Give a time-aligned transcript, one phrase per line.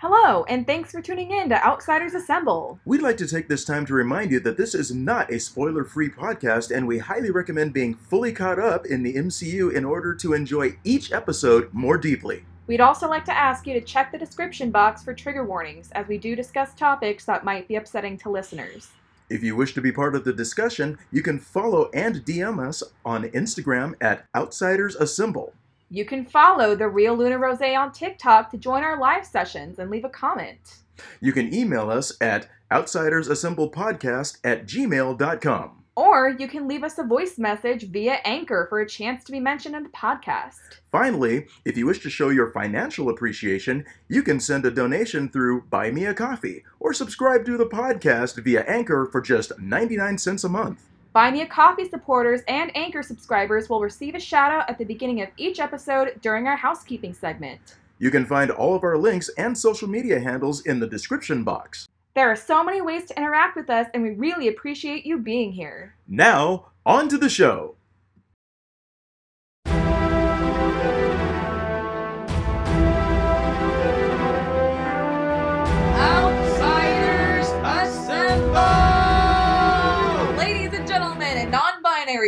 [0.00, 2.80] Hello, and thanks for tuning in to Outsiders Assemble.
[2.86, 5.84] We'd like to take this time to remind you that this is not a spoiler
[5.84, 10.14] free podcast, and we highly recommend being fully caught up in the MCU in order
[10.14, 12.46] to enjoy each episode more deeply.
[12.66, 16.08] We'd also like to ask you to check the description box for trigger warnings, as
[16.08, 18.88] we do discuss topics that might be upsetting to listeners.
[19.28, 22.82] If you wish to be part of the discussion, you can follow and DM us
[23.04, 25.52] on Instagram at Outsiders Assemble.
[25.92, 29.90] You can follow the real Luna Rose on TikTok to join our live sessions and
[29.90, 30.76] leave a comment.
[31.20, 35.84] You can email us at outsidersassemblepodcast at gmail.com.
[35.96, 39.40] Or you can leave us a voice message via Anchor for a chance to be
[39.40, 40.60] mentioned in the podcast.
[40.92, 45.62] Finally, if you wish to show your financial appreciation, you can send a donation through
[45.62, 50.44] Buy Me a Coffee or subscribe to the podcast via Anchor for just 99 cents
[50.44, 50.84] a month.
[51.12, 54.84] Buy Me a Coffee supporters and Anchor subscribers will receive a shout out at the
[54.84, 57.58] beginning of each episode during our housekeeping segment.
[57.98, 61.88] You can find all of our links and social media handles in the description box.
[62.14, 65.50] There are so many ways to interact with us, and we really appreciate you being
[65.50, 65.96] here.
[66.06, 67.74] Now, on to the show.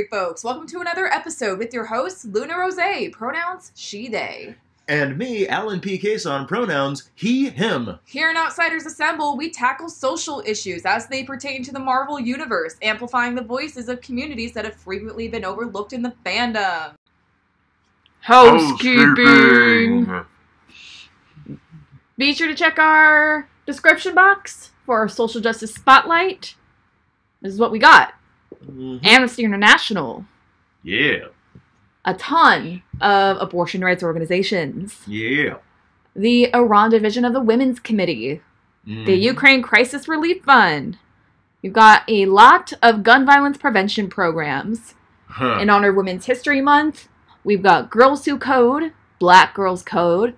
[0.03, 4.55] Non binary folks, welcome to another episode with your host, Luna Rose, pronouns she, they.
[4.89, 5.99] And me, Allan P.
[5.99, 7.99] Cason, pronouns he, him.
[8.05, 12.77] Here in Outsiders Assemble, we tackle social issues as they pertain to the Marvel Universe,
[12.83, 16.95] amplifying the voices of communities that have frequently been overlooked in the fandom.
[18.21, 20.25] Housekeeping!
[22.19, 26.57] Be sure to check our description box for our social justice spotlight.
[27.41, 28.15] This is what we got
[29.05, 30.25] Amnesty International,
[30.83, 31.27] Yeah,
[32.05, 35.57] a ton of abortion rights organizations, yeah.
[36.15, 38.41] the Iran division of the Women's Committee,
[38.87, 39.05] Mm-hmm.
[39.05, 40.99] the Ukraine Crisis Relief Fund.
[41.63, 44.95] You've got a lot of gun violence prevention programs.
[45.29, 45.59] Huh.
[45.61, 47.07] In honor of Women's History Month,
[47.45, 50.35] we've got Girls Who Code, Black Girls Code,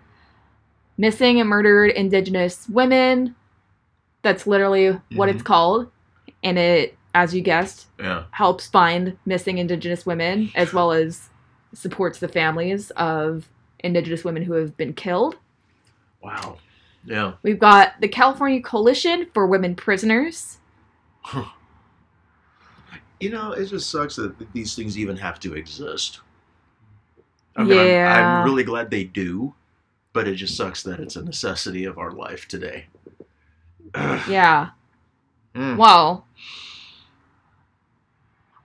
[0.99, 3.34] Missing and Murdered Indigenous Women.
[4.20, 5.91] That's literally what it's called.
[6.43, 8.25] And it, as you guessed, yeah.
[8.32, 11.30] helps find missing Indigenous women as well as
[11.72, 13.48] supports the families of
[13.78, 15.36] Indigenous women who have been killed.
[16.22, 16.58] Wow.
[17.04, 17.34] Yeah.
[17.42, 20.58] We've got the California Coalition for Women Prisoners.
[23.20, 26.20] You know, it just sucks that these things even have to exist.
[27.56, 28.41] I mean, I'm- Yeah.
[28.41, 29.54] I'm, really glad they do,
[30.12, 32.86] but it just sucks that it's a necessity of our life today.
[34.28, 34.70] Yeah.
[35.54, 35.76] Mm.
[35.78, 36.26] Well,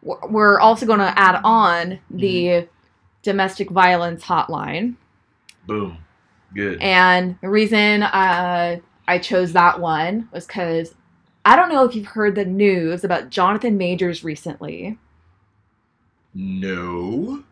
[0.01, 2.67] we're also going to add on the
[3.23, 4.95] domestic violence hotline.
[5.67, 5.97] Boom.
[6.53, 6.81] Good.
[6.81, 10.95] And the reason uh, I chose that one was because
[11.45, 14.97] I don't know if you've heard the news about Jonathan Majors recently.
[16.33, 17.43] no,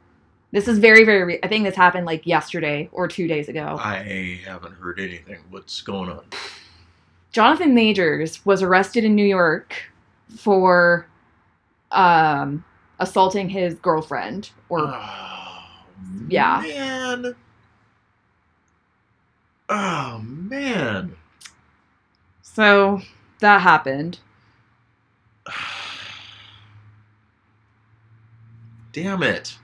[0.51, 3.77] This is very, very, re- I think this happened like yesterday or two days ago.
[3.79, 5.37] I haven't heard anything.
[5.49, 6.23] What's going on?
[7.31, 9.75] Jonathan Majors was arrested in New York
[10.35, 11.07] for
[11.91, 12.63] um,
[12.99, 15.65] assaulting his girlfriend or Oh,
[16.27, 16.61] Yeah.
[16.61, 17.35] Man.
[19.69, 21.15] Oh man.
[22.41, 23.01] So
[23.39, 24.19] that happened.
[28.93, 29.57] Damn it.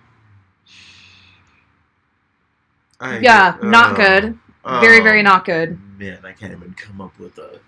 [2.99, 4.39] I- Yeah, not oh, good.
[4.65, 5.79] Very, oh, very not good.
[5.97, 7.59] Man, I can't even come up with a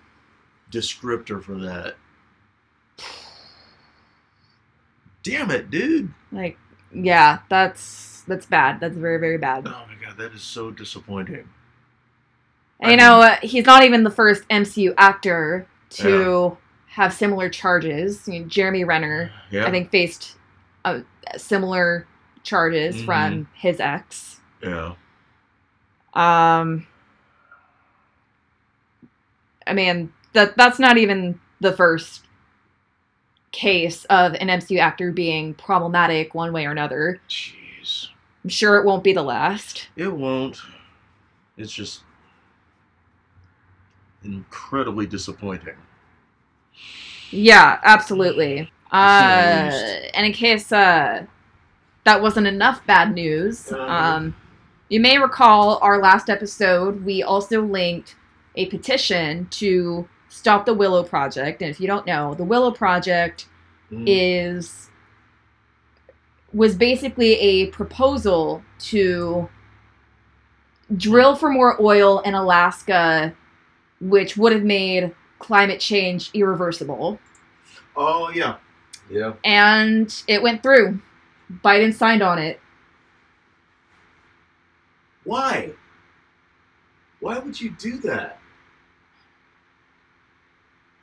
[0.72, 1.96] descriptor for that.
[5.26, 6.14] Damn it, dude.
[6.32, 6.58] Like,
[6.94, 8.80] yeah, that's that's bad.
[8.80, 9.68] That's very, very bad.
[9.68, 11.50] Oh my god, that is so disappointing.
[12.80, 18.28] And, you know, uh, he's not even the first MCU actor to have similar charges.
[18.28, 19.66] You know, Jeremy Renner, Yeah.
[19.66, 20.36] I think, faced
[20.84, 21.00] uh,
[21.38, 22.06] similar
[22.44, 23.06] charges Mhm.
[23.06, 24.42] from his ex.
[24.62, 24.94] Yeah.
[26.14, 26.86] Um,
[29.66, 32.25] I mean, that that's not even the first
[33.56, 37.20] case of an MCU actor being problematic one way or another.
[37.30, 38.10] Jeez.
[38.44, 39.88] I'm sure it won't be the last.
[39.96, 40.58] It won't.
[41.58, 42.02] It's just
[44.24, 45.76] incredibly disappointing.
[47.32, 48.72] Yeah, absolutely.
[48.92, 49.72] Uh,
[50.14, 51.26] and in case uh,
[52.04, 53.80] that wasn't enough bad news, Uh.
[53.80, 54.36] um,
[54.90, 58.16] you may recall our last episode, we also linked
[58.56, 61.62] a petition to stop the Willow Project.
[61.62, 63.48] And if you don't know, the Willow Project
[63.92, 64.04] Mm.
[64.08, 64.90] is
[66.54, 69.48] was basically a proposal to
[70.98, 73.36] drill for more oil in Alaska
[74.02, 77.20] which would have made climate change irreversible.
[77.96, 78.58] Oh yeah,
[79.10, 79.34] yeah.
[79.44, 81.00] And it went through.
[81.64, 82.60] Biden signed on it.
[85.24, 85.72] Why?
[87.20, 88.40] Why would you do that?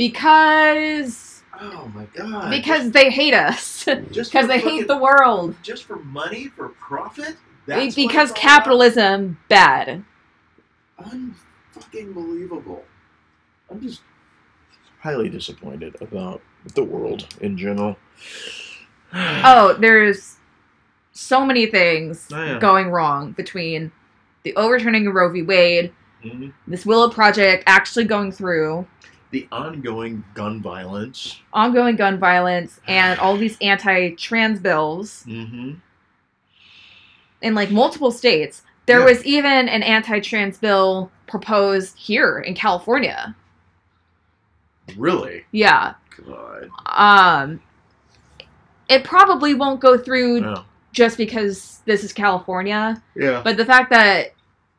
[0.02, 2.50] Because Oh my god.
[2.50, 3.84] because they hate us.
[4.10, 5.54] just Because they fucking- hate the world.
[5.62, 7.36] just for money for profit.
[7.66, 8.36] That's because all about?
[8.36, 10.04] capitalism bad.
[11.00, 12.84] Unfucking believable.
[13.70, 14.02] I'm just
[15.00, 16.42] highly disappointed about
[16.74, 17.96] the world in general.
[19.14, 20.36] Oh, there's
[21.12, 22.58] so many things Oh, yeah.
[22.58, 23.92] going wrong between
[24.42, 25.42] the overturning of Roe v.
[25.42, 25.92] Wade,
[26.24, 26.54] Mhm.
[26.66, 28.86] this Willow Project actually going through,
[29.32, 31.40] The ongoing gun violence.
[31.52, 35.72] ongoing gun violence, and all these anti-trans bills Mm-hmm.
[37.40, 38.62] in like multiple states.
[38.86, 39.04] There Yeah.
[39.06, 43.34] was even an anti-trans bill proposed here in California.
[44.96, 45.44] Really?
[45.50, 45.94] Yeah.
[46.26, 46.68] God.
[46.86, 47.60] Um
[48.88, 50.54] it probably won't go through
[50.92, 53.40] just because this is California, Yeah.
[53.42, 54.34] but the fact that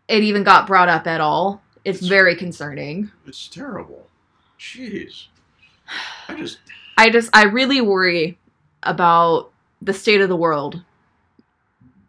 [0.08, 3.10] it even got brought up at all is very concerning.
[3.26, 4.08] It's terrible.
[4.64, 5.28] Jeez.
[6.30, 6.60] I just.
[6.98, 8.38] I just I really worry
[8.82, 9.52] about
[9.82, 10.82] the state of the world.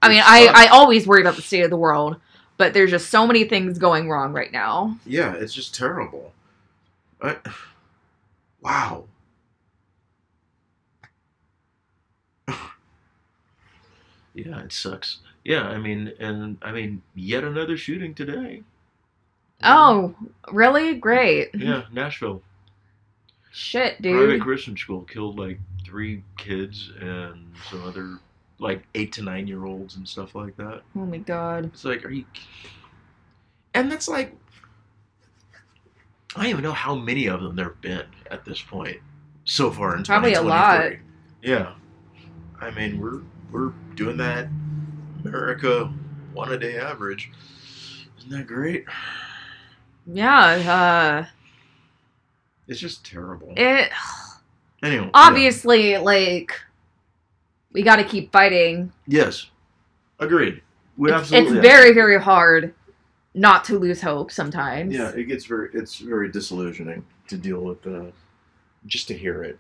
[0.01, 2.17] I mean, I, uh, I always worry about the state of the world,
[2.56, 4.99] but there's just so many things going wrong right now.
[5.05, 6.33] Yeah, it's just terrible.
[7.21, 7.39] I,
[8.61, 9.06] wow.
[14.35, 15.19] yeah, it sucks.
[15.43, 18.62] Yeah, I mean, and I mean, yet another shooting today.
[19.65, 20.15] Oh,
[20.53, 20.95] really?
[20.97, 21.51] Great.
[21.55, 22.43] Yeah, Nashville.
[23.51, 24.17] Shit, dude.
[24.17, 24.41] Private.
[24.43, 28.19] Christian school killed like three kids and some other
[28.59, 30.83] like eight to nine year olds and stuff like that.
[30.97, 31.67] Oh my god.
[31.67, 32.25] It's like, are you?
[33.75, 34.35] And that's like,
[36.37, 38.99] I don't even know how many of them there've been at this point
[39.45, 40.79] so far in Probably a lot.
[40.79, 41.01] 2023.
[41.43, 41.75] Yeah,
[42.61, 43.21] I mean we're
[43.53, 44.49] we're doing that
[45.25, 45.93] America
[46.33, 47.31] one a day average.
[48.19, 48.85] Isn't that great?
[50.06, 51.27] Yeah, Uh,
[52.69, 53.53] It's just terrible.
[53.56, 53.91] it
[54.83, 56.53] anyway, obviously like
[57.73, 58.93] we got to keep fighting.
[59.06, 59.51] yes,
[60.19, 60.62] agreed.
[60.97, 62.75] We It's, absolutely it's very very hard
[63.35, 64.95] not to lose hope sometimes.
[64.95, 68.12] Yeah, it gets very it's very disillusioning to deal with uh,
[68.87, 69.59] just to hear it.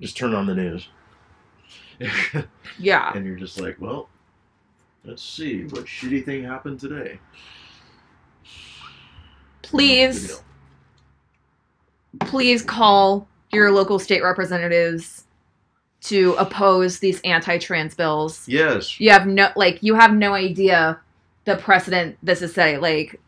[0.00, 0.88] Just turn on the news.
[2.78, 3.12] Yeah.
[3.16, 4.08] and you're just like, well,
[5.04, 7.18] let's see what shitty thing happened today.
[9.72, 10.42] Please
[12.20, 15.24] please call your local state representatives
[16.02, 18.46] to oppose these anti-trans bills.
[18.46, 19.00] Yes.
[19.00, 21.00] You have no like you have no idea
[21.46, 22.82] the precedent this is setting.
[22.82, 23.18] Like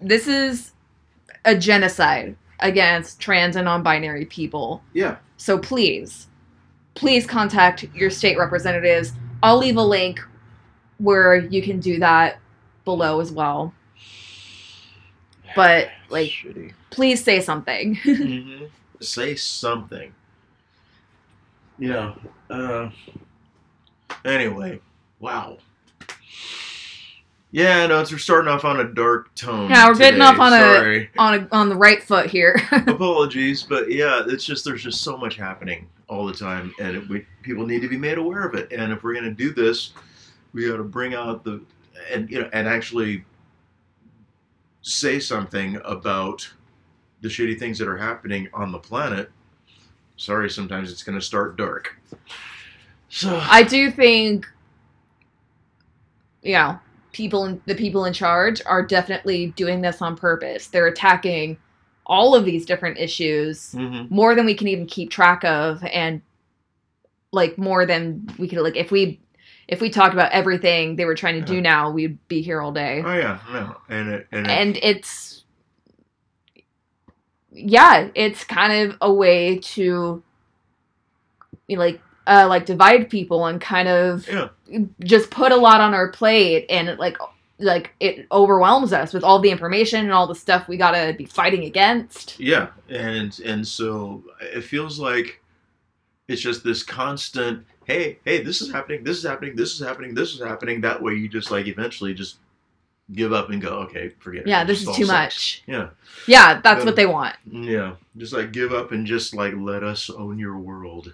[0.00, 0.72] this is
[1.44, 4.82] a genocide against trans and non-binary people.
[4.94, 5.18] Yeah.
[5.36, 6.28] So please,
[6.94, 9.12] please contact your state representatives.
[9.42, 10.18] I'll leave a link
[10.96, 12.38] where you can do that
[12.86, 13.74] below as well.
[15.56, 16.72] But, like- shitty.
[16.90, 17.94] Please say something.
[18.02, 18.64] hmm
[19.00, 20.14] Say something.
[21.78, 22.14] Yeah.
[22.50, 22.90] Uh.
[24.24, 24.80] Anyway,
[25.18, 25.58] wow.
[27.50, 29.68] Yeah, no, it's we're starting off on a dark tone.
[29.68, 31.10] Yeah, we're getting off on a- Sorry.
[31.18, 32.56] on a, on the right foot here.
[32.86, 37.08] apologies but yeah it's just there's just so much happening all the time and it,
[37.08, 39.52] we, people need to be made aware of it and if we're going to do
[39.52, 39.92] this
[40.54, 41.60] we got to bring out the
[42.10, 43.24] and you know and actually
[44.82, 46.48] say something about
[47.20, 49.30] the shitty things that are happening on the planet
[50.16, 51.96] sorry sometimes it's going to start dark
[53.08, 54.48] so I do think,
[56.42, 56.80] you know,
[57.12, 60.68] people in, the people in charge are definitely doing this on purpose.
[60.68, 61.58] They're attacking
[62.06, 64.10] all of these different issues Mhm.
[64.10, 66.22] more than we can even keep track of, and
[67.32, 69.20] like more than we could like if we
[69.68, 72.72] if we talked about everything they were trying to do now, we'd be here all
[72.72, 73.02] day.
[73.04, 75.44] oh yeah no and it, and, and it's
[77.50, 80.22] yeah it's kind of a way to
[81.68, 84.48] you know, like uh like divide people and kind of Yeah.
[85.04, 87.18] just put a lot on our plate and it, like
[87.58, 91.26] like it overwhelms us with all the information and all the stuff we gotta be
[91.26, 95.41] fighting against Yeah, and and so it feels like
[96.32, 97.64] it's just this constant.
[97.84, 99.04] Hey, hey, this is happening.
[99.04, 99.56] This is happening.
[99.56, 100.14] This is happening.
[100.14, 100.80] This is happening.
[100.80, 102.36] That way, you just like eventually just
[103.12, 103.70] give up and go.
[103.80, 104.48] Okay, forget it.
[104.48, 105.88] yeah this is too sucks." much Yeah,
[106.26, 107.96] yeah that's Um, what they want yeah.
[108.16, 111.12] Just like give up and just like let us own your world,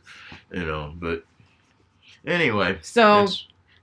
[0.53, 0.93] you know.
[0.97, 1.25] But
[2.27, 3.27] anyway, so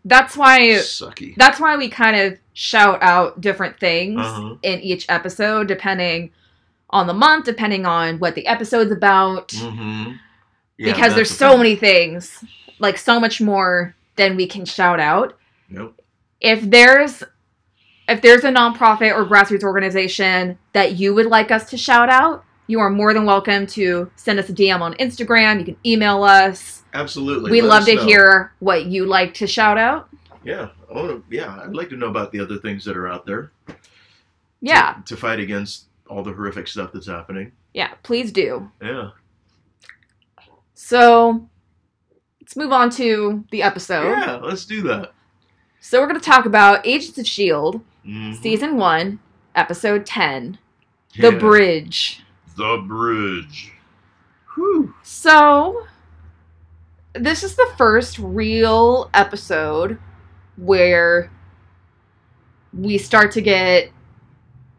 [0.05, 1.35] that's why sucky.
[1.35, 4.55] that's why we kind of shout out different things Uh-huh.
[4.61, 6.31] in each episode depending
[6.91, 9.49] on the month, depending on what the episode's about.
[9.49, 10.13] Mm-hmm.
[10.77, 12.43] Because there's so many things,
[12.79, 15.37] like so much more than we can shout out.
[15.69, 15.99] Nope.
[16.41, 17.23] If there's
[18.07, 22.43] if there's a nonprofit or grassroots organization that you would like us to shout out,
[22.67, 25.59] you are more than welcome to send us a DM on Instagram.
[25.59, 26.83] You can email us.
[26.93, 27.51] Absolutely.
[27.51, 28.05] We'd love to know.
[28.05, 30.09] hear what you like to shout out.
[30.43, 30.69] Yeah.
[30.93, 31.59] Oh, yeah.
[31.63, 33.51] I'd like to know about the other things that are out there.
[33.67, 33.75] to-
[34.61, 37.51] Yeah, To, fight against all the horrific stuff that's happening.
[37.73, 38.71] yeah, please do.
[38.81, 39.09] Yeah.
[40.75, 41.47] So
[42.41, 44.09] let's move on to the episode.
[44.11, 44.35] Yeah.
[44.35, 45.13] Let's do that.
[45.79, 48.35] So we're going to talk about Agents of S.H.I.E.L.D., Mhm.
[48.39, 49.19] Season 1,
[49.55, 50.59] Episode 10
[51.19, 52.21] The Bridge.
[52.55, 53.71] The bridge.
[54.53, 54.93] Whew.
[55.01, 55.87] So,
[57.13, 59.97] this is the first real episode
[60.57, 61.31] where
[62.73, 63.89] we start to get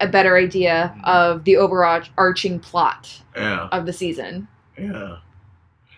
[0.01, 3.69] a better idea of the overarching plot Yeah.
[3.73, 4.47] of the season.
[4.79, 5.17] Yeah.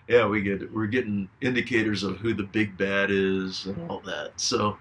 [0.08, 4.32] Yeah, we get we're getting indicators of who the big bad is and all that.
[4.36, 4.76] So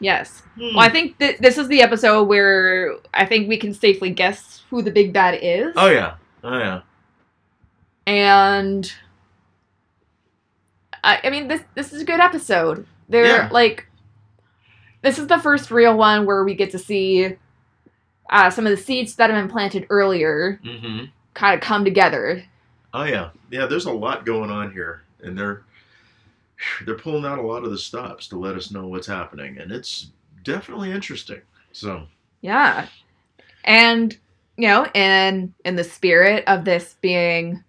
[0.00, 0.42] Yes.
[0.54, 0.76] hmm.
[0.76, 4.80] Well, I think this is the episode where I think we can safely guess who
[4.82, 5.72] the big bad is.
[5.76, 6.14] Oh yeah.
[6.44, 6.82] Oh yeah.
[8.06, 8.92] and
[11.04, 12.86] I, I mean this this is a good episode.
[13.08, 13.48] They're Yeah.
[13.50, 13.86] like
[15.02, 17.36] this is the first real one where we get to see
[18.30, 21.06] uh, some of the seeds that have been planted earlier Mm-hmm.
[21.34, 22.44] kind of come together.
[22.94, 23.30] Oh yeah.
[23.50, 25.02] Yeah, there's a lot going on here.
[25.22, 25.62] And they're
[26.84, 29.58] they're pulling out a lot of the stops to let us know what's happening.
[29.58, 30.10] And it's
[30.44, 31.40] definitely interesting.
[31.72, 32.04] So
[32.40, 32.86] Yeah,
[33.64, 34.16] and
[34.56, 37.62] you know, in in the spirit of this being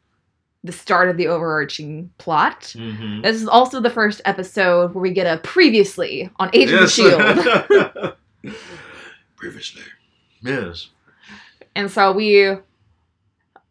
[0.64, 2.62] the start of the overarching plot.
[2.78, 3.22] mm-hmm.
[3.22, 8.12] This is also the first episode where we get a previously on Agents of S.H.I.E.L.D.
[9.38, 9.84] Previously.
[10.42, 10.90] Yes.
[11.76, 12.58] and so we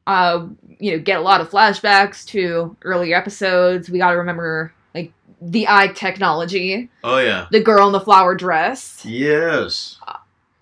[0.09, 0.47] uh
[0.81, 5.13] you know get a lot of flashbacks to earlier episodes we got to remember like
[5.41, 7.47] the eye technology Oh yeah.
[7.53, 9.99] the girl in the flower dress Yes.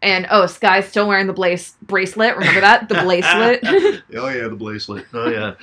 [0.02, 3.60] and oh Skye's still wearing the blaze bracelet remember that the bracelet
[4.16, 5.06] Oh yeah, the bracelet.
[5.14, 5.54] Oh yeah.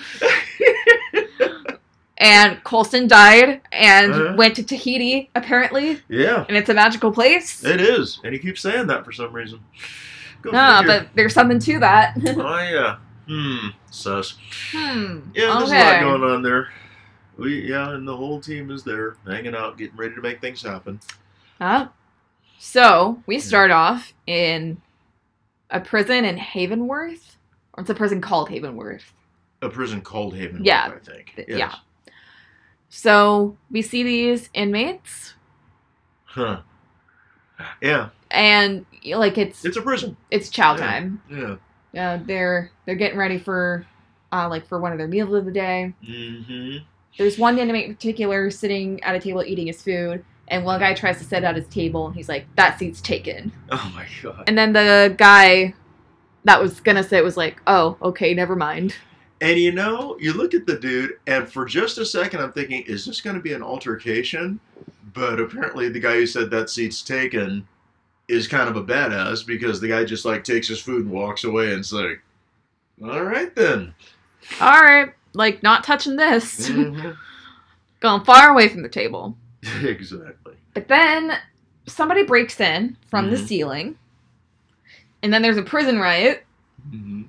[2.18, 4.36] and Coulson died and Uh-huh.
[4.38, 6.46] went to tahiti apparently yeah.
[6.48, 9.60] and it's a magical place It is, and he keeps saying that for some reason.
[10.42, 11.00] Go no figure.
[11.00, 12.98] but there's something to that oh yeah.
[13.28, 13.70] Hmm.
[13.90, 14.38] Sus.
[14.72, 16.70] hmm Yeah, there's a lot going on there.
[17.38, 20.62] We yeah, and the whole team is there, hanging out, getting ready to make things
[20.62, 21.00] happen.
[21.60, 21.88] Huh?
[22.60, 24.82] So we start off in
[25.70, 27.38] a prison in Havenworth,
[27.74, 29.14] or it's a prison called Havenworth.
[29.62, 30.64] A prison called Haven.
[30.64, 30.92] Yeah.
[30.96, 31.34] I think.
[31.38, 31.48] Yes.
[31.58, 31.74] yeah.
[32.90, 35.34] So we see these inmates,
[36.26, 36.62] Huh.
[37.82, 40.18] Yeah, and like it's it's a prison.
[40.30, 40.80] it's chow yeah.
[40.80, 41.22] time.
[41.30, 41.56] Yeah.
[41.98, 43.86] Uh, they're they're getting ready for
[44.32, 45.94] uh, like for one of their meals of the day.
[46.04, 46.78] Mm-hmm.
[47.18, 50.94] There's one inmate in particular sitting at a table eating his food, and one guy
[50.94, 54.44] tries to sit at his table, and he's like, "That seat's taken." Oh my god.
[54.48, 55.76] And then the guy
[56.46, 58.96] that was gonna sit was like, "Oh, okay, never mind."
[59.42, 62.84] And you know, you look at the dude, and for just a second, I'm thinking,
[62.84, 64.58] is this going to be an altercation?
[65.14, 67.68] But apparently, the guy who said that seat's taken
[68.28, 71.44] is kind of a badass because the guy just like takes his food and walks
[71.44, 72.22] away, and it's like,
[73.04, 73.94] all right then.
[74.62, 76.70] All right, like not touching this.
[76.70, 77.18] Mhm.
[78.00, 79.38] Going far away from the table.
[79.82, 80.56] exactly.
[80.74, 81.38] But then
[81.88, 83.48] somebody breaks in from the Mhm.
[83.48, 83.98] ceiling.
[85.22, 86.46] And then there's a prison riot,
[86.90, 87.24] hmm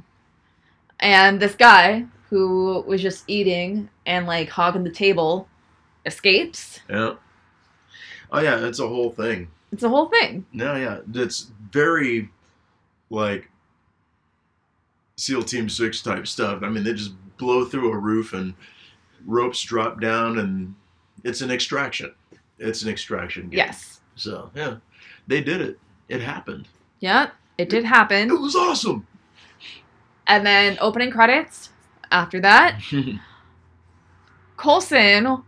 [1.01, 5.49] and this guy who was just eating and like hogging the table
[6.07, 6.81] escapes.
[6.89, 7.15] Yeah.
[8.33, 9.49] Oh yeah, That's a whole thing.
[9.75, 10.47] It's a whole thing.
[10.53, 12.31] No, yeah, it's very
[13.11, 13.51] like
[15.17, 16.63] SEAL Team Six type stuff.
[16.63, 18.55] I mean, they just blow through a roof and
[19.27, 20.77] ropes drop down, and
[21.25, 22.15] it's an extraction.
[22.61, 23.49] It's an extraction.
[23.49, 23.59] Game.
[23.59, 24.01] Yes.
[24.15, 24.77] So yeah,
[25.27, 25.81] they did it.
[26.09, 26.69] It happened.
[27.01, 28.31] Yeah, it did happen.
[28.31, 29.09] It was awesome.
[30.29, 31.71] And then opening credits
[32.13, 32.81] after that.
[34.57, 35.43] Coulson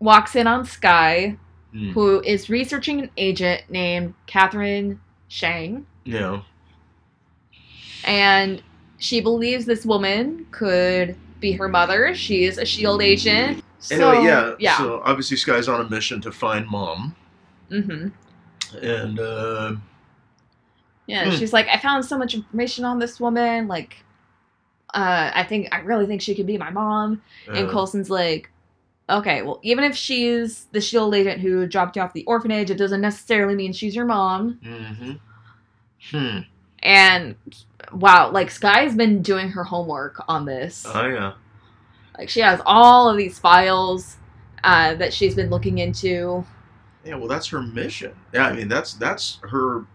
[0.00, 1.38] walks in on Skye,
[1.76, 1.90] Hmm.
[1.90, 5.84] who is researching an agent named Catherine Shang.
[6.04, 6.40] yeah.
[8.04, 8.62] and
[8.98, 12.14] she believes this woman could be her mother.
[12.14, 13.62] She is a shield agent.
[13.78, 14.54] So, Anyway, yeah.
[14.58, 14.78] yeah.
[14.78, 17.14] So obviously, Skye's on a mission to find mom,
[17.70, 18.08] Mm-hmm.
[18.84, 19.74] and uh,
[21.06, 21.36] Yeah, Hmm.
[21.36, 23.68] she's like, I found so much information on this woman.
[23.68, 23.96] Like,
[24.94, 27.20] uh, I think I really think she could be my mom.
[27.48, 28.50] And uh, Coulson's like,
[29.08, 32.76] okay, well, even if she's the shield agent who dropped you off the orphanage, it
[32.76, 34.58] doesn't necessarily mean she's your mom.
[34.64, 35.12] Mm-hmm.
[36.10, 36.38] Hmm.
[36.82, 37.34] And
[37.92, 40.84] wow, like Skye's been doing her homework on this.
[40.86, 41.34] Oh yeah.
[42.18, 44.16] Like she has all of these files
[44.64, 46.44] uh, that she's been looking into.
[47.04, 48.14] Yeah, well, that's her mission.
[48.32, 49.86] Yeah, I mean, that's that's her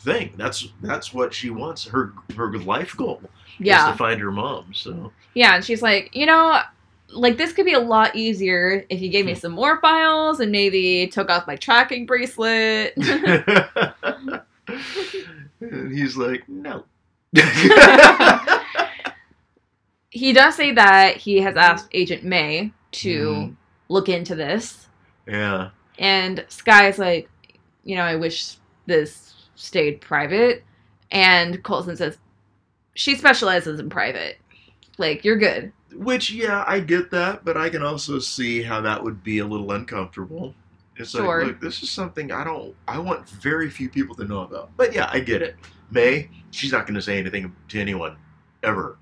[0.00, 0.32] thing.
[0.36, 1.86] That's that's what she wants.
[1.86, 3.20] Her her life goal
[3.58, 4.72] is to find her mom.
[4.72, 6.60] So yeah, and she's like, you know,
[7.12, 10.50] like this could be a lot easier if you gave me some more files and
[10.52, 12.94] maybe took off my tracking bracelet.
[13.00, 14.40] and
[15.92, 16.84] he's like, no.
[20.10, 23.56] he does say that he has asked Agent May to Mhm.
[23.88, 24.88] look into this,
[25.26, 25.70] yeah.
[25.98, 27.28] and Skye's like,
[27.84, 30.64] you know, I wish this stayed private.
[31.10, 32.16] And Coulson says,
[32.94, 34.38] she specializes in private.
[34.98, 35.72] Like, you're good.
[35.94, 39.46] Which, yeah, I get that, but I can also see how that would be a
[39.46, 40.54] little uncomfortable.
[40.96, 41.38] It's Sure.
[41.38, 44.70] like, look, this is something I don't, I want very few people to know about.
[44.76, 45.56] But yeah, I get it.
[45.90, 48.16] May, she's not going to say anything to anyone,
[48.62, 48.98] ever.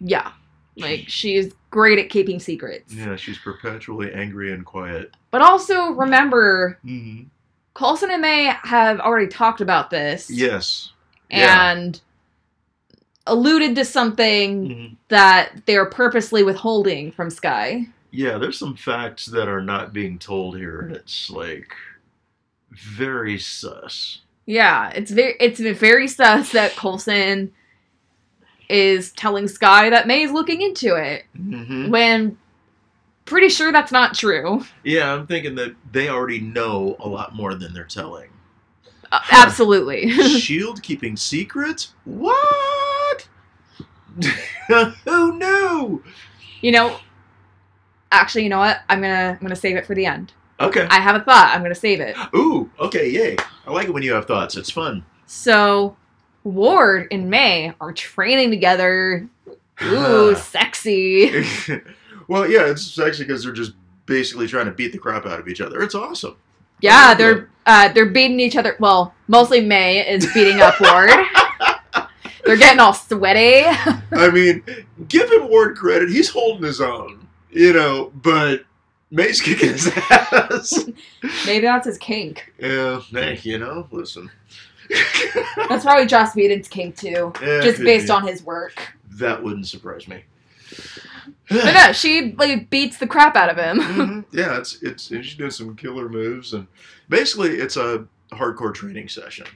[0.00, 0.32] Yeah.
[0.76, 2.94] Like, she's great at keeping secrets.
[2.94, 5.14] Yeah, she's perpetually angry and quiet.
[5.30, 7.24] But also, remember, Mm-hmm.
[7.74, 10.30] Coulson and May have already talked about this.
[10.30, 10.92] Yes.
[11.30, 11.90] yeah.
[13.26, 14.96] Alluded to something Mhm.
[15.08, 17.86] that they're purposely withholding from Skye.
[18.10, 21.72] Yeah, there's some facts that are not being told here, and it's like
[22.70, 24.20] very sus.
[24.46, 27.52] Yeah, it's very it's very sus that Coulson
[28.68, 31.90] is telling Skye that May's looking into it Mm-hmm.
[31.90, 32.38] when
[33.24, 34.64] pretty sure that's not true.
[34.82, 38.30] Yeah, I'm thinking that they already know a lot more than they're telling.
[39.12, 40.10] Uh, absolutely.
[40.40, 41.92] Shield keeping secrets?
[42.04, 42.36] What?
[45.04, 46.02] Who knew?
[46.62, 46.96] you know,
[48.10, 48.80] actually, you know what?
[48.88, 50.32] I'm going to I'm to save it for the end.
[50.58, 50.86] Okay.
[50.88, 51.50] I have a thought.
[51.52, 52.16] I'm going to save it.
[52.34, 53.36] Ooh, okay, yay.
[53.66, 54.56] I like it when you have thoughts.
[54.56, 55.04] It's fun.
[55.26, 55.96] So,
[56.44, 59.28] Ward and May are training together.
[59.82, 61.44] Ooh, sexy.
[62.28, 63.72] well, yeah, it's sexy because they're just
[64.06, 65.82] basically trying to beat the crap out of each other.
[65.82, 66.36] It's awesome.
[66.80, 68.76] Yeah, they're uh, they're beating each other.
[68.80, 71.10] Well, mostly May is beating up Ward.
[72.44, 73.64] they're getting all sweaty.
[74.12, 74.62] I mean,
[75.08, 76.08] give him Ward credit.
[76.10, 78.64] He's holding his own, you know, but
[79.10, 80.84] May's kicking his ass.
[81.46, 82.52] Maybe that's his kink.
[82.58, 84.30] yeah, hey, you know, listen.
[85.68, 88.12] That's probably Joss Whedon's kink too, Yeah, just based be.
[88.12, 88.94] on his work.
[89.12, 90.24] That wouldn't surprise me.
[91.48, 93.78] But no, she like beats the crap out of him.
[93.80, 94.24] Mhm.
[94.32, 96.66] Yeah, it's it's she's doing some killer moves, and
[97.10, 99.46] basically it's a hardcore training session,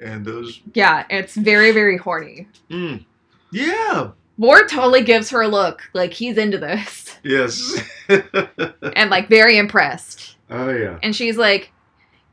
[0.00, 0.60] and those.
[0.74, 2.46] yeah, it's very very horny.
[2.70, 3.04] Mm,
[3.52, 4.10] yeah.
[4.36, 7.82] Ward totally gives her a look like he's into this Yes.
[8.08, 10.36] and like very impressed.
[10.50, 10.98] oh yeah.
[11.02, 11.72] And she's like,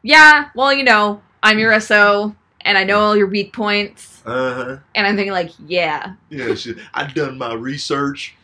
[0.04, 4.54] "Yeah, well, you know, I'm your SO and I know all your weak points." Uh
[4.54, 4.78] huh.
[4.94, 6.54] And I'm thinking like, "Yeah, Yeah.
[6.56, 8.36] She, I've done my research,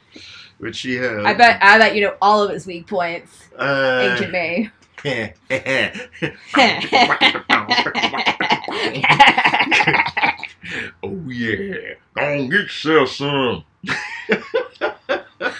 [0.57, 1.23] which she has.
[1.25, 4.69] I bet I bet you know all of his weak points." Uh, Ancient May.
[11.03, 13.63] oh yeah, go on get yourself some.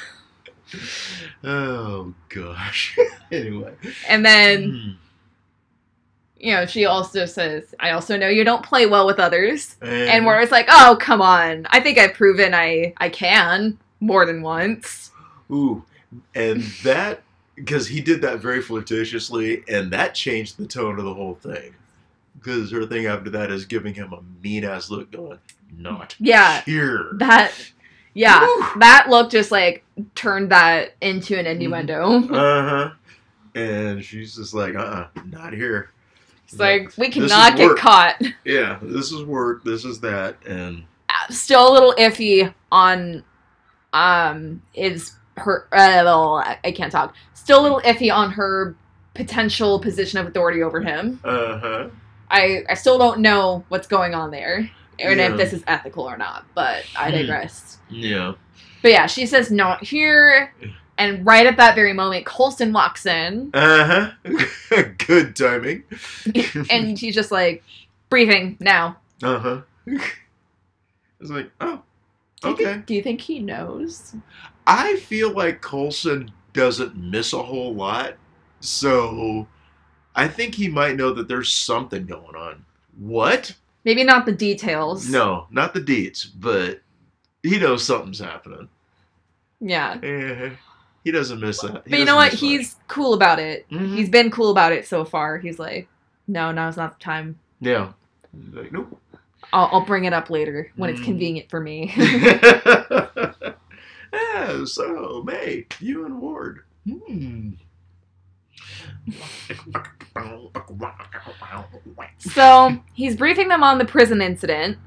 [1.44, 2.98] oh gosh.
[3.32, 3.74] anyway.
[4.08, 4.92] and then, Hmm.
[6.38, 9.76] you know, she also says, I also know you don't play well with others.
[9.82, 11.68] And, And Moira's like, oh, come on.
[11.70, 15.12] I think I've proven I, I can more than once.
[15.52, 15.84] ooh,
[16.36, 17.22] and that
[17.56, 21.76] because he did that very flirtatiously, and that changed the tone of the whole thing.
[22.42, 25.40] Because her thing after that is giving him a mean ass look, going,
[25.78, 26.62] "Not Yeah.
[26.62, 27.52] here." That,
[28.14, 28.80] yeah, Woo.
[28.80, 29.84] that look just like
[30.16, 32.28] turned that into an innuendo.
[32.34, 32.92] Uh huh.
[33.54, 35.92] And she's just like, uh uh not here.
[36.46, 38.22] It's like, we cannot get caught.
[38.44, 40.84] Yeah, this is work, this is that, and
[41.30, 43.24] Still a little iffy on
[43.94, 47.14] um is her uh, well, I can't talk.
[47.34, 48.76] Still a little iffy on her
[49.14, 51.20] potential position of authority over him.
[51.24, 51.88] uh huh.
[52.32, 54.70] I I still don't know what's going on there.
[55.00, 55.32] And Yeah.
[55.32, 57.17] if this is ethical or not, but I Hmm.
[57.17, 57.78] digress.
[57.89, 58.34] Yeah.
[58.82, 60.54] But yeah, she says not here,
[60.98, 64.84] and right at that very moment, Coulson walks in, Uh huh.
[65.08, 65.84] Good timing.
[66.70, 67.63] and she's just like,
[68.10, 69.62] "Briefing now." uh huh.
[71.20, 71.82] It's like, oh,
[72.41, 72.82] Do you, think, okay.
[72.86, 74.15] do you think he knows?
[74.65, 78.15] I feel like Coulson doesn't miss a whole lot,
[78.62, 79.48] so
[80.15, 82.65] I think he might know that there's something going on.
[82.97, 83.54] What?
[83.86, 85.10] Maybe not the details.
[85.10, 86.82] No, not the deeds, but
[87.43, 88.67] he knows something's happening.
[89.60, 89.97] Yeah.
[90.04, 90.50] Eh.
[91.04, 91.84] He doesn't miss that.
[91.86, 92.34] He But you know what?
[92.34, 93.65] He's cool about it.
[93.71, 93.82] much.
[93.82, 93.95] Mhm.
[93.95, 95.38] He's been cool about it so far.
[95.39, 95.88] He's like,
[96.28, 97.39] no, now's not the time.
[97.60, 97.93] yeah.
[98.45, 99.00] He's like, nope.
[99.52, 101.06] I'll, I'll bring it up later when it's Mm.
[101.06, 101.91] convenient for me.
[104.13, 106.62] yeah, so May, you and Ward.
[106.88, 107.52] Hmm.
[112.19, 114.78] So he's briefing them on the prison incident.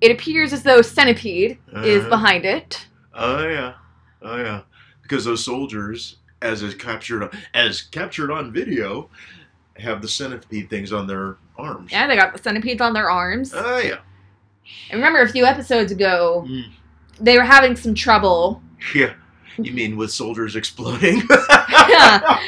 [0.00, 2.08] It appears as though Centipede is Uh-huh.
[2.08, 2.86] behind it.
[3.14, 3.74] Oh yeah,
[4.22, 4.62] oh yeah,
[5.02, 9.10] because those soldiers, as is captured as captured on video,
[9.76, 11.92] have the centipede things on their arms.
[11.92, 13.52] Yeah, they got the centipedes on their arms.
[13.54, 13.98] Oh yeah.
[14.90, 16.70] And remember, a few episodes ago, Mm.
[17.18, 18.62] they were having some trouble.
[18.94, 19.14] Yeah.
[19.64, 21.22] You mean with soldiers exploding?
[21.88, 22.38] Yeah.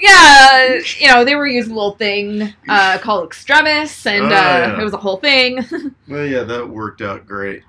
[0.00, 4.30] Yeah, you know, they were using a little thing uh, called extremis, and Oh, uh,
[4.30, 4.80] yeah.
[4.80, 5.64] it was a whole thing.
[6.08, 7.62] well, yeah, that worked out great.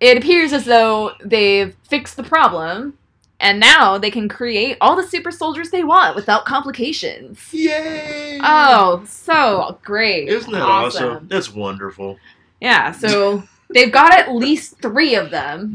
[0.00, 2.96] it appears as though they've fixed the problem,
[3.40, 7.40] and now they can create all the super soldiers they want without complications.
[7.52, 8.38] Yay!
[8.42, 10.28] Oh, so great.
[10.28, 11.26] Isn't that awesome?
[11.28, 12.18] That's wonderful.
[12.60, 15.68] Yeah, so they've got at least three of them.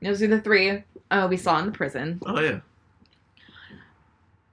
[0.00, 2.20] hmm Those are the three uh, we saw in the prison.
[2.26, 2.60] Oh yeah.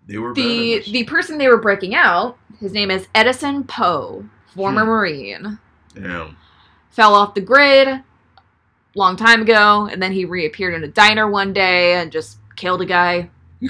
[0.08, 4.82] They were The the person they were breaking out, his name is Edison Po, former
[4.82, 4.88] Hmm.
[4.90, 5.60] Marine.
[6.00, 6.30] yeah.
[6.92, 8.02] Fell off the grid
[8.94, 12.82] long time ago, and then he reappeared in a diner one day and just killed
[12.82, 13.30] a guy.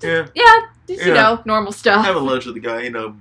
[0.00, 0.28] Yeah.
[0.32, 2.04] Yeah, just, you know, normal stuff.
[2.04, 3.16] Having lunch with the guy, you know,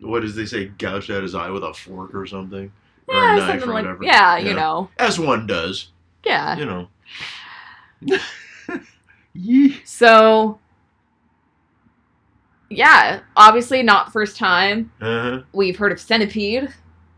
[0.00, 0.66] what does they say?
[0.78, 2.70] Gouged out his eye with a fork or something,
[3.08, 4.04] or yeah, a knife something or like whatever.
[4.04, 5.88] yeah, you know, as one does.
[6.24, 6.56] yeah.
[6.56, 6.86] You know.
[9.84, 10.58] So,
[12.70, 15.42] yeah, obviously not first time Uh-huh.
[15.52, 16.68] we've heard of Centipede.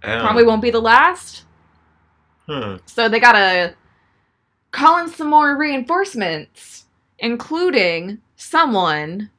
[0.05, 0.21] Ow.
[0.23, 1.45] Probably won't be the last.
[2.47, 2.79] Huh.
[2.87, 3.75] So they gotta
[4.71, 6.85] call in some more reinforcements,
[7.19, 9.31] including someone.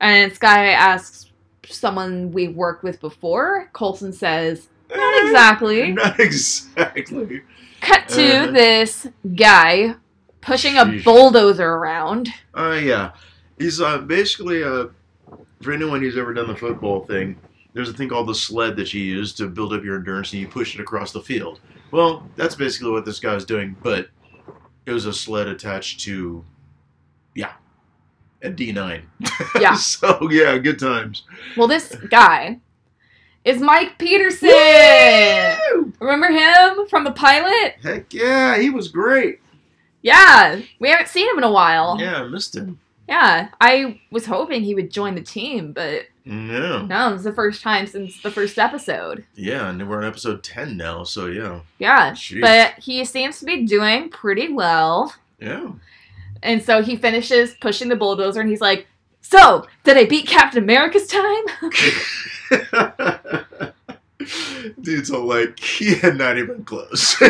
[0.00, 1.30] And Skye asks
[1.66, 3.70] someone we've worked with before.
[3.72, 5.92] Coulson says, not Eh, exactly.
[5.92, 7.42] Not exactly.
[7.80, 8.50] Cut to Uh-huh.
[8.52, 9.96] this guy
[10.44, 12.28] pushing a bulldozer around.
[12.54, 13.12] Uh, yeah.
[13.58, 14.86] He's uh, basically, uh,
[15.62, 17.38] for anyone who's ever done the football thing,
[17.72, 20.40] there's a thing called the sled that you use to build up your endurance and
[20.40, 21.60] you push it across the field.
[21.90, 24.08] Well, that's basically what this guy was doing, but
[24.86, 26.44] it was a sled attached to,
[27.34, 27.52] yeah,
[28.42, 29.02] a D9.
[29.60, 29.74] Yeah.
[29.74, 31.22] so, yeah, good times.
[31.56, 32.58] Well, this guy
[33.44, 34.48] is Mike Peterson.
[34.48, 35.92] Woo!
[36.00, 37.76] Remember him from the pilot?
[37.82, 39.40] Heck yeah, he was great.
[40.04, 41.96] Yeah, we haven't seen him in a while.
[41.98, 42.78] Yeah, I missed him.
[43.08, 46.84] Yeah, I was hoping he would join the team, but No.
[46.86, 49.24] no, it's the first time since the first episode.
[49.34, 51.60] Yeah, and we're on episode 10 now, so yeah.
[51.78, 52.40] Yeah, Jeez.
[52.42, 55.14] but he seems to be doing pretty well.
[55.40, 55.72] Yeah.
[56.42, 58.86] And so he finishes pushing the bulldozer and he's like,
[59.22, 61.44] So, did I beat Captain America's time?
[64.80, 67.20] Dude's all like, yeah, not even close.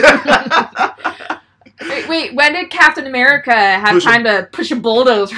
[1.83, 5.37] wait, wait, when did Captain America have Push a- time to push a bulldozer?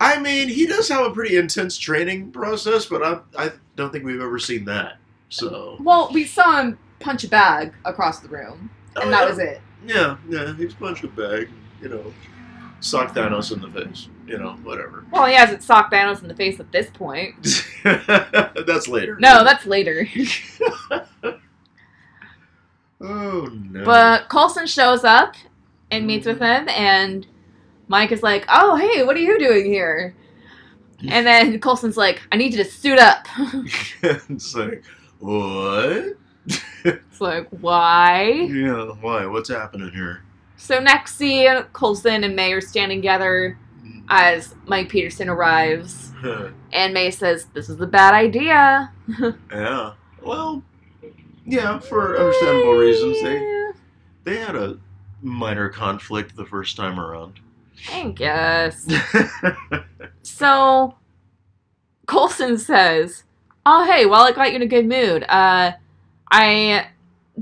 [0.00, 4.04] I mean, he does have a pretty intense training process, but I, I don't think
[4.04, 4.96] we've ever seen that.
[5.30, 9.22] So, Well, we saw him punch a bag across the room, oh, and Oh, that
[9.22, 9.28] yeah.
[9.28, 9.60] was it.
[9.86, 11.48] Yeah, yeah, he's punched a bag,
[11.80, 12.12] you know,
[12.80, 15.04] sock Thanos in the face, you know, whatever.
[15.10, 17.34] Well, he hasn't socked Thanos in the face at this point.
[17.84, 19.16] That's later.
[19.20, 20.06] No, that's later.
[23.00, 23.84] Oh no.
[23.84, 25.34] But Coulson shows up
[25.90, 26.06] and mm-hmm.
[26.08, 27.26] meets with him, and
[27.88, 30.14] Mike is like, "Oh, hey, what are you doing here?"
[31.08, 33.26] And then Coulson's like, "I need you to suit up."
[34.02, 34.84] it's like,
[35.18, 36.16] what?
[36.84, 38.30] it's like, why?
[38.50, 39.26] Yeah, why?
[39.26, 40.22] What's happening here?
[40.56, 44.00] So next scene, Coulson and May are standing together mm-hmm.
[44.08, 46.12] as Mike Peterson arrives,
[46.72, 48.92] and May says, "This is a bad idea."
[49.50, 49.92] yeah.
[50.22, 50.62] Well,
[51.46, 53.22] yeah, for understandable reasons.
[53.22, 53.70] They
[54.24, 54.78] they had a
[55.24, 57.40] minor conflict the first time around.
[57.92, 58.86] I guess.
[60.22, 60.94] So,
[62.06, 63.24] Coulson says,
[63.66, 65.22] "Oh, hey, well, I got you in a good mood.
[65.28, 65.72] Uh,
[66.30, 66.88] I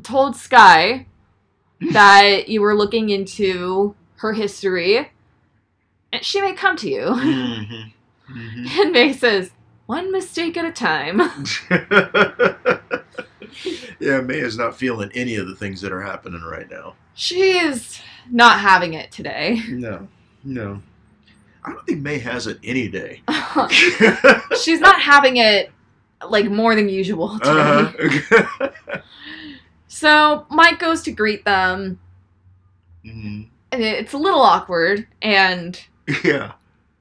[0.03, 1.07] told Skye
[1.93, 5.11] that you were looking into her history,
[6.13, 7.93] and she may come to you." Mhm.
[8.31, 8.81] Mhm.
[8.81, 9.51] And May says,
[9.87, 11.21] "One mistake at a time."
[14.01, 16.95] yeah, May is not feeling any of the things that are happening right now.
[17.15, 19.61] She is not having it today.
[19.69, 20.09] No,
[20.45, 20.81] no.
[21.65, 23.23] I don't think May has it any day.
[24.61, 25.71] She's not having it
[26.29, 27.51] like more than usual today.
[27.51, 28.69] uh-huh.
[29.89, 32.01] So Mike goes to greet them.
[33.05, 33.49] Mhm.
[33.73, 35.07] and it's a little awkward.
[35.21, 35.79] And
[36.25, 36.53] Yeah.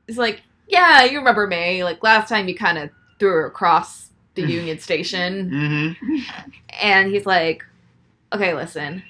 [0.07, 1.83] he's like, "Yeah, you remember May?
[1.83, 6.17] Like last time you kind of threw her across the Union Station." Mm-hmm.
[6.81, 7.63] And he's like,
[8.33, 9.03] "Okay, listen."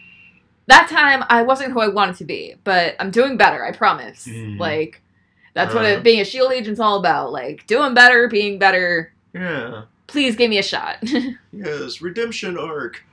[0.71, 3.63] That time I wasn't who I wanted to be, but I'm doing better.
[3.65, 4.25] I promise.
[4.25, 4.57] Mhm.
[4.57, 5.01] Like,
[5.53, 5.89] that's what Uh.
[5.89, 7.31] it, being a shield agent's all about.
[7.33, 9.11] Like, doing better, being better.
[9.33, 9.83] Yeah.
[10.07, 10.97] Please give me a shot.
[11.53, 12.01] Yes.
[12.01, 13.03] Redemption arc.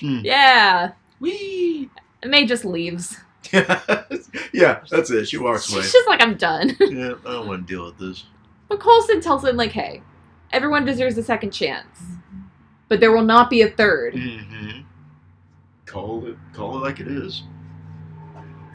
[0.00, 0.20] Hmm.
[0.24, 0.90] yeah.
[1.20, 3.16] And May just leaves.
[3.52, 5.28] yeah, that's it.
[5.28, 5.82] She walks away.
[5.82, 6.76] She's just like, I'm done.
[6.80, 8.24] Yeah, I don't want to deal with this.
[8.68, 10.02] but Coulson tells him, like, hey,
[10.52, 11.86] everyone deserves a second chance.
[12.88, 14.14] But there will not be a third.
[14.14, 14.80] Mm-hmm.
[15.90, 17.42] Call it, call it like it is.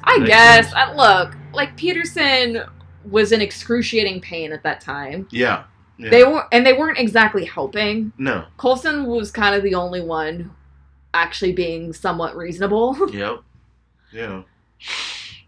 [0.03, 0.73] I Makes guess.
[0.73, 2.63] I, look, like, Peterson
[3.09, 5.25] was in excruciating pain at that time.
[5.31, 5.63] Yeah.
[5.97, 6.09] yeah.
[6.09, 8.11] They were, and they weren't exactly helping.
[8.17, 8.45] no.
[8.57, 10.51] Coulson was kind of the only one
[11.13, 12.97] actually being somewhat reasonable.
[13.13, 13.41] Yep.
[14.11, 14.43] Yeah.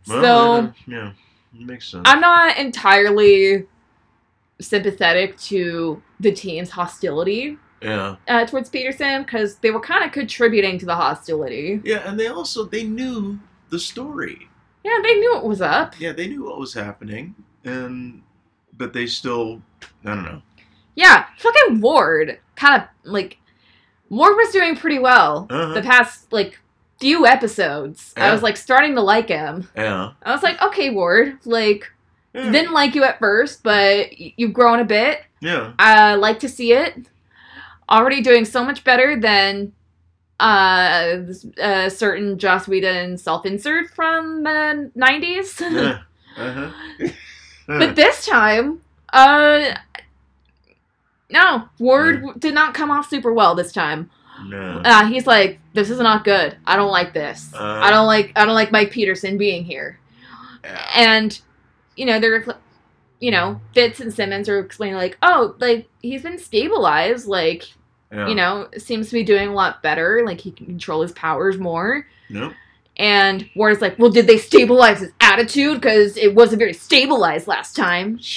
[0.07, 1.11] Well, so yeah, yeah,
[1.53, 2.03] it makes sense.
[2.05, 3.65] I'm not entirely
[4.61, 8.15] sympathetic to the team's hostility yeah.
[8.27, 11.81] uh, towards Peterson because they were kind of contributing to the hostility.
[11.83, 14.47] Yeah, and they also they knew the story.
[14.83, 15.99] Yeah, they knew it was up.
[15.99, 17.35] Yeah, they knew what was happening,
[17.65, 18.21] and
[18.77, 19.61] but they still,
[20.05, 20.41] I don't know.
[20.95, 23.37] Yeah, fucking Ward kind of like
[24.09, 25.73] Ward was doing pretty well Uh-huh.
[25.73, 26.59] the past like
[26.99, 28.13] few episodes.
[28.17, 29.67] I was like starting to like him.
[29.75, 30.13] Yeah.
[30.23, 31.91] I was like, okay, Ward, like
[32.33, 32.49] Yeah.
[32.51, 35.21] didn't like you at first, but y- you've grown a bit.
[35.41, 35.73] yeah.
[35.77, 37.07] I like to see it.
[37.89, 39.73] Already doing so much better than
[40.39, 41.17] uh,
[41.57, 45.61] a certain Joss Whedon self-insert from the 90s.
[46.37, 46.43] Yeah.
[46.45, 47.07] Uh-huh.
[47.67, 49.73] but this time, uh,
[51.31, 52.33] no, Ward Yeah.
[52.37, 54.09] did not come off super well this time.
[54.47, 54.81] no.
[54.85, 56.55] Uh, he's like, this is not good.
[56.67, 57.51] I don't like this.
[57.53, 57.63] Uh.
[57.83, 58.31] I don't like.
[58.35, 59.99] I don't like Mike Peterson being here.
[60.63, 60.89] Yeah.
[60.95, 61.41] And
[61.95, 62.45] you know they're,
[63.19, 67.27] you know, Fitz and Simmons are explaining like, oh, like he's been stabilized.
[67.27, 67.63] Like
[68.11, 68.27] Yeah.
[68.27, 70.23] you know, seems to be doing a lot better.
[70.25, 72.07] Like he can control his powers more.
[72.29, 72.53] Nope.
[72.97, 75.75] And Ward's like, well, did they stabilize his attitude?
[75.81, 78.19] Because it wasn't very stabilized last time.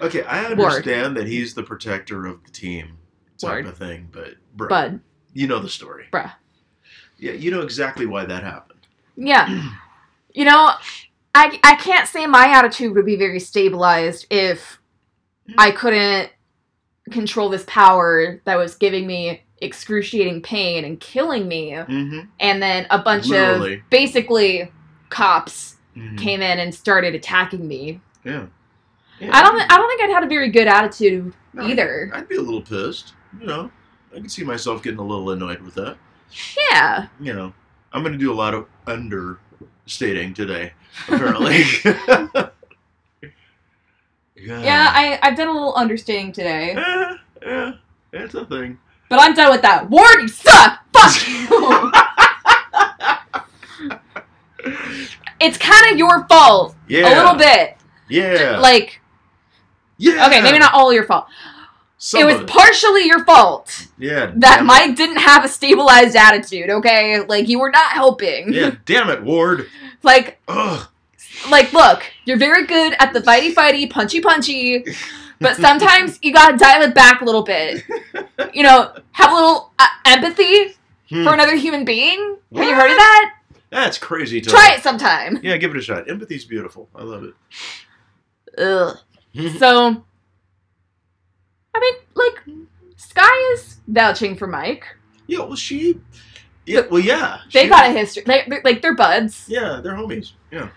[0.00, 0.60] Okay, I Ward.
[0.60, 2.98] understand that he's the protector of the team
[3.38, 3.66] type Ward.
[3.66, 5.00] of thing, but bruh, Bud,
[5.32, 6.06] you know the story.
[6.12, 6.32] bruh.
[7.16, 8.80] Yeah, you know exactly why that happened.
[9.16, 9.70] Yeah.
[10.34, 10.72] you know,
[11.34, 14.80] I, I can't say my attitude would be very stabilized if
[15.58, 16.30] I couldn't
[17.10, 21.70] control this power that was giving me excruciating pain and killing me.
[21.72, 22.20] Mm-hmm.
[22.40, 23.74] And then a bunch Literally.
[23.74, 24.70] of basically
[25.10, 26.18] cops Mhm.
[26.18, 28.00] came in and started attacking me.
[28.24, 28.46] Yeah.
[29.20, 29.30] Yeah.
[29.32, 32.10] I don't I don't think I'd had a very good attitude No, either.
[32.12, 33.14] I'd be a little pissed.
[33.40, 33.70] You know,
[34.12, 35.96] I can see myself getting a little annoyed with that.
[36.72, 37.06] Yeah.
[37.20, 37.54] You know,
[37.92, 38.66] I'm going to do a lot of
[39.84, 40.72] understating today,
[41.08, 41.62] apparently.
[41.84, 42.48] yeah.
[44.62, 46.72] Yeah, I, I've done a little understating today.
[46.74, 47.72] Yeah, yeah,
[48.12, 48.78] it's a thing.
[49.10, 49.90] But I'm done with that.
[49.90, 50.80] Ward, you suck!
[50.94, 51.92] Fuck you!
[55.40, 56.74] it's kind of your fault.
[56.88, 57.12] Yeah.
[57.12, 57.76] A little bit.
[58.08, 58.58] Yeah.
[58.60, 59.02] Like,
[59.98, 60.26] yeah.
[60.26, 61.26] okay, maybe not all your fault.
[62.06, 62.46] Some it was it.
[62.46, 64.26] partially your fault Yeah.
[64.26, 64.64] that damn it.
[64.66, 67.20] Mike didn't have a stabilized attitude, okay?
[67.24, 68.52] Like, you were not helping.
[68.52, 69.68] Yeah, damn it, Ward.
[70.02, 70.86] like, Ugh.
[71.48, 74.84] like, look, you're very good at the fighty fighty, punchy punchy,
[75.40, 77.82] but sometimes you gotta dial it back a little bit.
[78.52, 80.74] You know, have a little uh, empathy
[81.08, 81.24] Hmm.
[81.24, 82.36] for another human being.
[82.54, 83.34] Have you heard of that?
[83.70, 84.40] That's crazy.
[84.40, 84.52] Talk.
[84.54, 85.38] Try it sometime.
[85.42, 86.08] Yeah, give it a shot.
[86.08, 86.88] Empathy's beautiful.
[86.94, 87.34] I love it.
[88.58, 88.98] Ugh.
[89.58, 90.04] So,
[91.74, 94.84] I mean, like, Skye is vouching for Mike.
[95.26, 96.00] yeah, well, she.
[96.66, 97.40] Yeah, well, yeah.
[97.52, 98.22] They got a history.
[98.26, 99.44] They, they're, like, they're buds.
[99.48, 100.32] Yeah, they're homies.
[100.50, 100.68] Yeah.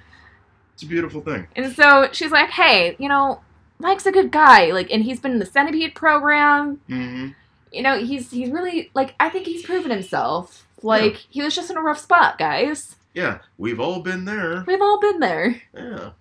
[0.74, 1.48] It's a beautiful thing.
[1.56, 3.42] And so she's like, hey, you know,
[3.80, 4.72] Mike's a good guy.
[4.72, 6.82] Like, and he's been in the Centipede program.
[6.90, 7.30] Mm-hmm.
[7.72, 10.68] You know, he's he's really like I think he's proven himself.
[10.84, 12.96] Like he was just in a rough spot, guys.
[13.14, 14.64] Yeah, we've all been there.
[14.68, 15.62] We've all been there.
[15.76, 16.12] Yeah.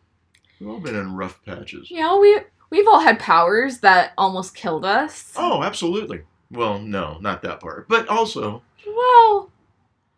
[0.59, 1.91] We've all been in rough patches.
[1.91, 2.39] You know, we
[2.71, 5.33] we've all had powers that almost killed us.
[5.37, 6.23] Oh, absolutely.
[6.51, 7.89] Well, no, not that part.
[7.89, 9.51] But also, Well,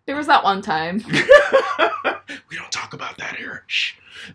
[0.06, 1.02] there was that one time.
[1.08, 3.64] we don't talk about that here.
[3.66, 3.94] Shh.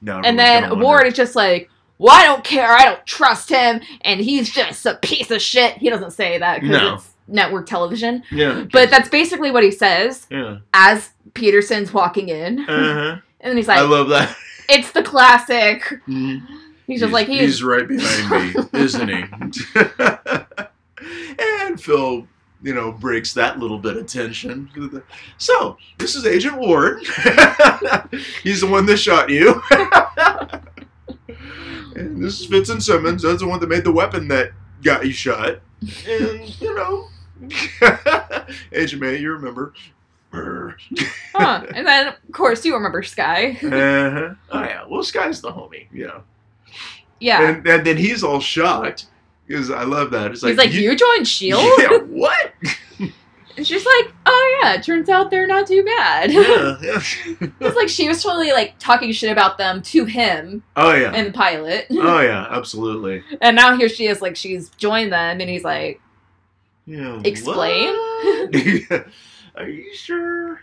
[0.00, 0.78] now And then.
[0.80, 2.68] Ward is just like, well, I don't care.
[2.68, 3.80] I don't trust him.
[4.02, 5.78] And he's just a piece of shit.
[5.78, 6.94] He doesn't say that because No.
[6.94, 8.22] it's network television.
[8.30, 8.64] Yeah.
[8.70, 10.58] But that's basically what he says Yeah.
[10.74, 12.60] as Peterson's walking in.
[12.68, 13.16] Uh-huh.
[13.38, 14.34] And then he's like I love that.
[14.68, 15.82] It's the classic.
[16.06, 16.42] Mhm.
[16.86, 19.24] He's just like, he's, he's right behind me, isn't he?
[21.38, 22.26] and Phil
[22.62, 24.68] you know, breaks that little bit of tension.
[25.38, 27.00] So, this is Agent Ward.
[28.42, 29.62] He's the one that shot you.
[31.94, 33.22] and this is Fitz and Simmons.
[33.22, 34.52] That's the one that made the weapon that
[34.82, 35.60] got you shot.
[36.08, 37.08] And, you know,
[38.72, 39.74] Agent May, you remember.
[41.34, 41.66] Huh.
[41.74, 43.58] And then, of course, you remember Skye.
[43.62, 44.34] uh-huh.
[44.50, 44.84] Oh, yeah.
[44.88, 45.86] Well, Skye's the homie.
[45.92, 46.20] Yeah.
[47.20, 47.48] Yeah.
[47.48, 49.06] And, and then he's all shocked
[49.46, 50.32] because I love that.
[50.32, 51.62] It's like, He's like, you, joined Shield?
[51.78, 52.52] Yeah, what?
[53.56, 56.30] And she's like, oh yeah, it turns out they're not too bad.
[56.30, 57.00] yeah, yeah.
[57.60, 61.14] it's like she was totally like talking shit about them to him Oh yeah.
[61.14, 61.86] in the pilot.
[61.90, 63.22] oh yeah, absolutely.
[63.40, 66.02] And now here she is, like she's joined them, and he's like,
[66.84, 67.18] Yeah.
[67.24, 67.94] Explain?
[69.56, 70.60] Are you sure?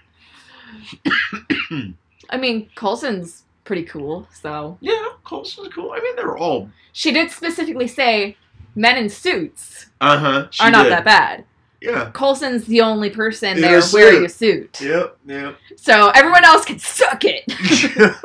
[2.29, 5.91] I mean, Coulson's pretty cool, so Yeah, Coulson's cool.
[5.91, 6.69] I mean, they're all.
[6.91, 8.37] she did specifically say
[8.75, 10.47] men in suits Uh huh.
[10.59, 11.45] are not that bad.
[11.81, 12.11] Yeah.
[12.13, 15.17] Coulson's the only person In there a wearing a suit, Yep.
[15.25, 15.57] Yep.
[15.75, 17.43] so everyone else can suck it.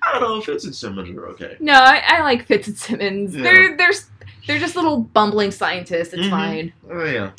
[0.00, 1.56] I don't know if Fitz and Simmons are okay.
[1.60, 3.34] no, I, I like Fitz and Simmons.
[3.34, 3.42] Yeah.
[3.42, 3.92] They're they're
[4.46, 6.12] they're just little bumbling scientists.
[6.12, 6.30] It's Mhm.
[6.30, 6.72] fine.
[6.90, 7.30] Oh yeah.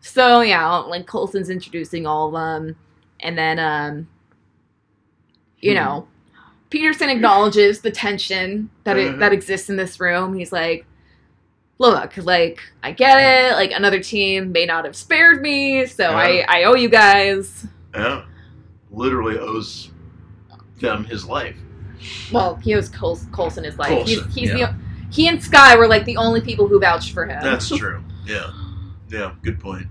[0.00, 2.76] So yeah, like Coulson's introducing all of them,
[3.20, 4.08] and then um,
[5.60, 5.76] you Hmm.
[5.78, 6.08] know,
[6.70, 10.34] Peterson acknowledges the tension that it, that exists in this room.
[10.34, 10.86] He's like,
[11.78, 13.54] "Look, like I get it.
[13.54, 16.44] Like another team may not have spared me, so I Yeah.
[16.48, 17.66] I owe you guys.
[17.94, 18.24] Yeah.
[18.90, 19.90] Literally owes
[20.78, 21.56] them his life.
[22.32, 23.88] Well, he owes Col- Coulson his life.
[23.88, 24.72] Coulson, he's he's yeah.
[24.72, 24.74] the
[25.14, 27.42] he and Skye were like the only people who vouched for him.
[27.42, 28.02] That's true.
[28.24, 28.50] Yeah.
[29.10, 29.34] Yeah.
[29.42, 29.86] Good point.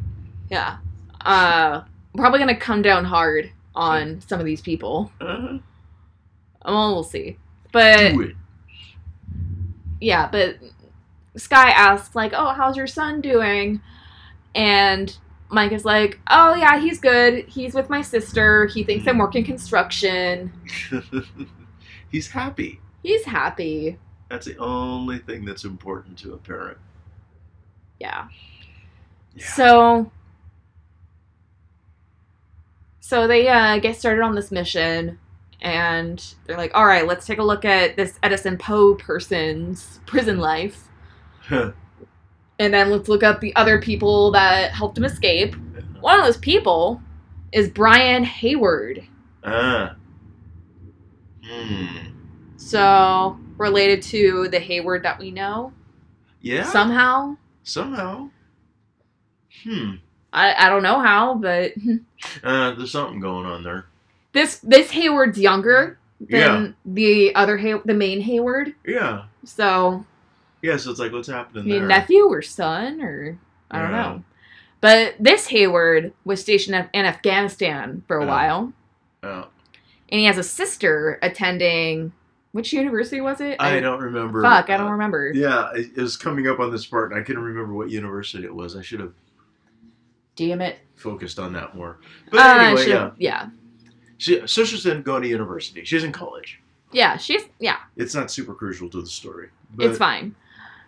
[0.49, 0.77] yeah.
[1.21, 1.81] Uh,
[2.15, 5.11] probably gonna come down hard on some of these people.
[5.19, 5.57] Uh-huh.
[6.65, 7.37] Well, we'll see.
[7.71, 8.35] But Do it.
[10.01, 10.57] yeah, but
[11.35, 13.81] Skye asks like, "Oh, how's your son doing?"
[14.55, 15.15] And
[15.49, 17.45] Mike is like, "Oh yeah, he's good.
[17.47, 18.65] He's with my sister.
[18.67, 20.51] He thinks I'm working construction.
[22.11, 22.79] He's happy.
[23.03, 23.97] He's happy."
[24.29, 26.77] That's the only thing that's important to a parent.
[27.99, 28.27] Yeah.
[29.35, 29.45] Yeah.
[29.53, 30.11] So
[32.99, 35.17] So they uh, get started on this mission
[35.61, 40.37] and they're like, "All right, let's take a look at this Edison Po person's prison
[40.37, 40.87] life."
[41.49, 45.55] And then let's look up the other people that helped him escape.
[46.01, 47.01] One of those people
[47.51, 49.03] is Brian Hayward.
[49.43, 49.95] ah.
[51.43, 51.87] Hmm.
[52.57, 55.73] So, related to the Hayward that we know
[56.41, 56.63] Yeah.
[56.65, 57.37] somehow.
[57.63, 58.29] Somehow.
[59.63, 59.95] Hmm.
[60.31, 61.73] I, I don't know how, but
[62.43, 63.85] Uh, there's something going on there.
[64.33, 66.67] this this Hayward's younger than Yeah.
[66.85, 68.75] the other Hay- the main Hayward.
[68.85, 69.23] Yeah.
[69.43, 70.05] So,
[70.61, 70.77] Yeah.
[70.77, 71.87] So it's like, what's happening there?
[71.87, 73.37] nephew or son or
[73.71, 74.01] I don't Yeah.
[74.01, 74.23] know.
[74.81, 78.29] But this Hayward was stationed in Afghanistan for a Yeah.
[78.31, 78.73] while,
[79.23, 79.47] Oh,
[80.09, 82.11] and he has a sister attending.
[82.51, 83.57] Which university was it?
[83.59, 84.41] I don't remember.
[84.41, 85.31] Fuck, I don't Uh, remember.
[85.35, 88.43] Yeah, it it was coming up on this part, and I couldn't remember what university
[88.43, 88.75] it was.
[88.75, 89.13] I should have
[90.47, 90.79] Damn it.
[90.95, 91.99] focused on that more.
[92.31, 93.11] But Uh, anyway, she- yeah.
[93.17, 93.49] yeah,
[94.17, 95.83] She, so she's in going to university.
[95.85, 96.59] She's in college.
[96.91, 97.15] yeah.
[97.17, 97.77] She's yeah.
[97.97, 99.49] It's not super crucial to the story.
[99.75, 100.35] But, It's fine.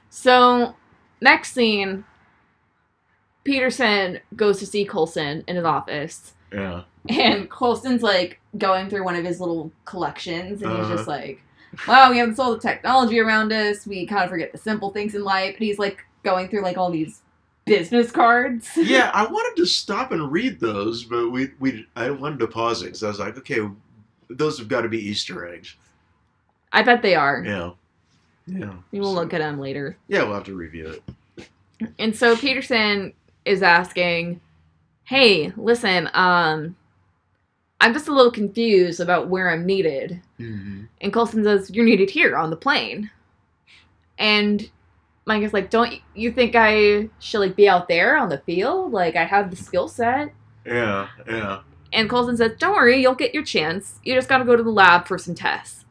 [0.09, 0.75] So,
[1.21, 2.03] next scene,
[3.43, 6.83] Peterson goes to see Coulson in his office, Yeah.
[7.09, 10.95] and Coulson's like going through one of his little collections, and he's Uh-huh.
[10.95, 11.41] just like,
[11.87, 13.87] "Wow, we haven't sold the technology around us.
[13.87, 16.77] We kind of forget the simple things in life." And he's like going through like
[16.77, 17.21] all these
[17.71, 18.69] business cards.
[18.75, 22.81] yeah, I wanted to stop and read those, but we we I wanted to pause
[22.81, 23.59] it because I was like, okay,
[24.29, 25.75] those have got to be Easter eggs.
[26.73, 27.43] I bet they are.
[27.45, 27.71] Yeah.
[28.47, 28.73] Yeah.
[28.91, 29.97] We will So- look at them later.
[30.07, 31.47] Yeah, we'll have to review it.
[31.97, 33.13] And so Peterson
[33.45, 34.41] is asking,
[35.05, 36.75] "Hey, listen, um,
[37.79, 40.83] I'm just a little confused about where I'm needed." Mm-hmm.
[40.99, 43.09] And Coulson says, "You're needed here on the plane."
[44.19, 44.69] And
[45.25, 48.91] Mike is like, "Don't you think I should like be out there on the field?
[48.91, 50.33] Like I have the skill set."
[50.65, 51.07] Yeah.
[51.27, 51.61] Yeah.
[51.93, 53.99] And Coulson says, "Don't worry, you'll get your chance.
[54.03, 55.85] You just got to go to the lab for some tests."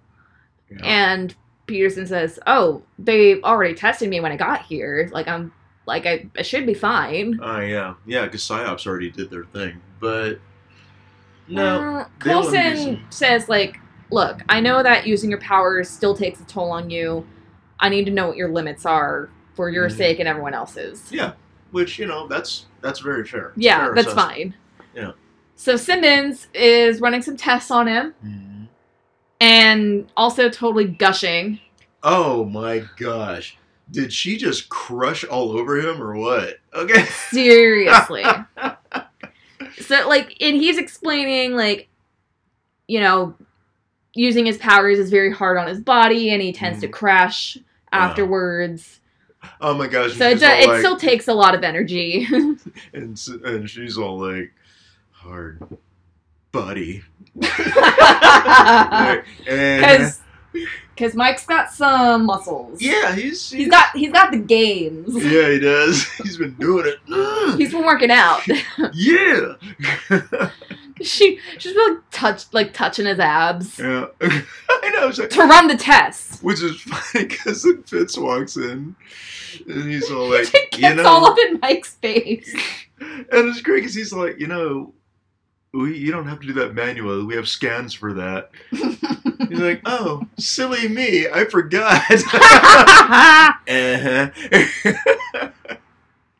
[0.70, 0.78] yeah.
[0.84, 1.34] And
[1.66, 5.08] Peterson says, "Oh, they already tested me when I got here.
[5.12, 5.52] Like I'm
[5.86, 9.80] like I, I should be fine." Oh yeah, yeah, because psyops already did their thing,
[10.00, 10.38] but
[11.48, 13.78] no, Uh, some- says, like,
[14.10, 17.26] look, I know that using your powers still takes a toll on you.
[17.80, 19.96] I need to know what your limits are for your Mhm.
[19.96, 21.10] sake and everyone else's.
[21.10, 21.32] yeah,
[21.72, 23.48] which you know that's that's very fair.
[23.48, 24.36] It's Yeah, fair that's assessment.
[24.36, 24.54] fine.
[24.94, 25.12] Yeah.
[25.56, 28.68] So Simmons is running some tests on him Mhm.
[29.40, 31.60] and also totally gushing.
[32.02, 33.56] Oh my gosh,
[33.90, 36.58] did she just crush all over him or what?
[36.74, 37.04] Okay.
[37.30, 38.24] Seriously.
[39.80, 41.88] so like and he's explaining like
[42.88, 43.34] you know
[44.14, 46.92] using his powers is very hard on his body and he tends to Mhm.
[46.92, 47.56] crash
[47.92, 49.00] afterwards.
[49.60, 50.14] Oh my gosh.
[50.16, 52.26] So it, she's do- it like- still takes a lot of energy.
[52.92, 54.52] and and she's all like,
[55.12, 55.62] hard,
[56.52, 57.02] buddy.
[59.44, 60.20] Because
[60.52, 60.66] Like,
[60.96, 62.82] because Mike's got some muscles.
[62.82, 65.14] yeah, he's, He's got he's got the gains.
[65.24, 66.04] Yeah, he does.
[66.22, 67.56] He's been doing it.
[67.56, 68.42] He's been working out.
[68.92, 69.54] yeah.
[71.04, 74.06] she she's like touched like touching his abs yeah.
[74.20, 75.10] I know.
[75.16, 76.42] Like, to run the test.
[76.42, 78.94] which is funny because then Fitz walks in
[79.66, 82.54] and he's all like, you know, all up in Mike's face.
[83.00, 84.92] and it's great because he's like, you know,
[85.72, 87.24] we you don't have to do that manually.
[87.24, 88.50] We have scans for that.
[88.70, 92.02] He's like, oh, silly me, I forgot.
[93.68, 95.48] uh-huh.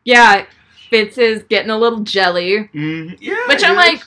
[0.04, 0.44] yeah,
[0.90, 2.68] Fitz is getting a little jelly.
[2.74, 3.16] Mhm.
[3.20, 4.02] Yeah, Which I'm like,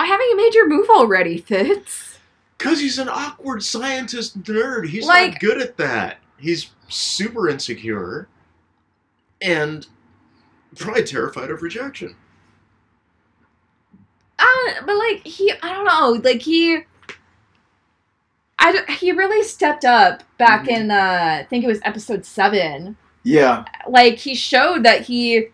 [0.00, 2.18] why haven't you made your move already, Fitz?
[2.56, 4.86] because he's an awkward scientist nerd.
[4.88, 6.18] He's Like- not good at that.
[6.38, 8.28] He's super insecure
[9.40, 9.86] and
[10.76, 12.16] probably terrified of rejection.
[14.38, 14.44] Uh,
[14.86, 16.80] but like he, I don't know, like he,
[18.58, 20.68] I he really stepped up back Mhm.
[20.68, 22.96] in uh, I think it was episode seven.
[23.22, 25.48] Yeah, Like he showed that he,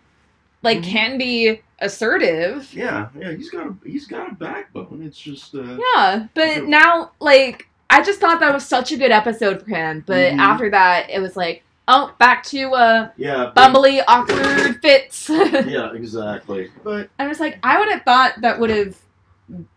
[0.67, 0.85] like, Mhm.
[0.85, 2.73] can be assertive.
[2.75, 3.33] yeah, yeah.
[3.33, 5.03] He's got a he's got a backbone.
[5.07, 9.11] It's just uh, Yeah, but now, like, I just thought that was such a good
[9.13, 10.05] episode for him.
[10.07, 10.39] But Mhm.
[10.39, 15.29] after that, it was like, oh, back to uh, yeah, bumbly, awkward Fitz.
[15.67, 16.71] Yeah, exactly.
[16.85, 18.97] But I was like, I would have thought that would have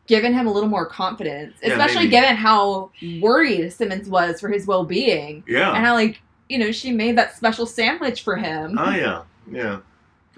[0.08, 2.10] given him a little more confidence, especially maybe.
[2.12, 2.90] given how
[3.22, 5.44] worried Simmons was for his well being.
[5.48, 6.20] yeah, And how, like,
[6.50, 8.76] you know, she made that special sandwich for him.
[8.80, 9.22] oh yeah,
[9.52, 9.78] yeah,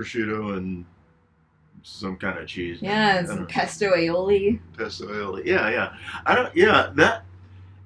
[0.01, 0.85] prosciutto and
[1.83, 2.79] some kind of cheese.
[2.81, 4.59] yeah, and some pesto aioli.
[4.77, 5.45] pesto aioli.
[5.45, 5.93] Yeah, yeah.
[6.25, 6.55] I don't.
[6.55, 7.23] Yeah, that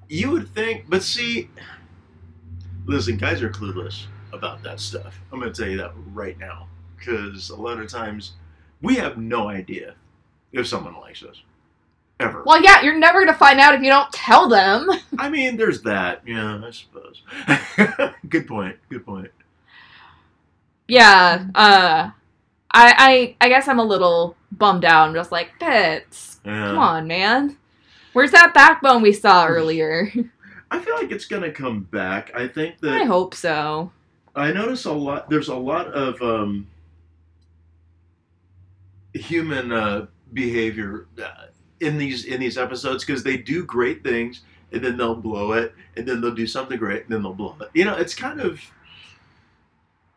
[0.08, 1.50] you would think, but see,
[2.86, 5.20] listen, guys are clueless about that stuff.
[5.32, 8.32] I'm going to tell you that right now because a lot of times
[8.82, 9.94] we have no idea
[10.52, 11.42] if someone likes us
[12.20, 12.42] ever.
[12.44, 14.88] Well, yeah, you're never going to find out if you don't tell them.
[15.18, 16.22] I mean, there's that.
[16.26, 17.22] Yeah, I suppose.
[18.28, 18.76] good point.
[18.88, 19.30] Good point.
[20.88, 22.10] Yeah, uh,
[22.70, 25.08] I, I, I guess I'm a little bummed out.
[25.08, 26.66] I'm just like, Fitz, Yeah.
[26.68, 27.56] come on, man.
[28.12, 30.12] Where's that backbone we saw earlier?
[30.70, 32.30] I feel like it's going to come back.
[32.34, 33.92] I think that I hope so.
[34.34, 35.30] I notice a lot.
[35.30, 36.66] There's a lot of um,
[39.14, 41.46] human uh, behavior uh,
[41.80, 45.74] in these in these episodes because they do great things and then they'll blow it
[45.96, 47.70] and then they'll do something great and then they'll blow it.
[47.74, 48.60] You know, it's kind of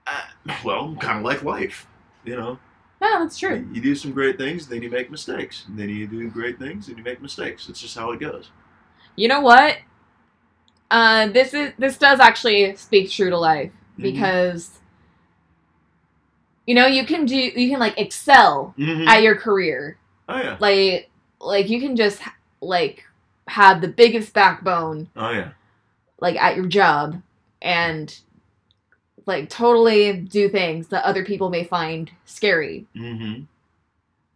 [0.09, 1.87] uh, well, kind of like life.
[2.23, 2.59] You know,
[3.01, 3.67] Yeah, that's true.
[3.71, 6.87] you do some great things, then you make mistakes, and then you do great things,
[6.89, 7.69] and you make mistakes.
[7.69, 8.51] It's just how it goes.
[9.15, 9.77] You know what?
[10.91, 14.01] Uh, this is this does actually speak true to life Mhm.
[14.03, 14.79] because
[16.65, 19.07] you know you can do you can like excel Mhm.
[19.07, 19.97] at your career
[20.27, 22.21] oh yeah, like like you can just
[22.61, 23.05] like
[23.47, 25.49] have the biggest backbone oh yeah,
[26.19, 27.21] like at your job
[27.61, 28.19] and
[29.29, 32.85] like totally do things that other people may find scary.
[32.97, 33.43] Hmm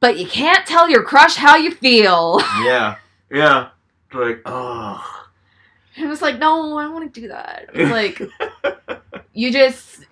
[0.04, 2.38] but you can't tell your crush how you feel.
[2.66, 2.98] Yeah,
[3.32, 3.70] yeah.
[4.14, 5.26] Like oh.
[5.96, 7.70] it was like no i don't want to do that.
[7.74, 8.22] It was like
[9.34, 10.06] you just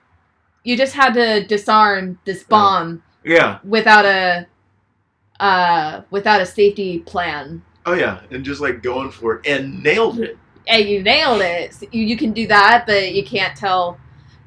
[0.63, 3.59] you just had to disarm this bomb Yeah.
[3.65, 4.47] without a
[5.41, 7.61] uh without a safety plan.
[7.85, 10.37] Oh yeah, and just like going for it and nailed it.
[10.67, 11.73] and you nailed it.
[11.73, 13.99] So you, you can do that but you can't tell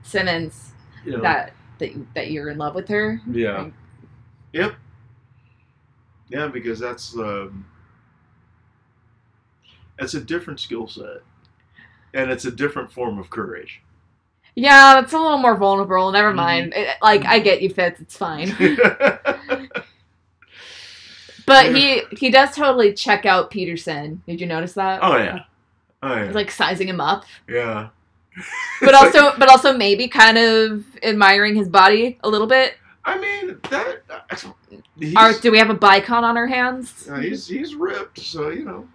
[0.05, 0.71] simmons
[1.05, 1.23] You know.
[1.23, 3.71] that that, that you're in love with her Yeah.
[4.53, 4.75] Yep.
[6.29, 7.67] Yeah, because that's um,
[9.99, 11.23] that's a different skill set,
[12.15, 13.81] and it's a different form of courage.
[14.57, 16.37] yeah that's a little more vulnerable never Mhm.
[16.37, 18.55] mind It- like i get you fitz it's fine
[21.47, 25.41] but he he does totally check out peterson did you notice that oh yeah.
[26.03, 26.27] Oh yeah.
[26.27, 27.89] He's, like sizing him up yeah.
[28.81, 32.75] But also but also maybe kind of admiring his body a little bit
[33.05, 35.43] I mean that.
[35.43, 37.09] Do we have a bicon on our hands?
[37.09, 38.89] uh, he's he's ripped, so you know.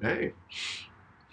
[0.00, 0.32] Hey,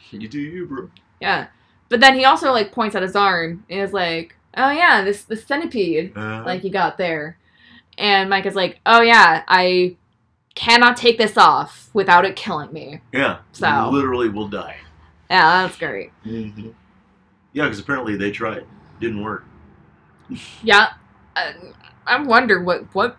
[0.09, 0.89] you do you, bro.
[1.21, 1.47] Yeah.
[1.89, 5.23] But then he also like points at his arm and is like, "Oh yeah, this
[5.23, 7.37] the centipede Uh, like you got there."
[7.99, 9.95] And Mike is like, "Oh yeah, I
[10.55, 13.39] cannot take this off without it killing me." yeah.
[13.51, 14.77] So- literally will die.
[15.29, 16.11] Yeah, that's great.
[16.25, 16.69] Mm-hmm.
[17.53, 18.65] Yeah, because apparently they tried,
[18.99, 19.45] didn't work.
[20.63, 20.93] Yeah,
[21.35, 21.53] I,
[22.05, 23.17] I wonder what what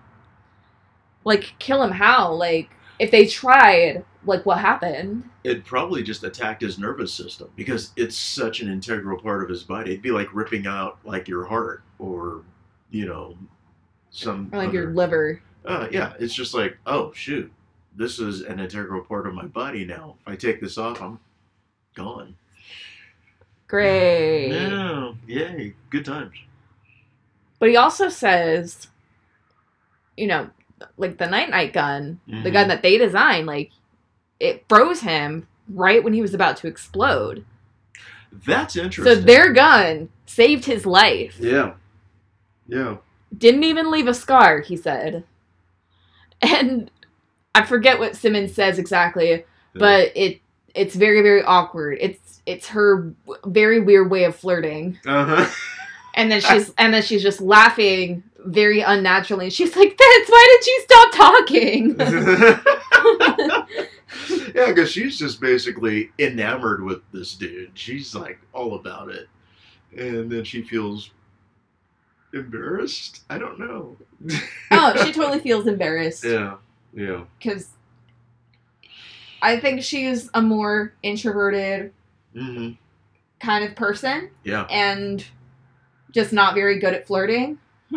[1.24, 5.28] like kill him how like if they tried like what happened.
[5.42, 9.62] It probably just attacked his nervous system because it's such an integral part of his
[9.62, 9.92] body.
[9.92, 12.42] It'd be like ripping out like your heart or,
[12.90, 13.36] you know,
[14.10, 15.42] some Or like your liver.
[15.64, 17.52] Uh, yeah, it's just like, oh shoot,
[17.96, 20.16] this is an integral part of my body now.
[20.20, 21.20] If I take this off, I'm
[21.94, 22.36] gone.
[23.66, 24.52] Great.
[24.52, 26.34] Yeah, yay, good times.
[27.58, 28.88] But he also says,
[30.16, 30.50] you know,
[30.96, 32.52] like the night night gun, the Mhm.
[32.52, 33.70] gun that they designed, like
[34.40, 37.44] it froze him right when he was about to explode.
[38.46, 39.14] That's interesting.
[39.14, 41.36] So their gun saved his life.
[41.40, 41.74] yeah,
[42.66, 42.98] yeah.
[43.36, 45.24] Didn't even leave a scar, he said.
[46.42, 46.90] And
[47.54, 50.40] I forget what Simmons says exactly, but it
[50.74, 51.98] it's very very awkward.
[52.00, 53.12] It's it's her
[53.46, 54.98] very weird way of flirting.
[55.06, 55.50] uh huh.
[56.16, 59.50] And then she's and then she's just laughing very unnaturally.
[59.50, 61.96] She's like, "Vince, why did you stop talking?"
[64.54, 67.70] yeah, because she's just basically enamored with this dude.
[67.74, 69.28] She's like all about it,
[69.96, 71.10] and then she feels
[72.32, 73.22] embarrassed.
[73.30, 73.96] I don't know.
[74.70, 76.56] oh, she totally feels embarrassed Yeah,
[76.94, 77.24] yeah.
[77.38, 77.68] because
[79.44, 81.92] I think she's a more introverted
[82.34, 82.70] hmm
[83.40, 84.62] kind of person Yeah.
[84.70, 85.22] and
[86.12, 87.58] just not very good at flirting.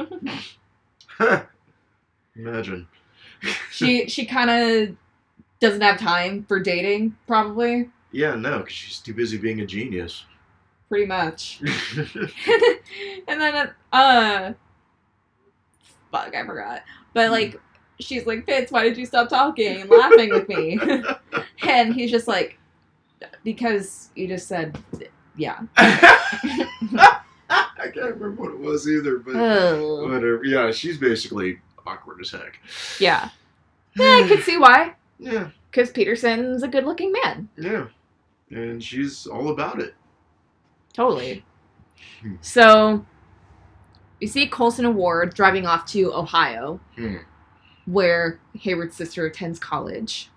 [2.36, 2.88] Imagine.
[3.72, 4.96] She she kind of
[5.60, 10.26] doesn't have time for dating, probably, Yeah, no, because she's too busy being a genius.
[10.90, 11.62] pretty much.
[13.28, 14.54] and then uh
[16.12, 16.82] fuck, I forgot.
[17.14, 17.60] But like
[18.00, 20.80] she's like, Fitz, why did you stop talking and laughing with me?
[21.64, 22.58] and he's just like
[23.44, 24.78] because you just said
[25.36, 25.60] yeah.
[25.78, 27.22] I
[27.94, 30.44] can't remember what it was either, but whatever.
[30.44, 32.60] Yeah, she's basically awkward as heck.
[33.00, 33.30] yeah.
[33.96, 34.94] Yeah, I could see why.
[35.20, 37.50] Yeah, Because Peterson's a good looking man.
[37.58, 37.88] yeah.
[38.52, 39.96] And she's all about it.
[40.94, 41.44] Totally.
[42.22, 42.36] Hmm.
[42.42, 43.04] So
[44.22, 47.16] we see Coulson and Ward driving off to Ohio, Hmm.
[47.88, 50.30] Where Hayward's sister attends college.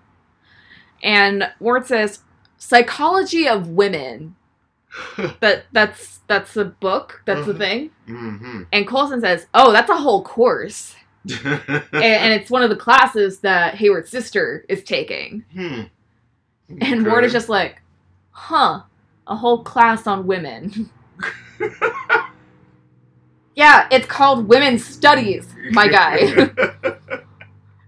[1.03, 2.21] And Ward says,
[2.57, 4.37] Psychology of Women.
[5.41, 7.23] That that's that's a book.
[7.27, 7.59] That's the Mhm.
[7.59, 7.91] thing.
[8.09, 8.63] mm-hmm.
[8.73, 10.97] And Coulson says, Oh, that's a whole course.
[11.45, 15.45] and, and it's one of the classes that Hayward's sister is taking.
[15.53, 15.83] hmm.
[16.81, 17.83] And Ward is just like,
[18.31, 18.83] huh,
[19.27, 20.91] a whole class on women.
[23.55, 26.51] yeah, it's called Women's Studies, my guy.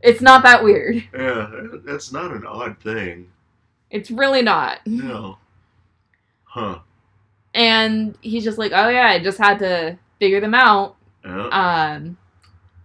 [0.03, 1.03] It's not that weird.
[1.15, 1.51] yeah,
[1.85, 3.29] that's not an odd thing.
[3.91, 4.81] It's really not.
[4.87, 5.39] No.
[6.45, 6.79] Huh.
[7.55, 10.97] And he's just like, oh yeah, I just had to figure them out.
[11.25, 11.49] Yeah.
[11.49, 12.17] Um,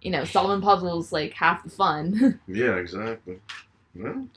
[0.02, 2.40] you know, solving puzzles like half the fun.
[2.48, 3.40] yeah, exactly.
[3.96, 4.28] Well,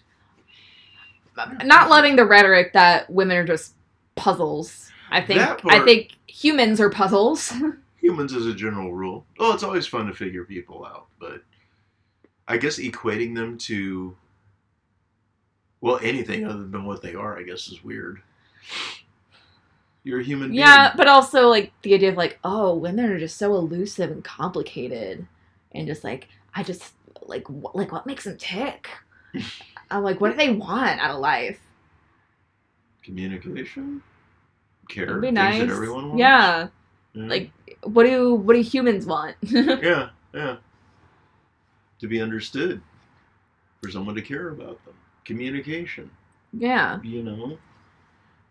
[1.64, 3.74] not loving the rhetoric that women are just
[4.14, 4.91] puzzles.
[5.11, 7.53] I think That I think humans are puzzles.
[7.97, 9.26] humans as a general rule.
[9.39, 11.43] Oh, it's always fun to figure people out, but
[12.51, 14.16] I guess equating them to
[15.80, 18.20] well, anything other than what they are, I guess, is weird.
[20.05, 20.61] You're a human being.
[20.61, 24.24] Yeah, but also like the idea of like, oh, women are just so elusive and
[24.24, 25.26] complicated,
[25.72, 26.92] and just like I just
[27.22, 28.88] like wh- like what makes them tick?
[29.90, 31.61] I'm like, what do they want out of life?
[33.03, 34.03] Communication,
[34.88, 35.61] care, It'd be things nice.
[35.61, 36.18] that everyone wants.
[36.20, 36.68] Yeah,
[37.14, 37.26] Yeah.
[37.26, 37.51] like
[37.84, 39.36] what do what do humans want?
[39.42, 40.57] yeah, yeah.
[42.01, 42.80] To be understood,
[43.82, 44.94] for someone to care about them.
[45.24, 46.11] Communication,
[46.53, 46.98] yeah.
[47.03, 47.59] you know.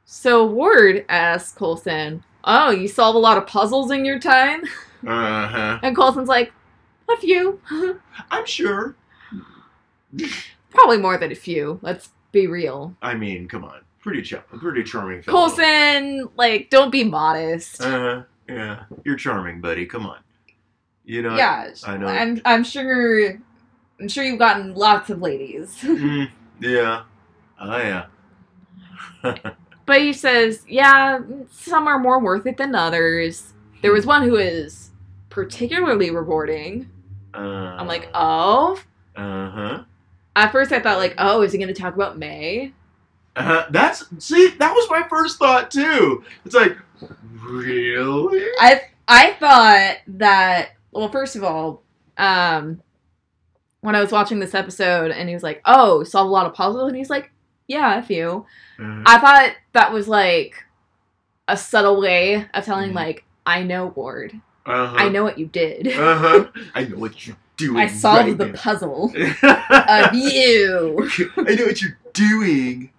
[0.05, 4.63] So Ward asks Coulson, "Oh, you solve a lot of puzzles in your time?"
[5.07, 5.79] Uh huh.
[5.81, 6.51] And Coulson's like,
[7.09, 7.59] "A few,
[8.31, 8.95] I'm sure.
[10.69, 11.79] probably more than a few.
[11.81, 15.47] Let's be real." I mean, come on, pretty char- pretty charming fellow.
[15.47, 17.81] Coulson, like, don't be modest.
[17.81, 18.23] Uh huh.
[18.47, 19.85] yeah, you're charming, buddy.
[19.85, 20.19] Come on.
[21.09, 21.35] You know.
[21.35, 22.05] yeah, I know.
[22.05, 23.41] I'm I'm sure
[23.99, 25.75] I'm sure you've gotten lots of ladies.
[25.83, 26.29] Mm,
[26.59, 27.03] yeah.
[27.59, 28.05] Oh yeah.
[29.87, 33.53] but he says, yeah, some are more worth it than others.
[33.81, 34.91] There was one who is
[35.29, 36.91] particularly rewarding.
[37.33, 37.37] Uh,
[37.79, 38.79] I'm like, oh.
[39.15, 39.83] Uh huh.
[40.35, 42.71] At first I thought like, oh, is he gonna talk about May?
[43.35, 46.23] Uh, that's see, that was my first thought too.
[46.45, 46.77] It's like,
[47.41, 48.45] really?
[48.59, 51.83] I I thought that well, first of all,
[52.17, 52.81] um
[53.81, 56.53] when I was watching this episode and he was like, Oh, solve a lot of
[56.53, 57.31] puzzles and he's like,
[57.67, 58.45] Yeah, a few.
[58.79, 60.55] Uh, I thought that was like
[61.47, 62.95] a subtle way of telling Mhm.
[62.95, 64.33] like, I know Ward.
[64.65, 64.95] Uh-huh.
[64.97, 65.87] I know what you did.
[65.87, 66.47] Uh-huh.
[66.75, 67.77] I know what you're doing.
[67.81, 68.53] I solved right the now.
[68.53, 71.09] puzzle of you.
[71.37, 72.91] I know what you're doing.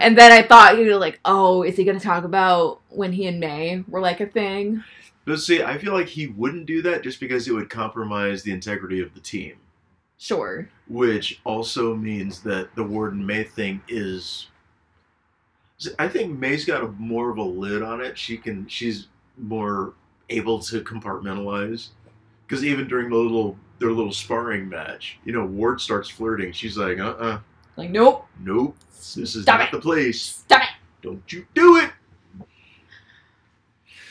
[0.00, 3.26] And then I thought you were like, oh, is he gonna talk about when he
[3.26, 4.82] and May were like a thing?
[5.24, 8.52] But see, I feel like he wouldn't do that just because it would compromise the
[8.52, 9.54] integrity of the team.
[10.16, 10.68] Sure.
[10.88, 14.46] which also means that the Warden May thing is.
[15.98, 18.16] I think May's got a more of a lid on it.
[18.16, 19.92] She can, she's more
[20.30, 21.88] able to compartmentalize.
[22.46, 26.52] Because even during the little their little sparring match, you know, Ward starts flirting.
[26.52, 27.40] She's like, uh, uh
[27.76, 28.26] Like, nope.
[28.40, 29.72] nope, this is Stop not it.
[29.72, 30.22] the place.
[30.22, 30.68] Stop it.
[31.02, 31.90] Don't you do it?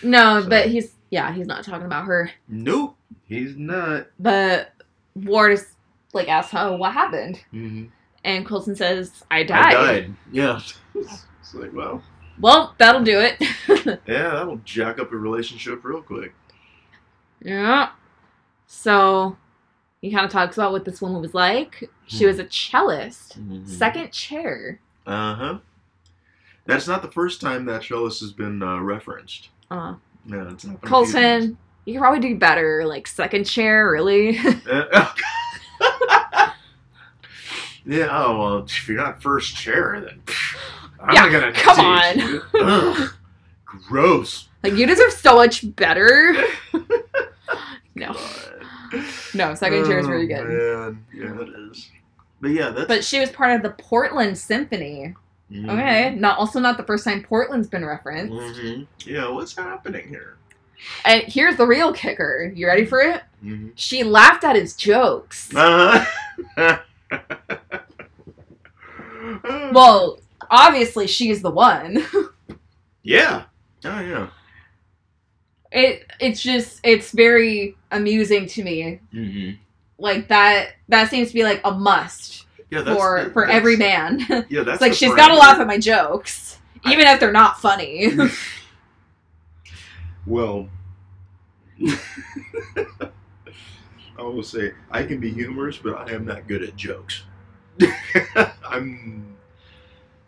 [0.03, 2.31] No, So- but he's yeah, he's not talking about her.
[2.47, 2.95] Nope,
[3.25, 4.07] he's not.
[4.19, 4.73] But
[5.15, 5.75] Ward is
[6.11, 7.37] like asks how what happened.
[7.53, 7.85] Mm-hmm.
[8.23, 9.65] And Coulson says, I died.
[9.65, 10.13] I died.
[10.31, 10.59] Yeah.
[10.95, 12.01] it's like, well,
[12.39, 13.35] Well, that'll do it.
[14.07, 16.33] yeah, that'll jack up a relationship real quick.
[17.43, 17.89] yeah.
[18.65, 19.37] So
[20.01, 21.89] he kind of talks about what this woman was like.
[22.07, 22.29] She Hmm.
[22.29, 23.67] was a cellist, Mhm.
[23.67, 24.79] second chair.
[25.05, 25.57] Uh huh.
[26.65, 29.49] That's not the first time that cellist has been uh, referenced.
[29.69, 29.95] Uh,
[30.25, 30.81] No, it's not.
[30.81, 32.85] Coulson, you can probably do better.
[32.85, 34.37] Like second chair, really?
[37.85, 38.07] yeah.
[38.11, 40.55] Oh well, if you're not first chair, then pff,
[40.99, 41.51] I'm Yeah, not gonna.
[41.53, 42.41] come teach you.
[42.61, 43.13] Ugh,
[43.65, 44.47] gross.
[44.63, 46.33] like you deserve so much better.
[47.95, 49.03] no, God.
[49.33, 50.47] no, second chair is really Oh, good.
[50.47, 51.05] Man.
[51.13, 51.89] Yeah, it is.
[52.41, 52.87] But yeah, that's.
[52.87, 55.15] But she was part of the Portland Symphony.
[55.53, 55.69] Mhm.
[55.69, 58.59] Okay, not also not the first time Portland's been referenced.
[58.59, 58.87] Mhm.
[59.05, 60.37] Yeah, what's happening here?
[61.05, 62.51] And here's the real kicker.
[62.55, 63.21] You ready for it?
[63.43, 63.69] Mm-hmm.
[63.75, 65.53] She laughed at his jokes.
[65.55, 66.77] Uh-huh.
[69.71, 72.05] Well, obviously she's the one.
[73.03, 73.43] yeah.
[73.85, 74.27] Oh yeah.
[75.71, 78.99] It it's just it's very amusing to me.
[79.13, 79.57] Mm-hmm.
[79.97, 82.42] Like that that seems to be like a must
[82.73, 84.45] Yeah, for the- for every man.
[84.49, 88.11] Yeah, that's like she's got to laugh at my jokes, even if they're not funny.
[90.25, 90.69] Well,
[94.17, 97.23] I will say I can be humorous, but I am not good at jokes.
[98.65, 99.35] I'm.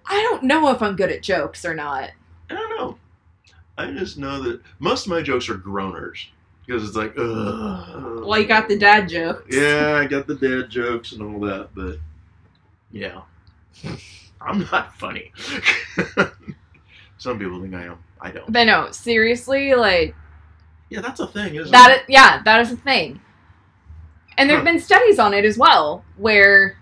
[0.07, 2.09] I don't know if I'm good at jokes or not.
[2.49, 2.97] I don't know.
[3.77, 6.27] I just know that most of my jokes are groaners
[6.65, 8.23] because it's like, ugh.
[8.25, 9.55] Well, you got the dad jokes.
[9.55, 11.97] Yeah, I got the dad jokes and all that, but
[12.95, 13.21] yeah,
[14.41, 15.33] I'm not funny.
[17.17, 17.97] Some people think I am.
[18.21, 18.51] I don't.
[18.51, 20.15] But no, seriously, like
[20.89, 21.91] Yeah, that's a thing, isn't that.
[21.91, 22.01] it?
[22.03, 23.19] Is, yeah, that is a thing.
[24.37, 24.71] And there have Huh.
[24.73, 26.77] been studies on it as well, where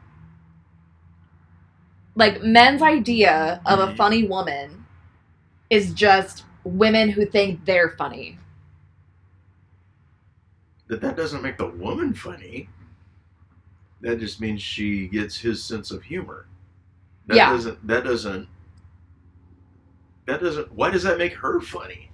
[2.16, 3.98] like men's idea of a Mhm.
[3.98, 4.86] funny woman
[5.72, 8.38] is just women who think they're funny.
[10.88, 12.70] But that doesn't make the woman funny.
[14.04, 16.46] That just means she gets his sense of humor.
[17.28, 17.50] That Yeah.
[17.52, 18.48] doesn't that doesn't
[20.26, 22.12] that doesn't why does that make her funny?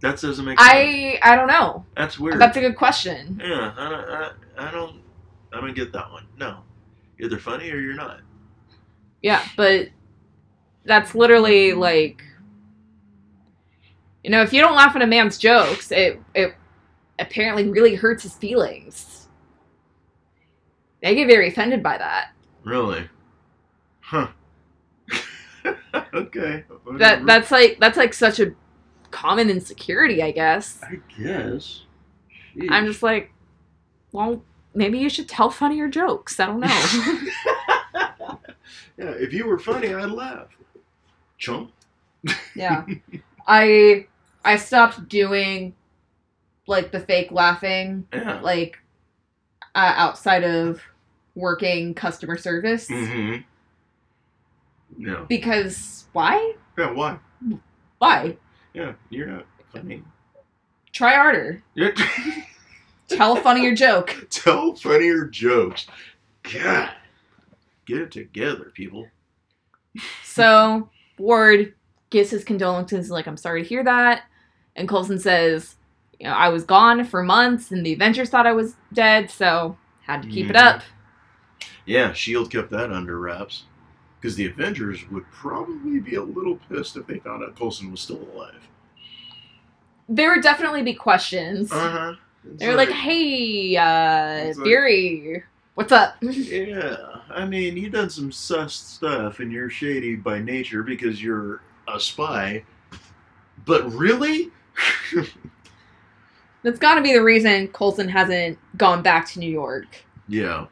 [0.00, 0.70] That doesn't make sense.
[0.72, 1.84] I I don't know.
[1.96, 2.40] That's weird.
[2.40, 3.40] That's a good question.
[3.44, 4.30] yeah, I don't, I,
[4.68, 5.00] I don't
[5.52, 6.26] I don't get that one.
[6.38, 6.58] No.
[7.18, 8.20] You're either funny or you're not.
[9.22, 9.88] Yeah, but
[10.84, 12.22] that's literally like
[14.24, 16.54] you know, if you don't laugh at a man's jokes, it it
[17.18, 19.21] apparently really hurts his feelings.
[21.02, 22.30] They get very offended by that.
[22.64, 23.08] Really?
[24.00, 24.28] Huh.
[26.14, 26.64] okay.
[26.98, 28.52] That that's like that's like such a
[29.10, 30.80] common insecurity, I guess.
[30.82, 31.82] I guess.
[32.68, 33.32] I'm just like,
[34.12, 34.42] well,
[34.74, 36.38] maybe you should tell funnier jokes.
[36.38, 36.68] I don't know.
[38.98, 40.48] yeah, if you were funny, I'd laugh.
[41.38, 41.72] Chump.
[42.54, 42.84] yeah.
[43.46, 44.06] I
[44.44, 45.74] I stopped doing
[46.68, 48.40] like the fake laughing Yeah.
[48.40, 48.78] like
[49.74, 50.80] uh, outside of
[51.34, 53.42] working customer service Mm-hmm.
[54.98, 55.24] Yeah.
[55.28, 56.54] because why?
[56.78, 56.92] Yeah.
[56.92, 57.18] Why?
[57.98, 58.36] Why?
[58.74, 58.92] Yeah.
[59.10, 60.02] You're not funny.
[60.92, 61.62] Try harder.
[63.08, 64.26] Tell a funnier joke.
[64.30, 65.86] Tell funnier jokes.
[66.42, 66.90] God.
[67.86, 69.08] Get it together, people.
[70.24, 71.74] So Ward
[72.10, 74.22] gives his condolences, like, I'm sorry to hear that.
[74.76, 75.76] And Coulson says,
[76.20, 79.76] you know, I was gone for months and the Avengers thought I was dead, so
[80.02, 80.62] had to keep it Mhm.
[80.62, 80.82] up.
[81.86, 83.64] Yeah, Shield kept that under wraps
[84.20, 88.00] because the Avengers would probably be a little pissed if they found out Coulson was
[88.00, 88.68] still alive.
[90.08, 91.72] There would definitely be questions.
[91.72, 92.14] Uh huh.
[92.44, 95.42] They're like, hey, uh, It's like- Fury,
[95.74, 96.16] what's up?
[96.22, 96.96] Yeah,
[97.30, 101.60] I mean, you've done some sus stuff, and you're shady by nature because you're a
[101.94, 102.64] a spy.
[103.64, 104.50] But really,
[106.62, 109.86] That's got to be the reason Coulson hasn't gone back to New York.
[110.28, 110.66] yeah,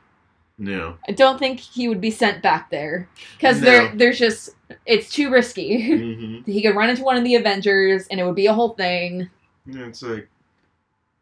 [0.63, 3.65] yeah, I don't think he would be sent back there because No.
[3.65, 4.51] there, there's just
[4.87, 5.81] it's too risky.
[5.99, 8.75] hmm he could run into one of the Avengers, and it would be a whole
[8.75, 9.29] thing.
[9.67, 9.87] yeah.
[9.87, 10.29] It's like,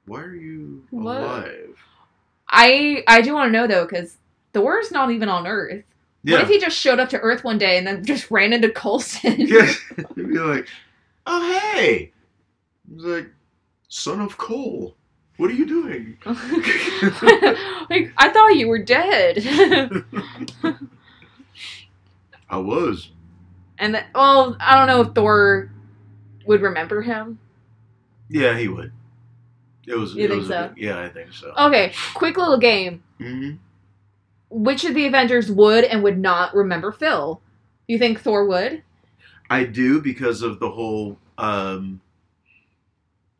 [0.07, 1.16] why are you What?
[1.16, 1.76] alive?
[2.51, 4.16] I I do want to know though because
[4.53, 5.84] Thor's not even on Earth.
[6.24, 8.68] What if he just showed up to Earth one day and then just ran into
[8.70, 9.34] Coulson?
[9.39, 9.70] yeah.
[10.16, 10.66] He'd be like,
[11.26, 12.12] oh hey,
[12.91, 13.30] he's like,
[13.89, 14.95] son of Coul.
[15.39, 16.18] What are you doing?
[16.26, 19.39] like I thought you were dead.
[22.51, 23.11] I was.
[23.78, 25.70] and then, well, I don't know if Thor
[26.47, 27.39] would remember him.
[28.28, 28.93] Yeah, he would.
[29.86, 30.14] It was.
[30.14, 30.57] You it think was so?
[30.57, 31.53] A, yeah, I think so.
[31.57, 33.03] Okay, quick little game.
[33.18, 33.53] hmm
[34.51, 37.41] Which of the Avengers would and would not remember Phil?
[37.86, 38.82] You think Thor would?
[39.51, 41.18] I do because of the whole.
[41.39, 42.01] um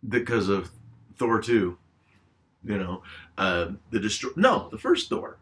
[0.09, 0.70] Because of
[1.16, 1.76] Thor two,
[2.69, 3.03] you know,
[3.39, 4.31] uh, the destroy.
[4.37, 5.39] No, the first Thor,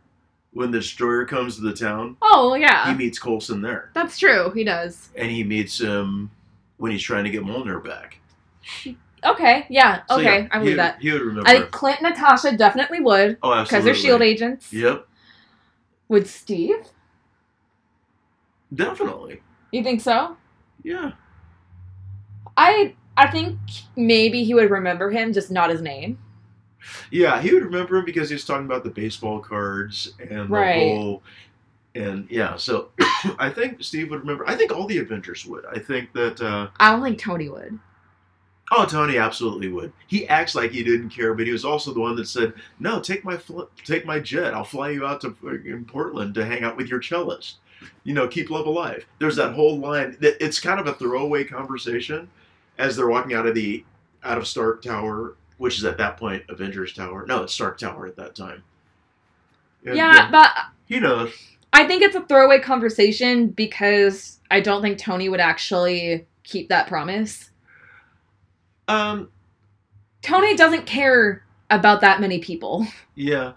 [0.53, 2.91] when the destroyer comes to the town, Oh yeah.
[2.91, 4.51] he meets Coulson there, that's true.
[4.53, 5.11] He does.
[5.17, 6.31] and he meets him
[6.79, 8.19] when he's trying to get Mjolnir back.
[9.25, 11.01] Okay, yeah, So, okay, yeah, I believe that.
[11.01, 11.49] He would remember.
[11.49, 13.65] I think Clint and Natasha definitely would oh, absolutely.
[13.65, 14.73] because they're Shield agents.
[14.73, 15.07] Yep,
[16.09, 16.77] Would Steve?
[18.75, 19.43] definitely.
[19.73, 20.37] You think so?
[20.83, 21.13] Yeah.
[22.57, 23.57] I I think
[23.97, 26.19] maybe he would remember him, just not his name.
[27.11, 30.73] Yeah, he would remember him because he was talking about the baseball cards and the
[30.75, 31.23] whole.
[31.95, 32.91] And yeah, so
[33.39, 34.49] I think Steve would remember.
[34.49, 35.65] I think all the Avengers would.
[35.67, 36.41] I think that.
[36.41, 37.79] Uh, I don't think Tony would.
[38.73, 39.93] oh, Tony absolutely would.
[40.07, 43.01] He acts like he didn't care, but he was also the one that said, "No,
[43.01, 44.53] take my fl- take my jet.
[44.55, 45.35] I'll fly you out to
[45.65, 47.55] in Portland to hang out with your cellist.
[48.05, 50.17] You know, keep love alive." There's that whole line.
[50.21, 52.29] That it's kind of a throwaway conversation
[52.77, 53.85] as they're walking out of the
[54.23, 57.27] out of Stark Tower, which is at that point Avengers Tower.
[57.27, 58.63] No, it's Stark Tower at that time.
[59.85, 60.51] And, Yeah, but
[60.87, 61.33] he knows.
[61.73, 66.89] I think it's a throwaway conversation because I don't think Tony would actually keep that
[66.89, 67.51] promise.
[68.89, 69.31] Um,
[70.23, 72.87] Tony doesn't care about that many people.
[73.15, 73.53] yeah.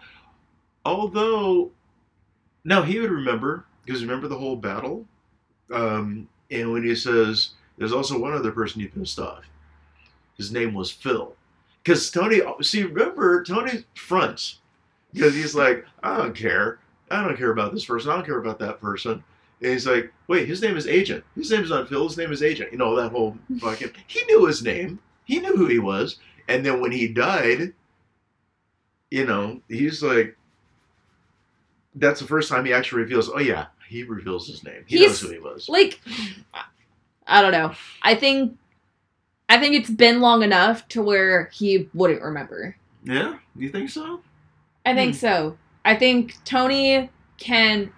[0.86, 1.72] Although,
[2.64, 5.06] no, he would remember because remember the whole battle.
[5.72, 9.44] Um, and when he says, "There's also one other person you pissed off,"
[10.38, 11.36] his name was Phil.
[11.90, 14.60] Because Tony, see, remember Tony fronts
[15.12, 16.78] because he's like, "I don't care.
[17.10, 18.12] I don't care about this person.
[18.12, 19.24] I don't care about that person."
[19.64, 21.24] And he's like, "Wait, his name is Agent.
[21.36, 22.08] His name's not Phil.
[22.08, 23.90] His name is Agent." You know that whole fucking.
[24.06, 25.00] He knew his name.
[25.26, 26.18] He knew who he was.
[26.48, 27.74] And then when he died,
[29.10, 30.38] you know, he's like,
[31.96, 33.30] that's the first time he actually reveals.
[33.34, 34.84] Oh yeah, he reveals his name.
[34.86, 35.68] He He's- knows who he was.
[35.68, 36.00] Like
[37.26, 37.74] I don't know.
[38.04, 38.56] I think
[39.50, 42.76] I think it's been long enough to where he wouldn't remember.
[43.04, 44.22] Yeah, you think so?
[44.86, 45.20] I think Hmm.
[45.20, 45.58] so.
[45.84, 47.92] I think Tony can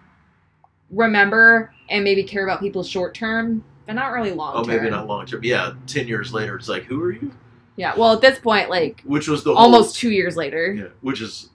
[0.89, 5.07] remember and maybe care about people short term, but not really long Oh, maybe not
[5.07, 5.43] long term.
[5.43, 7.31] Yeah, ten years later, it's like, who are you?
[7.75, 10.73] Yeah, well, at this point, like Which was the whole, almost two years later.
[10.73, 11.49] Yeah, which is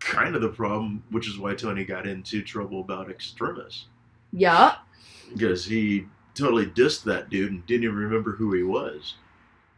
[0.00, 1.02] kind of the problem.
[1.10, 3.86] Which is why Tony got into trouble about Extremis.
[4.32, 4.76] Yeah.
[5.34, 9.14] because he totally dissed that dude and didn't even remember who he was.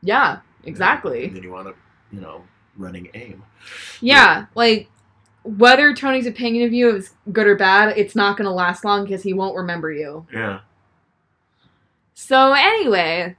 [0.03, 1.29] Yeah, And exactly.
[1.29, 1.75] then you want to,
[2.15, 2.43] you know,
[2.77, 3.43] running AIM.
[4.01, 4.89] Yeah, like
[5.43, 9.05] whether Tony's opinion of you is good or bad, it's not going to last long
[9.05, 10.27] because he won't remember you.
[10.33, 10.61] Yeah.
[12.15, 13.37] So anyway,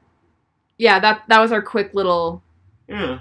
[0.77, 2.43] yeah, that that was our quick little
[2.87, 3.19] Yeah.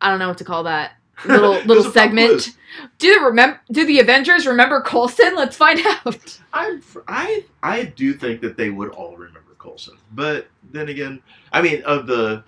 [0.00, 0.92] I don't know what to call that.
[1.24, 2.50] Little little segment.
[2.98, 5.34] Do the remember do the Avengers remember Coulson?
[5.36, 6.40] Let's find out.
[6.52, 11.62] I, I, I do think that they would all remember Coulson, but then again, I
[11.62, 12.42] mean, of the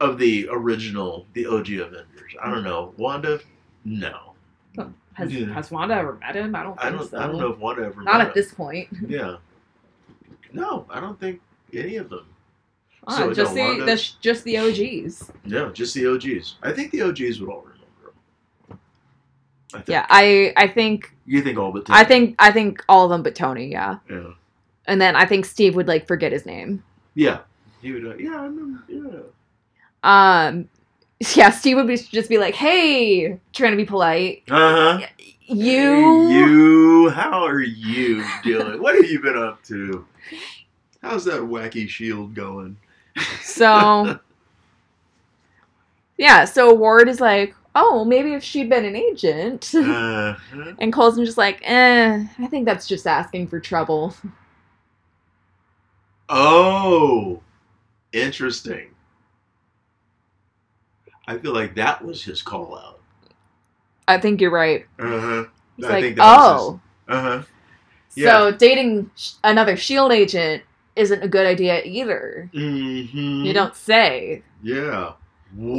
[0.00, 2.94] of the original, the OG Avengers, I don't know.
[2.96, 3.40] Wanda,
[3.84, 4.34] no,
[5.14, 5.52] Has Yeah.
[5.52, 6.54] has Wanda ever met him?
[6.54, 7.10] I don't think I don't.
[7.10, 7.18] so.
[7.18, 8.02] I don't know if Wanda ever.
[8.02, 8.88] Not met at this point.
[9.06, 9.36] Yeah.
[10.52, 11.40] No, I don't think
[11.72, 12.26] any of them.
[13.06, 15.30] Ah, So, just the the just the OGs.
[15.44, 16.56] No, just the OGs.
[16.62, 18.14] I think the OGs would all remember.
[19.72, 19.88] I think.
[19.88, 23.22] Yeah, I I think You think all but I think I think all of them
[23.22, 23.68] but Tony.
[23.70, 24.32] Yeah, Yeah.
[24.86, 26.82] and then I think Steve would like forget his name.
[27.14, 27.40] Yeah.
[27.82, 28.06] He would.
[28.06, 28.38] Uh, yeah.
[28.40, 28.82] I remember.
[28.88, 29.20] Yeah.
[30.02, 30.68] Um,
[31.34, 34.42] yeah, Steve would be, just be like, "Hey," trying to be polite.
[34.50, 35.06] Uh huh.
[35.46, 35.94] You,
[36.28, 38.80] Hey, you, how are you doing?
[38.80, 40.06] what have you been up to?
[41.02, 42.76] How's that wacky shield going?
[43.42, 44.18] So
[46.16, 46.44] yeah.
[46.44, 50.34] So Ward is like, "Oh, maybe if she'd been an agent," Uh-huh.
[50.78, 54.14] and Coulson's just like, "Eh, I think that's just asking for trouble."
[56.28, 57.40] Oh,
[58.12, 58.90] interesting.
[61.26, 63.00] I feel like that was his call out.
[64.08, 64.86] I think you're right.
[64.98, 65.44] Uh huh.
[65.76, 67.42] He's I like, think that oh, Uh huh.
[68.10, 70.62] so dating sh- another shield agent
[70.96, 72.50] isn't a good idea either.
[72.54, 73.44] Mm-hmm.
[73.44, 74.42] You don't say.
[74.62, 75.12] Yeah.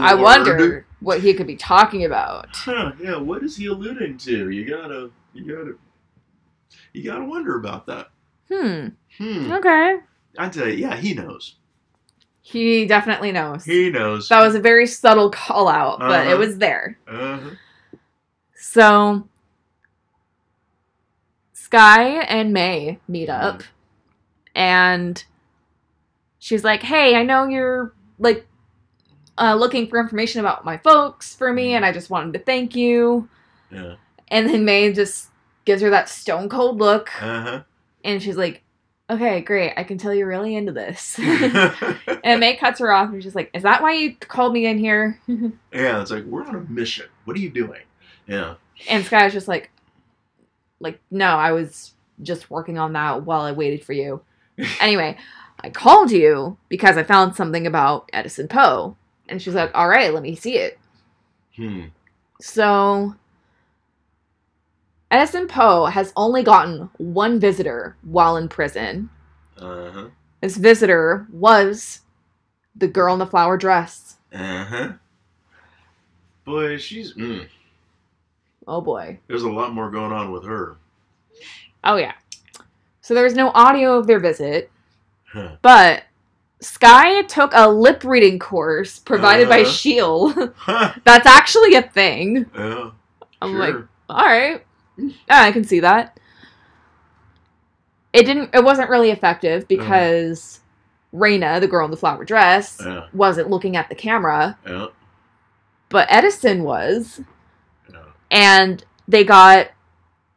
[0.02, 2.48] I wonder what he could be talking about.
[2.54, 4.50] Huh, yeah, what is he alluding to?
[4.50, 5.74] You gotta, you gotta,
[6.94, 8.10] you gotta wonder about that.
[8.52, 8.88] Hmm.
[9.18, 9.52] Hmm.
[9.54, 9.98] Okay.
[10.38, 11.56] I tell you, yeah, he knows.
[12.42, 13.64] He definitely knows.
[13.64, 14.28] He knows.
[14.28, 16.32] That was a very subtle call out, but Uh-huh.
[16.32, 16.98] it was there.
[17.08, 17.52] Uh-huh.
[18.56, 19.28] So
[21.54, 23.64] Skye and May meet up
[24.56, 25.24] and
[26.40, 28.46] she's like, "Hey, I know you're like
[29.38, 32.76] uh, looking for information about my folks for me and I just wanted to thank
[32.76, 33.30] you."
[33.72, 33.96] Yeah.
[34.28, 35.30] And then May just
[35.66, 37.62] gives her that stone cold look Uh
[38.04, 38.64] and she's like,
[39.10, 39.74] "Okay, great.
[39.78, 41.20] I can tell you're really into this."
[42.24, 44.78] and May cuts her off and she's like, "Is that why you called me in
[44.78, 47.08] here?" yeah, it's like we're on a mission.
[47.26, 47.82] What are you doing?
[48.28, 48.56] Yeah.
[48.90, 49.70] And Skye's just like,
[50.80, 51.94] like, no, I was
[52.24, 54.22] just working on that while I waited for you.
[54.80, 55.18] Anyway,
[55.62, 58.96] I called you because I found something about Edison Po.
[59.30, 60.78] And she's like, all right, let me see it.
[61.56, 61.86] Hmm.
[62.42, 63.16] So,
[65.10, 69.10] Edison Po has only gotten one visitor while in prison.
[69.58, 70.08] Uh huh.
[70.42, 72.02] This visitor was
[72.76, 74.18] the girl in the flower dress.
[74.34, 74.92] Uh huh.
[76.46, 77.14] Boy, she's.
[77.14, 77.48] Mm,
[78.68, 79.20] Oh boy.
[79.28, 80.78] there's a lot more going on with her.
[81.84, 82.14] Oh yeah.
[83.02, 84.72] So there was no audio of their visit.
[85.26, 85.56] Huh.
[85.62, 86.04] But
[86.60, 89.72] Skye took a lip reading course provided by Uh-huh.
[89.72, 90.54] Shield.
[90.56, 90.94] Huh.
[90.96, 92.46] E That's actually a thing.
[92.56, 92.92] Yeah.
[93.42, 93.60] I'm sure.
[93.60, 93.76] like,
[94.10, 94.64] all right,
[94.98, 96.20] yeah, I can see that.
[98.14, 98.54] It didn't.
[98.54, 100.60] It wasn't really effective because
[101.14, 102.80] Raina, the girl in the flower dress,
[103.14, 104.88] wasn't looking at the camera, Yeah.
[105.90, 107.22] but Edison was,
[108.30, 109.70] and they got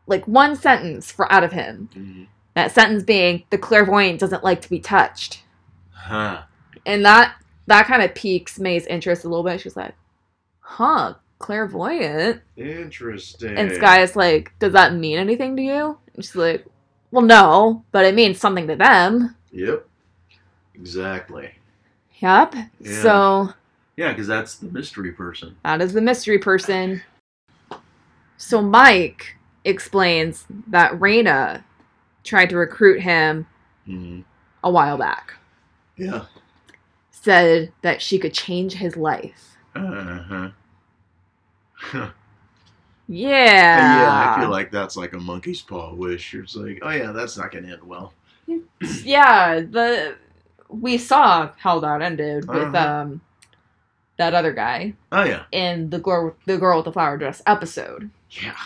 [0.07, 1.89] like one sentence for out of him.
[1.95, 2.27] Mhm.
[2.55, 5.43] That sentence being, "The clairvoyant doesn't like to be touched."
[5.93, 6.43] Huh.
[6.87, 7.37] and that
[7.67, 9.61] that kind of piques May's interest a little bit.
[9.61, 9.95] She's like,
[10.61, 13.57] "Huh, clairvoyant." Interesting.
[13.57, 16.67] And Skye is like, "Does that mean anything to you?" And she's like,
[17.11, 19.87] "Well, no, but it means something to them." Yep.
[20.75, 21.53] Exactly.
[22.21, 22.55] Yep.
[22.81, 23.03] Yeah.
[23.03, 23.55] So
[23.97, 25.57] Yeah, because that's the mystery person.
[25.65, 27.03] that is the mystery person.
[28.37, 31.63] So Mike explains that Raina
[32.25, 33.47] tried to recruit him
[33.87, 34.21] hmm
[34.65, 35.35] a while back.
[35.97, 36.27] Yeah.
[37.13, 39.57] Said that she could change his life.
[39.75, 40.51] Uh
[41.83, 42.11] huh.
[43.09, 43.89] Yeah.
[43.89, 46.35] yeah, I feel like that's like a monkey's paw wish.
[46.35, 48.15] It's like, oh yeah, that's not gonna end well.
[49.03, 50.17] yeah, the
[50.69, 52.75] we saw how that ended with Uh-huh.
[52.75, 53.21] um
[54.19, 55.45] that other guy Oh yeah.
[55.53, 58.11] in the girl the girl with the flower dress episode.
[58.31, 58.57] Yeah.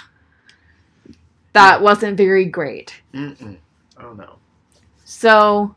[1.58, 3.02] That wasn't very great.
[3.12, 3.56] Mm-mm.
[4.00, 4.36] Oh no.
[5.04, 5.74] So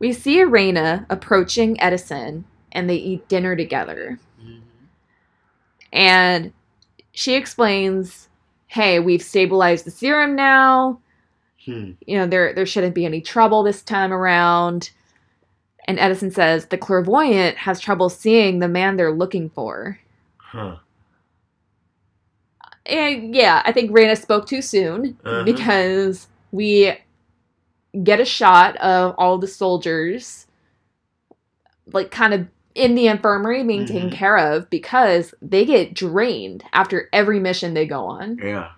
[0.00, 4.18] we see Raina approaching Edison and they eat dinner together.
[4.42, 4.60] Mhm.
[5.92, 6.52] And
[7.12, 8.28] she explains,
[8.66, 10.98] "Hey, we've stabilized the serum now.
[11.64, 11.92] Hmm.
[12.06, 14.90] you know there there shouldn't be any trouble this time around
[15.88, 19.98] and edison says the clairvoyant has trouble seeing the man they're looking for
[20.36, 20.76] Huh.
[22.86, 25.44] And yeah i think Raina spoke too soon Uh-huh.
[25.44, 26.92] because we
[28.02, 30.46] get a shot of all the soldiers
[31.92, 34.14] like kind of in the infirmary being taken Mhm.
[34.14, 38.70] care of because they get drained after every mission they go on Yeah.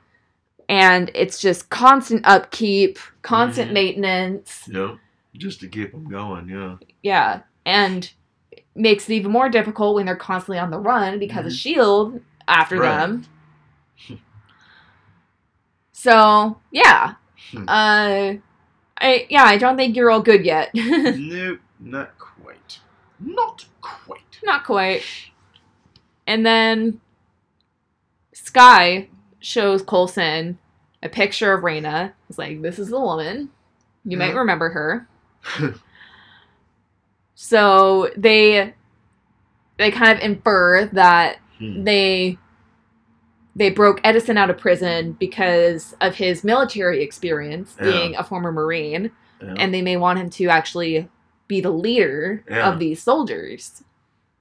[0.68, 3.74] and it's just constant upkeep constant Mhm.
[3.74, 4.96] maintenance Yep.
[5.36, 6.48] Just to keep them going.
[6.48, 6.76] Yeah.
[7.02, 8.10] Yeah, and
[8.74, 11.56] makes it even more difficult when they're constantly on the run because of Mhm.
[11.56, 12.96] Shield after Right.
[12.98, 13.24] them.
[16.06, 17.14] So yeah,
[17.50, 17.64] Hmm.
[17.68, 18.34] uh,
[18.98, 20.70] I yeah, I don't think you're all good yet.
[20.74, 21.58] nope.
[21.80, 22.78] Not quite.
[23.18, 24.38] Not quite.
[24.44, 25.02] Not quite.
[26.28, 27.00] And then
[28.32, 29.08] Skye
[29.40, 30.58] shows Coulson
[31.02, 32.12] a picture of Raina.
[32.28, 33.50] It's like, this is the woman.
[34.04, 35.08] You might remember her.
[37.34, 38.74] so they
[39.76, 41.82] they kind of infer that Hmm.
[41.84, 42.38] they
[43.56, 47.84] they broke Edison out of prison because of his military experience Yeah.
[47.90, 49.10] being a former Marine,
[49.42, 49.54] Yeah.
[49.56, 51.08] and they may want him to actually
[51.48, 52.70] be the leader Yeah.
[52.70, 53.82] of these soldiers.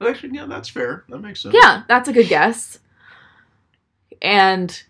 [0.06, 1.04] Actually, yeah, that's fair.
[1.08, 1.54] That makes sense.
[1.58, 2.78] Yeah, that's a good guess.
[4.22, 4.82] And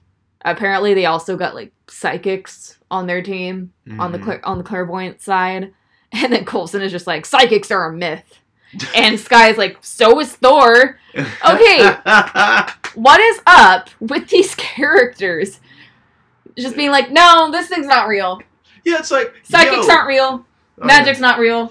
[0.44, 4.24] apparently, they also got like psychics on their team on the Mhm.
[4.24, 5.72] cla- on the clairvoyant side,
[6.12, 8.40] And then Coulson is just like, psychics are a myth.
[8.94, 10.98] And Skye's like, so is Thor.
[11.16, 11.96] Okay.
[12.96, 15.60] What is up with these characters?
[16.58, 18.40] Just being like, no, this thing's not real.
[18.84, 19.92] yeah, it's like Psychics yo.
[19.94, 20.22] aren't real.
[20.24, 20.44] Oh,
[20.78, 20.86] okay.
[20.86, 21.70] Magic's not real.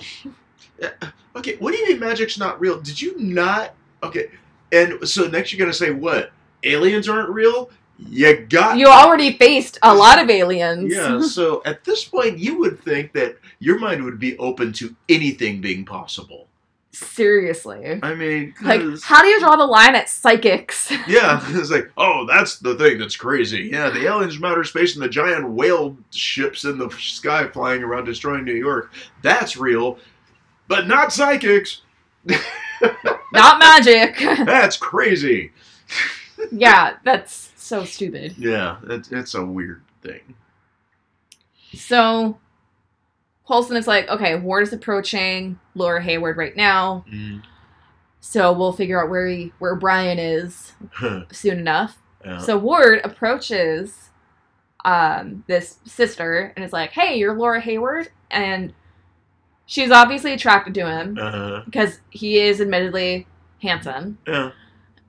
[0.81, 0.89] Uh,
[1.35, 2.79] okay, what do you mean magic's not real?
[2.79, 3.73] Did you not?
[4.03, 4.29] Okay,
[4.71, 6.31] and so next you're gonna say what?
[6.63, 7.69] Aliens aren't real?
[7.97, 10.93] You got You already faced a lot of aliens.
[10.93, 14.95] Yeah, so at this point, you would think that your mind would be open to
[15.09, 16.47] anything being possible.
[16.95, 17.99] Seriously.
[18.01, 20.89] I mean, Like, how do you draw the line at psychics?
[21.07, 23.69] yeah, it's like, oh, that's the thing that's crazy.
[23.71, 27.83] Yeah, the aliens from outer space and the giant whale ships in the sky flying
[27.83, 28.93] around destroying New York.
[29.21, 29.99] That's real,
[30.67, 31.81] but not psychics.
[33.31, 34.17] Not magic.
[34.45, 35.51] That's crazy.
[36.51, 38.35] yeah, that's so stupid.
[38.37, 40.35] Yeah, it's, it's a weird thing.
[41.73, 42.37] So,
[43.47, 47.05] Coulson is like, okay, Ward is approaching Laura Hayward right now,
[48.19, 50.73] so we'll figure out where he, where Brian is
[51.31, 52.01] soon enough.
[52.23, 52.39] Yeah.
[52.39, 54.09] So Ward approaches
[54.83, 58.73] um, this sister and is like, "Hey, you're Laura Hayward," and
[59.65, 61.61] she's obviously attracted to him uh-huh.
[61.65, 63.27] because he is admittedly
[63.61, 64.17] handsome.
[64.27, 64.51] Yeah.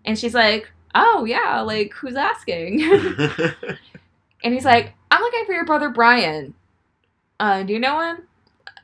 [0.05, 2.83] And she's like, "Oh yeah, like who's asking?"
[4.45, 6.55] and he's like, "I'm looking for your brother Brian.
[7.41, 8.19] Uh, do you know him?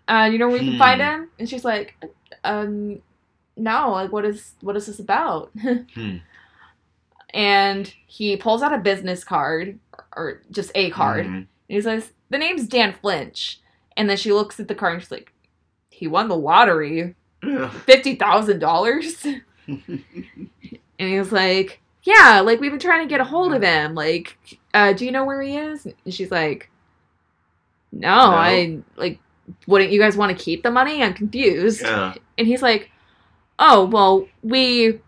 [0.08, 1.06] Uh, you know where we can find Hmm.
[1.08, 1.94] him?" And she's like,
[2.44, 3.00] "Um,
[3.56, 3.92] no.
[3.92, 5.50] Like, what is what is this about?"
[5.94, 6.16] Hmm.
[7.34, 9.78] And he pulls out a business card
[10.16, 11.24] or just a card.
[11.26, 11.34] Mhm.
[11.36, 13.58] And he says, The name's Dan Flinch.
[13.96, 15.32] And then she looks at the card and she's like,
[15.90, 17.14] He won the lottery.
[17.42, 17.70] Yeah.
[17.86, 19.42] $50,000?
[19.66, 20.04] and
[20.98, 23.94] he was like, Yeah, like we've been trying to get a hold of him.
[23.94, 24.36] Like,
[24.74, 25.86] uh, do you know where he is?
[25.86, 26.68] And she's like,
[27.92, 28.36] No, No.
[28.36, 29.18] I, like,
[29.66, 31.02] wouldn't you guys want to keep the money?
[31.02, 31.82] I'm confused.
[31.82, 32.14] Yeah.
[32.38, 32.90] And he's like,
[33.58, 35.00] Oh, well, we.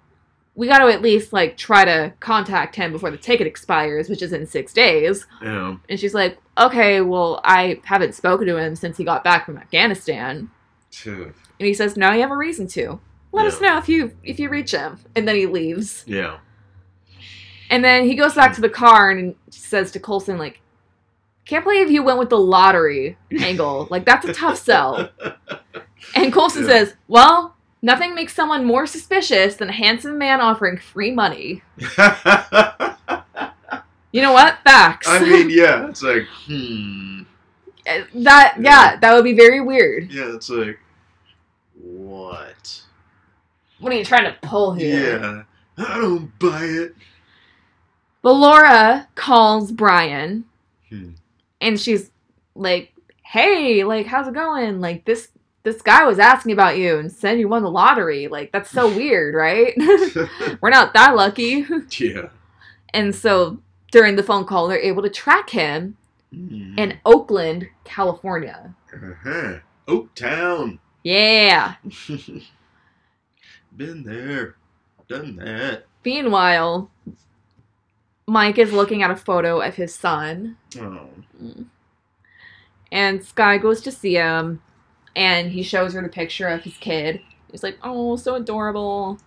[0.57, 4.22] We got to at least like try to contact him before the ticket expires, which
[4.22, 5.26] is in six days.
[5.43, 5.78] Yeah.
[5.89, 9.59] And she's like, okay, well, I haven't spoken to him since he got back from
[9.59, 10.49] Afghanistan.
[10.93, 11.35] Phew.
[11.59, 13.01] And he says, no, you have a reason to.
[13.32, 15.01] Let us know if you if you reach him.
[15.16, 16.05] And then he leaves.
[16.07, 16.39] Yeah.
[17.68, 20.61] And then he goes back to the car and says to Coulson, like,
[21.47, 23.86] can't believe you went with the lottery angle.
[23.90, 25.09] Like, that's a tough sell.
[26.16, 26.68] And Coulson Yeah.
[26.68, 31.62] says, well, nothing makes someone more suspicious than a handsome man offering free money.
[34.12, 34.59] You know what?
[34.62, 35.09] Facts.
[35.09, 37.22] I mean, yeah, it's like, hmm.
[37.86, 40.11] Uh, that, yeah, that would be very weird.
[40.11, 40.78] Yeah, it's like,
[41.82, 42.82] what?
[43.80, 45.20] What are you trying to pull here?
[45.20, 45.42] Yeah.
[45.84, 46.95] I don't buy it.
[48.22, 50.45] But Laura calls Brian
[50.88, 51.11] Hmm.
[51.64, 52.10] And she's
[52.54, 52.92] like,
[53.24, 54.80] "Hey, like how's it going?
[54.80, 55.28] Like this
[55.64, 58.28] this guy was asking about you and said you won the lottery.
[58.28, 59.74] Like that's so weird, right?
[60.60, 61.66] We're not that lucky."
[61.98, 62.28] yeah.
[62.92, 63.58] And so
[63.90, 65.96] during the phone call, they're able to track him
[66.34, 66.78] Mhm.
[66.78, 68.74] in Oakland, California.
[68.92, 69.58] Uh-huh.
[69.86, 70.78] Oaktown.
[71.04, 71.74] Yeah.
[73.76, 74.56] Been there.
[75.08, 75.84] Done that.
[76.04, 76.90] Meanwhile,
[78.27, 81.09] Mike is looking at a photo of his son Oh.
[82.93, 84.62] And Skye goes to see him,
[85.16, 87.20] and he shows her the picture of his kid.
[87.51, 89.18] He's like, "Oh, so adorable."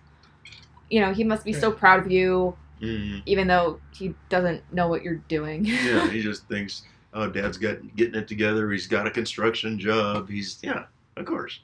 [0.90, 3.22] You know, he must be so proud of you, Mhm.
[3.26, 5.66] even though he doesn't know what you're doing.
[5.66, 6.82] Yeah, he just thinks,
[7.12, 8.70] oh, dad's got getting it together.
[8.70, 10.30] He's got a construction job.
[10.30, 10.84] He's, yeah,
[11.16, 11.60] of course.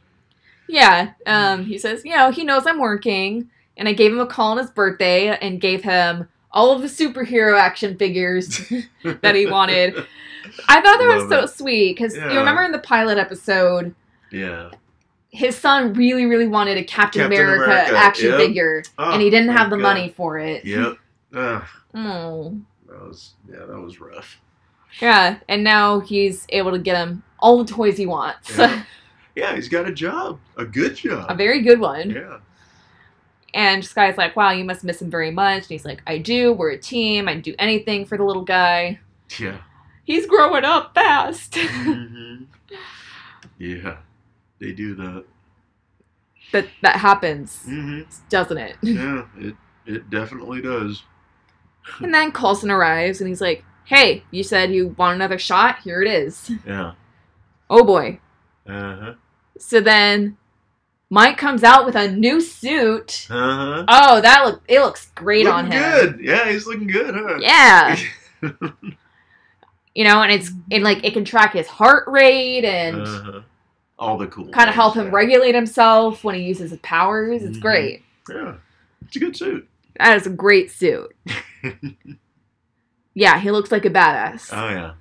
[0.68, 1.12] yeah.
[1.26, 4.53] Um, he says, you know, he knows I'm working, and I gave him a call
[4.53, 8.46] on his birthday and gave him all of the superhero action figures
[9.20, 9.94] that he wanted.
[10.68, 11.48] I thought that was so it.
[11.50, 12.32] sweet because Yeah.
[12.32, 13.94] you remember in the pilot episode,
[14.30, 14.70] Yeah.
[15.30, 18.38] his son really, really wanted a Captain, Captain America, America, action yep.
[18.38, 19.82] figure, Oh, and he didn't have the God.
[19.82, 20.64] money for it.
[20.64, 20.96] Yep.
[21.34, 22.57] Oh.
[22.88, 24.40] that was, yeah, that was rough.
[25.00, 28.57] Yeah, and now he's able to get him all the toys he wants.
[28.57, 28.82] Yeah.
[29.36, 31.28] Yeah, he's got a job, a good job.
[31.28, 32.09] a very good one.
[32.11, 32.36] yeah.
[33.55, 35.62] And Skye's like, wow, you must miss him very much.
[35.62, 36.52] And he's like, I do.
[36.52, 37.28] We're a team.
[37.28, 38.98] I'd do anything for the little guy.
[39.38, 39.59] Yeah.
[40.05, 41.55] He's growing up fast.
[41.57, 42.44] hmm
[43.59, 43.98] Yeah.
[44.59, 45.24] They do that.
[46.52, 48.76] that that happens, hmm doesn't it?
[48.82, 49.55] Yeah, it
[49.86, 51.02] it definitely does.
[52.00, 55.78] And then Coulson arrives and he's like, hey, you said you want another shot?
[55.80, 56.50] Here it is.
[56.66, 56.92] Yeah.
[57.68, 58.20] Oh boy.
[58.66, 59.14] Uh huh.
[59.59, 60.36] So then
[61.14, 63.28] Mike comes out with a new suit.
[63.30, 63.84] Uh huh.
[63.88, 65.80] Oh, that look it looks great on him.
[65.80, 66.20] good.
[66.20, 67.38] Yeah, he's looking good, huh?
[67.40, 67.96] Yeah.
[69.94, 73.40] you know, and it's and like it can track his heart rate and Uh-huh.
[73.98, 74.48] all the cool.
[74.48, 75.12] kind of help him yeah.
[75.12, 77.42] regulate himself when he uses his powers.
[77.44, 77.62] It's Mhm.
[77.62, 78.02] great.
[78.28, 78.54] Yeah,
[79.06, 79.68] it's a good suit.
[80.00, 81.14] That is a great suit.
[83.16, 84.50] Yeah, he looks like a badass.
[84.52, 84.94] Oh yeah,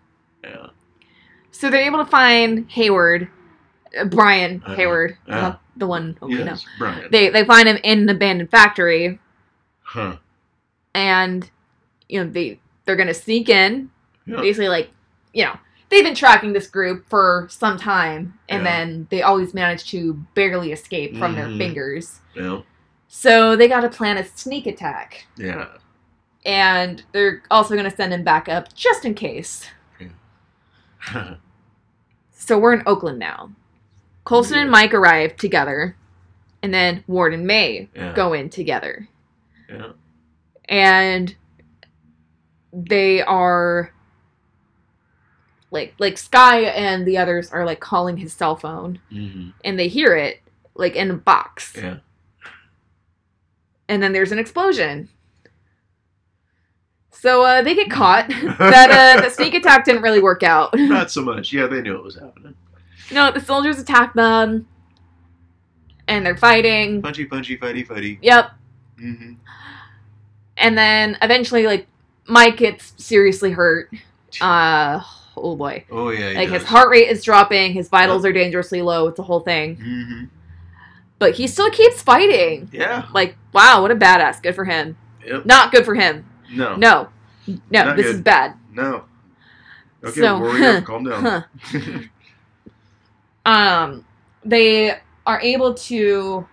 [0.44, 0.68] yeah.
[1.50, 3.28] So they're able to find Hayward,
[4.00, 4.76] uh, Brian Uh-huh.
[4.76, 5.42] Hayward, Uh-huh.
[5.42, 6.18] not the one.
[6.22, 6.56] Oh, we know.
[6.78, 7.08] Brian.
[7.12, 9.20] They they find him in an abandoned factory,
[9.82, 10.18] huh.
[10.94, 11.50] and
[12.10, 13.90] you know they they're gonna sneak in.
[14.26, 14.38] Yeah.
[14.42, 14.90] Basically, like
[15.34, 15.58] you know
[15.90, 18.70] they've been tracking this group for some time, and Yeah.
[18.82, 21.58] then they always manage to barely escape from their Mhm.
[21.58, 22.20] fingers.
[22.36, 22.62] Yeah.
[23.08, 25.68] So they got to plan a sneak attack, Yeah.
[26.46, 29.68] and they're also gonna send him back up just in case.
[31.14, 31.36] Yeah.
[32.36, 33.52] So we're in Oakland now.
[34.26, 35.96] Coulson and Mike arrive together,
[36.62, 38.14] and then Ward and May yeah.
[38.14, 39.08] go in together.
[39.70, 39.92] Yeah.
[40.70, 41.36] And
[42.72, 43.94] they are
[45.72, 49.88] like like Skye and the others are like calling his cell phone hmm and they
[49.88, 50.42] hear it
[50.76, 51.74] like in a box.
[51.76, 51.98] Yeah.
[53.88, 55.10] And then there's an explosion.
[57.12, 58.28] So uh, they get caught.
[58.30, 60.74] that uh, the sneak attack didn't really work out.
[60.76, 61.54] Not so much.
[61.54, 62.56] Yeah, they knew it was happening.
[63.12, 64.68] No, the soldiers attack them,
[66.08, 67.02] and they're fighting.
[67.02, 68.20] Punchy, punchy, fighty, fighty.
[68.22, 68.52] Yep.
[69.02, 69.34] Mm-hmm.
[70.58, 71.88] And then eventually, like
[72.28, 73.90] Mike gets seriously hurt.
[74.42, 75.02] Uh,
[75.38, 76.32] oh boy, Oh yeah.
[76.40, 79.08] like his heart rate is dropping, his vitals are dangerously low.
[79.08, 80.30] It's a whole thing, Mhm.
[81.20, 82.70] but he still keeps fighting.
[82.72, 83.06] Yeah.
[83.14, 84.42] Like, wow, what a badass!
[84.42, 84.96] Good for him.
[85.26, 85.46] Yep.
[85.46, 86.26] Not good for him.
[86.52, 86.76] No.
[86.76, 87.10] No,
[87.48, 88.16] no, Not this good.
[88.16, 88.56] is bad.
[88.72, 89.06] No.
[90.04, 91.22] Okay, So, warrior, huh, calm down.
[91.24, 91.42] huh.
[93.46, 94.06] um
[94.46, 96.48] they are able to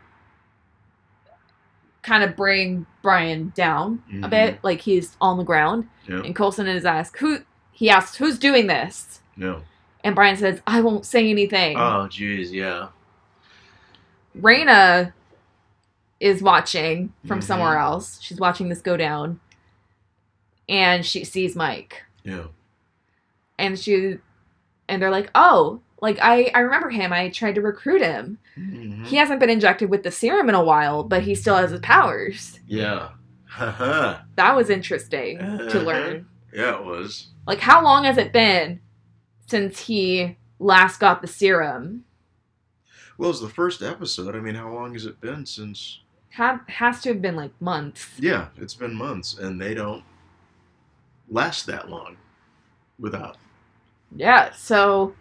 [2.03, 4.31] kind of bring Brian down a Mhm.
[4.31, 6.23] bit like he's on the ground yeah.
[6.23, 7.41] and Coulson is asked who
[7.73, 9.63] he asks who's doing this No.
[10.03, 12.89] and Brian says I won't say anything Oh, jeez, yeah.
[14.39, 15.13] Raina
[16.21, 17.45] is watching from Mhm.
[17.45, 19.41] somewhere else she's watching this go down
[20.69, 22.45] and she sees Mike Yeah.
[23.59, 24.19] and she
[24.89, 29.07] and they're like oh like I, I remember him i tried to recruit him Mhm.
[29.07, 31.81] he hasn't been injected with the serum in a while but he still has his
[31.81, 33.11] powers Yeah.
[33.59, 35.79] That was interesting to Uh-huh.
[35.81, 37.29] learn yeah, it was.
[37.47, 38.81] like how long has it been
[39.47, 42.05] since he last got the serum
[43.19, 44.35] Well, it's the first episode.
[44.35, 46.01] I mean, how long has it been since?
[46.33, 50.05] ha- has to have been like months Yeah, it's been months, and they don't
[51.29, 52.17] last that long
[52.99, 53.37] without.
[54.17, 55.15] yeah so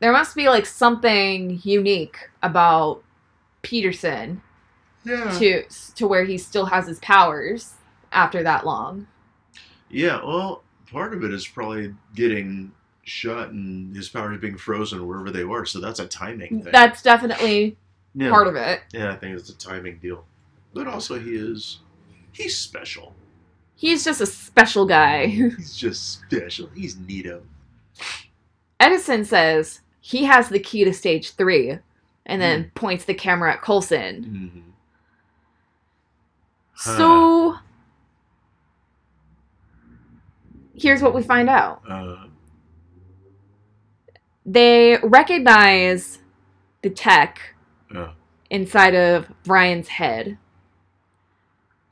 [0.00, 3.02] there must be like something unique about
[3.62, 4.42] peterson
[5.04, 5.36] Yeah.
[5.38, 5.64] to
[5.96, 7.74] to where he still has his powers
[8.12, 9.06] after that long
[9.90, 10.24] Yeah.
[10.24, 12.72] Well, part of it is probably getting
[13.04, 15.64] shot and his powers being frozen wherever they were.
[15.66, 16.72] So that's a timing thing.
[16.72, 17.76] that's definitely
[18.14, 18.30] yeah.
[18.30, 20.24] part of it Yeah, I think it's a timing deal.
[20.74, 21.80] But also, he is.
[22.32, 23.14] He's special.
[23.74, 25.26] he's just a special guy
[25.58, 26.68] He's just special.
[26.74, 27.42] He's neato.
[28.82, 31.78] Edison says he has the key to stage three
[32.26, 32.68] and then Hmm.
[32.74, 34.68] points the camera at colson Mm-hmm.
[36.74, 37.54] so
[40.74, 42.26] here's what we find out Uh,
[44.44, 46.18] they recognize
[46.82, 47.54] the tech
[47.94, 48.08] uh,
[48.50, 50.36] inside of Brian's head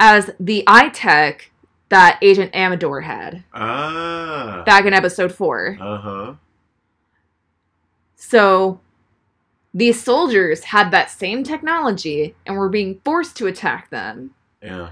[0.00, 1.52] as the eye tech
[1.90, 4.62] that Agent Amador had ah.
[4.66, 5.76] back in episode four.
[5.80, 6.34] Uh huh.
[8.22, 8.80] So
[9.72, 14.34] these soldiers had that same technology and were being forced to attack them.
[14.62, 14.90] Yeah.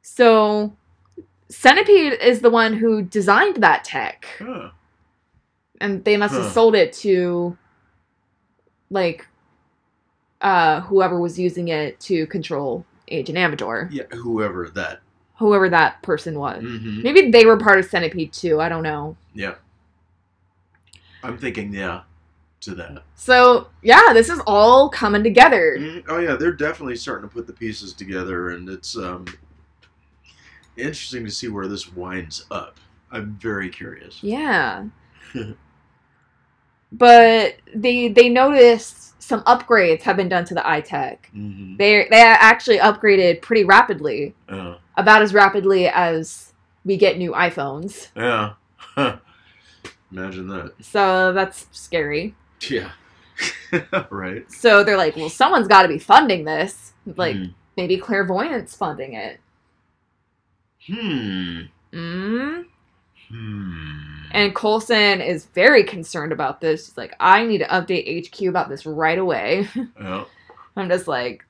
[0.00, 0.74] So
[1.50, 4.26] Centipede is the one who designed that tech.
[4.38, 4.70] Huh.
[5.80, 7.56] and they must have sold it to
[8.88, 9.26] like
[10.40, 14.04] uh whoever was using it to control Agent Amador, Yeah.
[14.12, 15.00] Whoever that.
[15.38, 16.62] whoever that person was.
[16.64, 17.02] Mm-hmm.
[17.02, 18.60] Maybe they were part of Centipede too.
[18.62, 19.16] I don't know.
[19.34, 19.56] Yeah.
[21.26, 22.02] I'm thinking, yeah,
[22.60, 23.02] to that.
[23.14, 25.76] So yeah, this is all coming together.
[25.78, 29.26] Mm, Oh yeah, they're definitely starting to put the pieces together, and it's um
[30.76, 32.78] interesting to see where this winds up.
[33.10, 34.22] I'm very curious.
[34.22, 34.86] Yeah.
[36.92, 41.18] but they they noticed some upgrades have been done to the iTech.
[41.34, 41.76] Mm-hmm.
[41.76, 46.52] They they actually upgraded pretty rapidly, Uh, about as rapidly as
[46.84, 48.08] we get new iPhones.
[48.16, 48.52] yeah.
[50.12, 50.72] Imagine that.
[50.80, 52.34] So that's scary.
[52.70, 52.92] Yeah.
[54.10, 54.50] right.
[54.50, 56.92] So they're like, well, someone's got to be funding this.
[57.16, 57.54] Like Mhm.
[57.76, 59.40] maybe Clairvoyant's funding it.
[60.86, 61.60] Hmm.
[61.92, 62.64] Mm.
[63.28, 63.92] Hmm.
[64.30, 66.86] And Coulson is very concerned about this.
[66.86, 69.68] He's like, I need to update HQ about this right away.
[70.00, 70.24] Yeah.
[70.76, 71.44] I'm just like,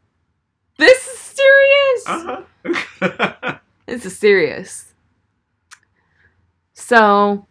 [0.79, 2.05] this is serious.
[2.07, 3.59] Uh-huh.
[3.87, 4.95] This is serious.
[6.75, 7.47] So,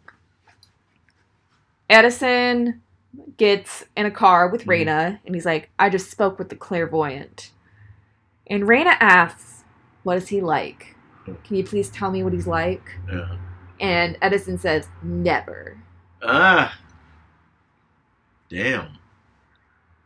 [1.88, 2.82] Edison
[3.36, 4.66] gets in a car with Mhm.
[4.86, 7.50] Raina, and he's like, I just spoke with the clairvoyant.
[8.48, 9.64] And Raina asks,
[10.02, 10.94] What is he like?
[11.24, 12.82] Can you please tell me what he's like?
[13.12, 13.36] yeah.
[13.80, 15.76] And Edison says, Never.
[16.22, 16.78] Ah.
[18.48, 18.98] Damn.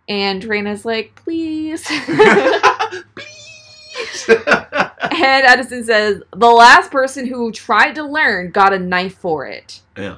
[0.09, 1.85] And Raina's like, Please.
[3.15, 4.28] Please.
[4.28, 9.81] and Edison says, The last person who tried to learn got a knife for it.
[9.97, 10.16] yeah.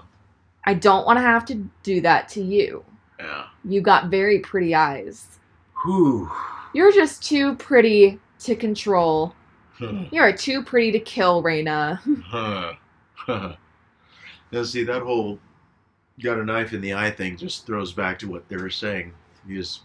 [0.64, 2.84] I don't want to have to do that to you.
[3.18, 3.47] Yeah.
[3.64, 5.39] You got very pretty eyes.
[5.84, 6.30] Whew.
[6.74, 9.34] You're just too pretty to control.
[9.78, 10.05] Hmm.
[10.10, 11.98] You are too pretty to kill, Raina.
[12.24, 12.74] Huh.
[13.14, 13.55] Huh.
[14.52, 15.39] now, see, that whole
[16.22, 19.12] got a knife in the eye thing just throws back to what they were saying.
[19.47, 19.80] He just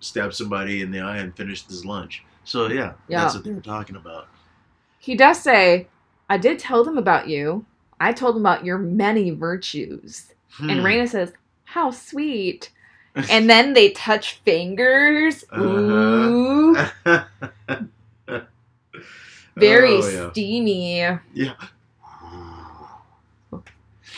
[0.00, 2.24] stabbed somebody in the eye and finished his lunch.
[2.44, 3.22] So, yeah, Yeah.
[3.22, 4.28] that's what they were talking about.
[4.98, 5.88] He does say,
[6.28, 7.64] I did tell them about you.
[8.00, 10.32] I told him about your many virtues.
[10.58, 10.86] And Hmm.
[10.86, 11.32] Raina says,
[11.64, 12.70] How sweet.
[13.30, 15.42] And then they touch fingers.
[15.50, 15.62] Uh-huh.
[15.62, 16.76] Ooh.
[19.56, 20.30] Very Oh, yeah.
[20.32, 20.98] steamy.
[21.32, 21.54] Yeah.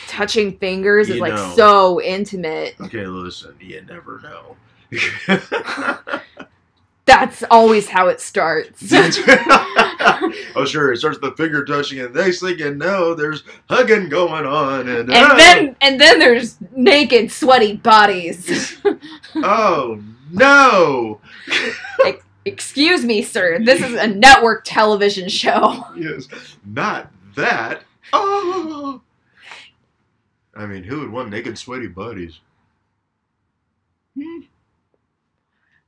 [0.07, 1.53] Touching fingers is like know.
[1.55, 2.75] so intimate.
[2.81, 4.57] Okay, listen, you never know.
[7.05, 8.81] That's always how it starts.
[10.55, 10.93] oh, sure.
[10.93, 15.09] It starts the finger touching, and next thing you know, there's hugging going on, and,
[15.09, 15.37] and oh.
[15.37, 18.77] then and then there's naked, sweaty bodies.
[19.35, 20.01] oh
[20.31, 21.19] no!
[22.45, 23.59] Excuse me, sir.
[23.59, 25.83] This is a network television show.
[25.97, 26.27] yes,
[26.65, 27.83] not that.
[28.13, 29.01] Oh,
[30.55, 32.39] I mean, who would want naked, sweaty buddies?
[34.17, 34.41] Hmm.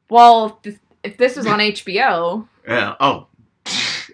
[0.09, 2.95] Well, if this, if this was on HBO Yeah.
[2.99, 3.27] Oh.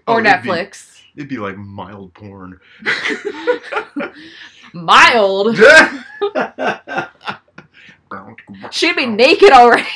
[0.08, 2.60] Or Oh, it'd be- Netflix, It'd be like mild porn.
[4.74, 5.58] mild,
[8.72, 9.88] she'd be naked already.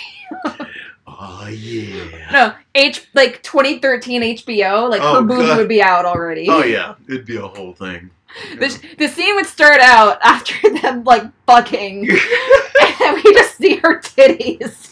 [1.08, 2.32] oh yeah.
[2.32, 5.58] No, H like 2013 HBO, like Oh, her boobs God.
[5.58, 6.48] would be out already.
[6.50, 8.10] Oh yeah, it'd be a whole thing.
[8.58, 14.00] The, the scene would start out after them like fucking, and we just see her
[14.00, 14.88] titties.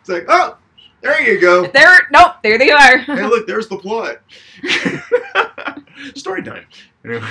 [0.00, 0.56] It's like, oh,
[1.02, 1.66] there you go.
[1.66, 2.98] There, nope, there they are.
[2.98, 4.18] Hey, look, there's the plot.
[6.14, 6.64] Story time.
[7.04, 7.28] Anyway.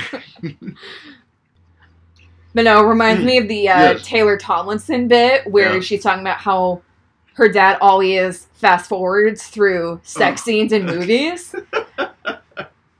[2.54, 4.06] But no, it reminds me of the uh, Yes.
[4.06, 5.80] Taylor Tomlinson bit where Yeah.
[5.82, 6.82] she's talking about how
[7.36, 10.46] her dad always fast forwards through sex Oh.
[10.46, 11.56] scenes in movies.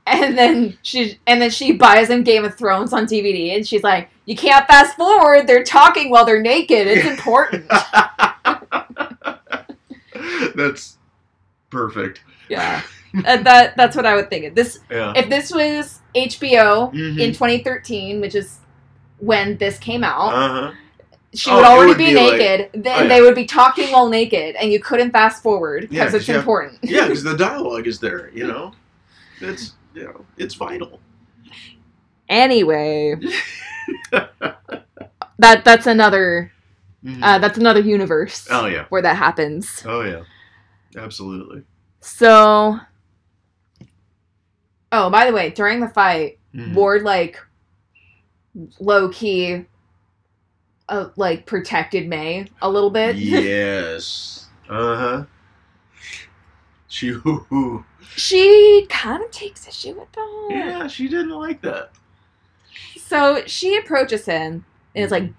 [0.06, 3.82] and then she and then she buys him Game of Thrones on DVD and she's
[3.82, 6.86] like, You can't fast forward, they're talking while they're naked.
[6.86, 7.70] It's important.
[10.54, 10.98] That's
[11.70, 12.22] perfect.
[12.48, 12.82] yeah.
[13.24, 14.54] And that that's what I would think.
[14.54, 15.12] This Yeah.
[15.16, 17.18] if this was HBO Mhm.
[17.20, 18.58] in 2013, which is
[19.18, 20.72] when this came out, Uh-huh.
[21.34, 22.70] she Oh, would it already would be, be like- naked.
[22.84, 23.08] then Oh, yeah.
[23.08, 26.28] they would be talking while naked, and you couldn't fast forward Yeah, because it's 'cause
[26.28, 26.78] you have- important.
[26.82, 28.72] Yeah, because the dialogue is there, you know?
[29.40, 31.00] It's, you know, it's vital.
[32.28, 33.16] Anyway,
[34.10, 36.51] that that's another
[37.04, 37.18] Mhm.
[37.22, 38.84] uh, that's another universe oh, yeah.
[38.88, 39.82] where that happens.
[39.84, 40.22] Oh, yeah.
[40.96, 41.62] Absolutely.
[42.00, 42.78] So,
[44.92, 46.74] oh, by the way, during the fight, Mhm.
[46.74, 47.38] Ward like
[48.78, 49.64] low key,
[50.88, 53.16] uh, like protected May a little bit.
[53.16, 54.38] yes.
[54.70, 55.24] Uh huh.
[56.88, 57.14] She,
[58.16, 60.46] she kind of takes issue with that.
[60.50, 61.90] yeah, she didn't like that.
[62.96, 64.64] So she approaches him
[64.94, 65.30] and is like,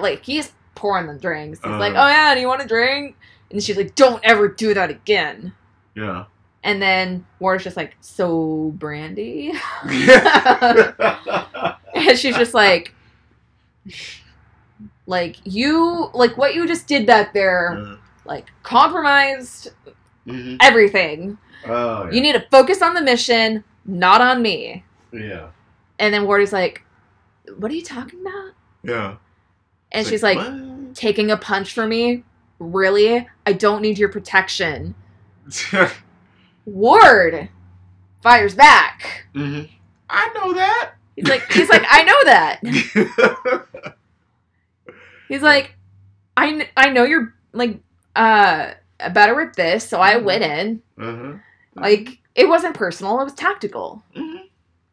[0.00, 1.58] like he's pouring the drinks.
[1.58, 2.04] He's like, Uh-huh.
[2.04, 3.16] "Oh yeah, do you want a drink?"
[3.50, 5.52] And she's like, "Don't ever do that again."
[5.94, 6.24] Yeah.
[6.62, 9.52] And then Ward's just like, "So brandy,"
[11.94, 12.94] and she's just like,
[15.06, 19.70] "Like you, like what you just did back there, Uh, like compromised
[20.26, 20.56] mhm.
[20.60, 21.38] everything.
[21.66, 22.10] Oh, yeah.
[22.12, 25.48] You need to focus on the mission, not on me." yeah.
[25.98, 26.82] And then Ward is like,
[27.56, 28.52] "What are you talking about?"
[28.84, 29.16] Yeah.
[29.92, 30.38] And It's she's like,
[30.94, 32.24] taking a punch for me?
[32.58, 33.26] Really?
[33.46, 34.94] I don't need your protection.
[36.66, 37.48] Ward
[38.22, 39.26] fires back.
[39.34, 39.62] hmm
[40.10, 40.92] I know that.
[41.16, 43.94] He's like, he's like, I know that.
[45.28, 45.74] He's like,
[46.36, 47.78] I, kn- I know you're like,
[48.16, 48.70] uh,
[49.12, 50.82] better at this, so I went in.
[50.98, 51.34] uh-huh.
[51.74, 53.20] Like, it wasn't personal.
[53.20, 54.02] It was tactical.
[54.16, 54.47] Mhm.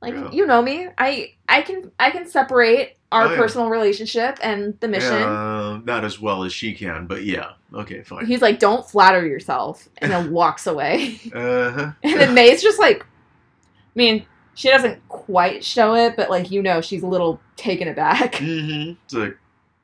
[0.05, 0.31] Like Yeah.
[0.31, 3.37] you know me, I I can I can separate our Oh, yeah.
[3.37, 5.11] personal relationship and the mission.
[5.21, 7.51] Uh, not as well as she can, but yeah.
[7.73, 8.25] Okay, fine.
[8.25, 11.19] He's like, "Don't flatter yourself," and then walks away.
[11.33, 11.91] Uh-huh.
[12.03, 16.61] and then May's just like, I mean, she doesn't quite show it, but like you
[16.61, 18.35] know, she's a little taken aback.
[18.35, 19.37] hmm It's like,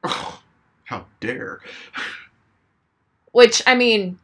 [0.03, 0.41] oh,
[0.84, 1.61] how dare.
[3.31, 4.19] Which I mean,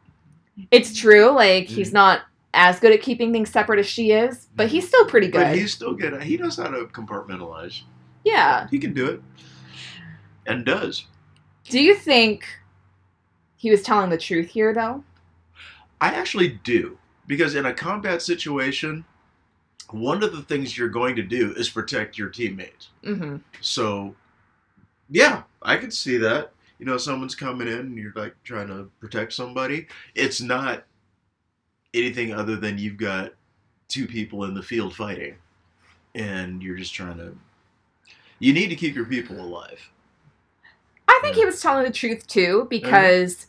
[0.70, 1.30] it's true.
[1.30, 1.94] Like he's Mhm.
[1.94, 2.20] not
[2.60, 5.44] as good at keeping things separate as she is, but he's still pretty good.
[5.44, 6.20] But he's still good.
[6.24, 7.82] He knows how to compartmentalize.
[8.24, 8.66] yeah.
[8.68, 9.22] He can do it.
[10.44, 11.06] And does.
[11.68, 12.44] Do you think
[13.56, 15.04] he was telling the truth here, though?
[16.00, 16.98] I actually do.
[17.28, 19.04] Because in a combat situation,
[19.90, 22.88] one of the things you're going to do is protect your teammates.
[23.04, 23.36] Mm-hmm.
[23.60, 24.16] So,
[25.10, 26.52] yeah, I could see that.
[26.80, 29.86] You know, someone's coming in and you're like trying to protect somebody.
[30.14, 30.84] It's not
[31.94, 33.32] anything other than you've got
[33.88, 35.34] two people in the field fighting
[36.14, 37.36] and you're just trying to.
[38.38, 39.90] You need to keep your people alive.
[41.08, 43.46] I think he was telling the truth too, because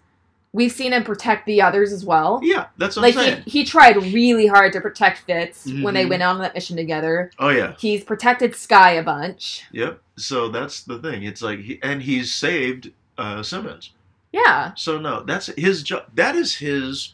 [0.53, 2.39] we've seen him protect the others as well.
[2.41, 3.43] Yeah, that's what Like I'm saying.
[3.45, 6.09] he, he tried really hard to protect Fitz when they Mhm.
[6.09, 7.31] went on that mission together.
[7.37, 7.75] oh, yeah.
[7.77, 9.65] He's protected Skye a bunch.
[9.71, 10.01] Yep.
[10.15, 11.23] So that's the thing.
[11.23, 13.91] It's like, he, and he's saved uh, Simmons.
[14.31, 14.73] Yeah.
[14.75, 16.05] So no, that's his job.
[16.15, 17.13] That is his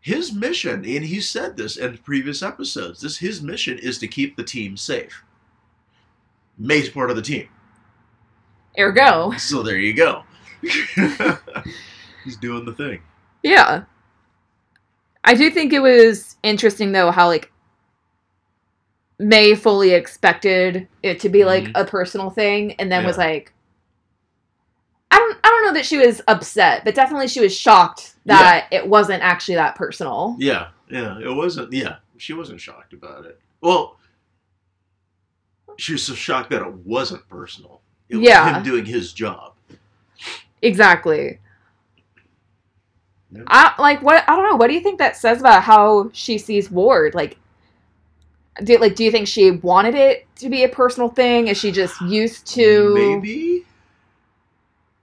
[0.00, 3.00] his mission, and he said this in previous episodes.
[3.00, 5.24] This his mission is to keep the team safe.
[6.56, 7.48] May's part of the team,
[8.78, 9.32] Ergo.
[9.38, 10.24] so there you go.
[12.24, 13.00] He's doing the thing.
[13.42, 13.84] Yeah.
[15.24, 17.52] I do think it was interesting though how like
[19.20, 21.72] May fully expected it to be like Mhm.
[21.74, 23.52] a personal thing and then was like
[25.10, 28.68] I don't I don't know that she was upset, but definitely she was shocked that
[28.70, 30.36] it wasn't actually that personal.
[30.38, 31.18] Yeah, yeah.
[31.18, 31.72] It wasn't.
[31.72, 33.40] Yeah, she wasn't shocked about it.
[33.60, 33.96] Well,
[35.76, 37.80] she was so shocked that it wasn't personal.
[38.08, 38.56] It was Yeah.
[38.56, 39.54] him doing his job.
[40.62, 41.38] Exactly.
[43.30, 43.42] Yeah.
[43.46, 44.56] I like what I don't know.
[44.56, 47.14] What do you think that says about how she sees Ward?
[47.14, 47.36] Like,
[48.64, 51.48] do like do you think she wanted it to be a personal thing?
[51.48, 53.57] Is she just used to maybe.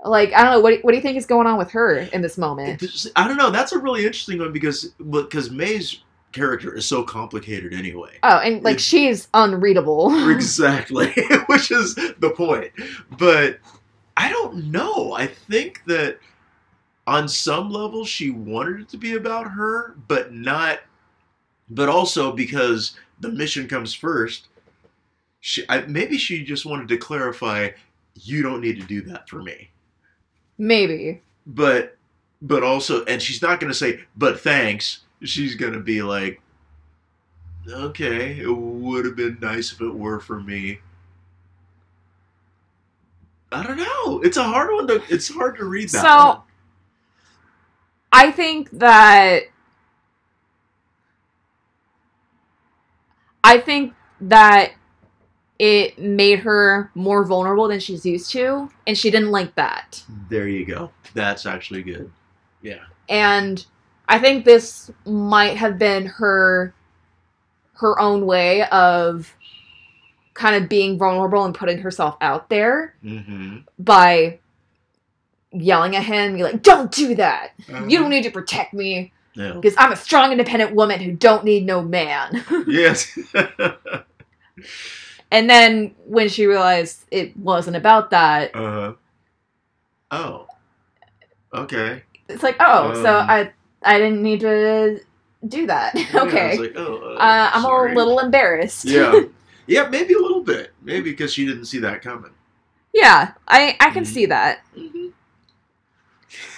[0.06, 0.60] Like I don't know.
[0.60, 2.84] What do- what do you think is going on with her in this moment?
[3.16, 3.50] I don't know.
[3.50, 6.02] That's a really interesting one because because May's
[6.32, 8.12] character is so complicated anyway.
[8.24, 10.30] Oh, and like she's unreadable.
[10.30, 11.12] exactly,
[11.48, 12.72] which is the point.
[13.18, 13.60] But
[14.18, 15.14] I don't know.
[15.14, 16.20] I think that
[17.08, 20.80] on some level she wanted it to be about her, but not.
[21.70, 24.48] But also because the mission comes first.
[25.40, 27.70] She I, maybe she just wanted to clarify.
[28.16, 29.70] You don't need to do that for me.
[30.58, 31.22] Maybe.
[31.46, 31.98] but
[32.42, 36.42] but also and she's not going to say but thanks she's going to be like
[37.68, 40.80] okay it would have been nice if it were for me
[43.52, 46.42] i don't know it's a hard one to it's hard to read that So- one.
[48.18, 49.44] I think that
[53.44, 54.72] I think that
[55.60, 60.04] it made her more vulnerable than she's used to, and she didn't like that.
[60.30, 60.92] there you go.
[61.14, 62.12] That's actually good.
[62.62, 62.84] Yeah.
[63.08, 63.66] And
[64.10, 66.74] I think this might have been her
[67.76, 69.36] her own way of
[70.34, 73.58] kind of being vulnerable and putting herself out there mm-hmm.
[73.80, 74.40] by
[75.52, 77.54] yelling at him, be like, "Don't do that.
[77.68, 79.54] You don't need to protect me yeah.
[79.54, 83.18] because I'm a strong, independent woman who don't need no man." yes
[85.32, 88.94] and then when she realized it wasn't about that, uh
[90.12, 90.48] oh
[91.54, 93.30] okay it's like, "Oh, so Um.
[93.30, 93.52] I
[93.84, 95.00] I didn't need to
[95.48, 96.58] do that." Yeah, okay.
[96.58, 97.92] like, oh, uh, uh, I'm sorry.
[97.92, 98.86] a little embarrassed.
[98.86, 99.14] Yeah.
[99.68, 100.74] Yeah, maybe a little bit.
[100.84, 102.30] Maybe because she didn't see that coming.
[102.94, 104.08] yeah, I I can Mhm.
[104.08, 104.62] see that.
[104.78, 105.08] Mm-hmm.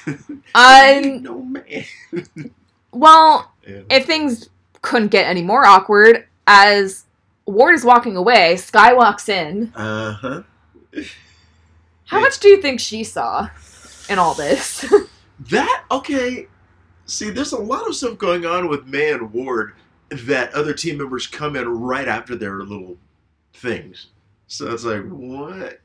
[0.55, 1.85] Um, no man.
[2.91, 3.81] well, Yeah.
[3.89, 4.49] if things
[4.81, 7.05] couldn't get any more awkward, as
[7.47, 9.73] Ward is walking away, Skye walks in.
[9.75, 10.43] Uh huh.
[12.05, 13.49] How much do you think she saw
[14.09, 14.85] in all this?
[15.51, 16.47] That okay.
[17.05, 19.73] See, there's a lot of stuff going on with May and Ward
[20.09, 22.97] that other team members come in right after their little
[23.53, 24.07] things.
[24.47, 25.79] So it's like what?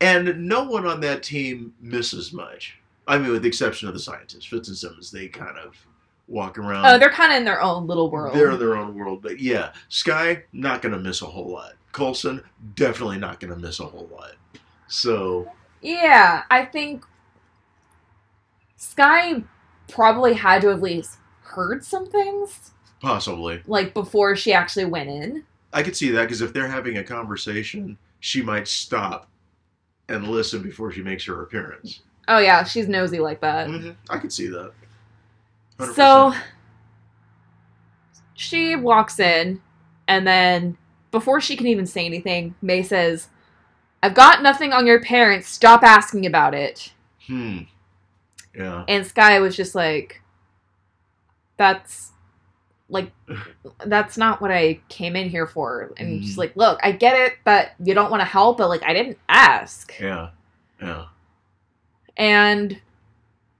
[0.00, 2.78] And no one on that team misses much.
[3.08, 5.74] I mean, with the exception of the scientists, Fitz and Simmons, they kind of
[6.30, 6.86] walk around.
[6.86, 8.34] oh, they're kind of in their own little world.
[8.34, 11.72] They're in their own world, but yeah, Skye not gonna miss a whole lot.
[11.92, 12.42] Coulson
[12.76, 14.32] definitely not gonna miss a whole lot.
[14.86, 15.50] So
[15.82, 17.04] Yeah, I think
[18.76, 19.42] Skye
[19.88, 22.70] probably had to at least heard some things,
[23.00, 25.44] possibly, like before she actually went in.
[25.72, 29.28] I could see that because if they're having a conversation, she might stop
[30.08, 32.00] and listen before she makes her appearance.
[32.28, 33.68] Oh yeah, she's nosy like that.
[33.68, 33.96] Mhm.
[34.08, 34.72] I could see that.
[35.80, 35.94] 100%.
[35.94, 36.32] So
[38.34, 39.60] she walks in,
[40.08, 40.76] and then
[41.10, 43.28] before she can even say anything, May says,
[44.02, 45.48] I've got nothing on your parents.
[45.48, 46.92] Stop asking about it.
[47.26, 47.58] hmm,
[48.54, 50.22] yeah, And Skye was just like,
[51.56, 52.12] That's
[52.88, 53.12] like,
[53.86, 55.92] that's not what I came in here for.
[55.98, 56.38] And she's Mhm.
[56.38, 59.18] like, Look, I get it, but you don't want to help, but like, I didn't
[59.28, 59.94] ask.
[60.00, 60.30] yeah,
[60.80, 61.04] yeah.
[62.16, 62.80] And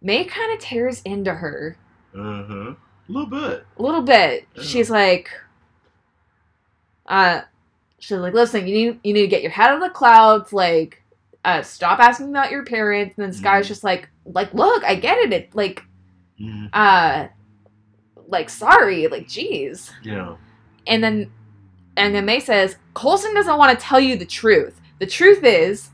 [0.02, 1.76] May kind of tears into her.
[2.14, 2.74] Huh.
[2.74, 2.76] A
[3.08, 3.66] little bit.
[3.78, 4.46] a little bit.
[4.54, 4.62] Yeah.
[4.62, 5.30] She's like,
[7.06, 7.42] uh,
[7.98, 10.52] she's like, listen, you need you need to get your head out of the clouds.
[10.52, 11.02] Like,
[11.44, 13.14] uh, stop asking about your parents.
[13.16, 13.68] And then Skye's Mhm.
[13.68, 15.32] just like, like, look, I get it.
[15.32, 15.84] It like,
[16.38, 17.26] hmm uh,
[18.28, 19.90] like, sorry, like, jeez.
[20.02, 20.36] Yeah.
[20.86, 21.32] And then,
[21.96, 24.80] and then May says, Coulson doesn't want to tell you the truth.
[25.00, 25.90] The truth is,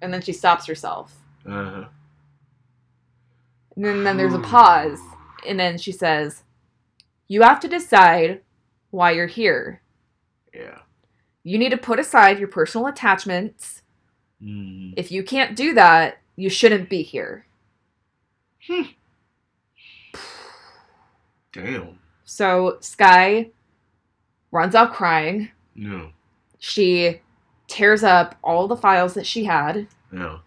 [0.00, 1.14] and then she stops herself.
[1.46, 1.84] Uh huh.
[3.76, 5.00] And then, then there's a pause.
[5.46, 6.42] And then she says,
[7.28, 8.40] You have to decide
[8.90, 9.82] why you're here.
[10.54, 10.78] Yeah.
[11.42, 13.82] You need to put aside your personal attachments.
[14.42, 14.94] Mm.
[14.96, 17.46] If you can't do that, you shouldn't be here.
[21.52, 21.98] Damn.
[22.24, 23.50] So Skye
[24.50, 25.50] runs off crying.
[25.74, 26.10] No.
[26.58, 27.20] She
[27.66, 30.38] tears up all the files that she had Yeah.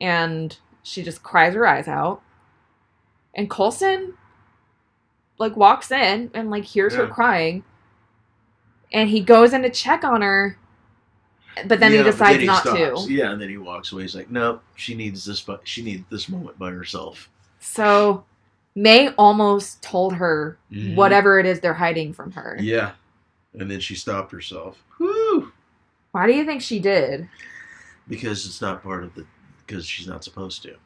[0.00, 2.22] and she just cries her eyes out.
[3.34, 4.14] And Coulson
[5.38, 7.64] like walks in and like hears her crying.
[8.92, 10.56] And he goes in to check on her,
[11.66, 13.06] but then Yeah, he decides he not stops.
[13.06, 13.12] to.
[13.12, 14.02] Yeah, and then he walks away.
[14.02, 15.40] He's like, "Nope, she needs this.
[15.40, 17.28] But she needs this moment by herself."
[17.58, 18.24] So
[18.76, 20.94] May almost told her Mhm.
[20.94, 22.56] whatever it is they're hiding from her.
[22.60, 22.92] Yeah.
[23.58, 24.82] And then she stopped herself.
[25.00, 25.52] Woo!
[26.12, 27.28] Why do you think she did?
[28.08, 29.26] Because it's not part of the.
[29.66, 30.76] Because she's not supposed to.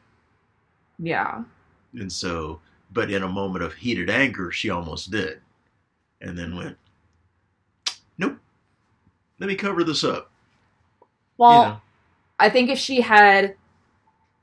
[0.97, 1.43] Yeah.
[1.93, 2.59] And so,
[2.91, 5.41] but in a moment of heated anger, she almost did.
[6.21, 6.77] And then went,
[8.17, 8.37] nope,
[9.39, 10.29] let me cover this up.
[11.37, 11.81] Well, you know?
[12.39, 13.55] I think if she had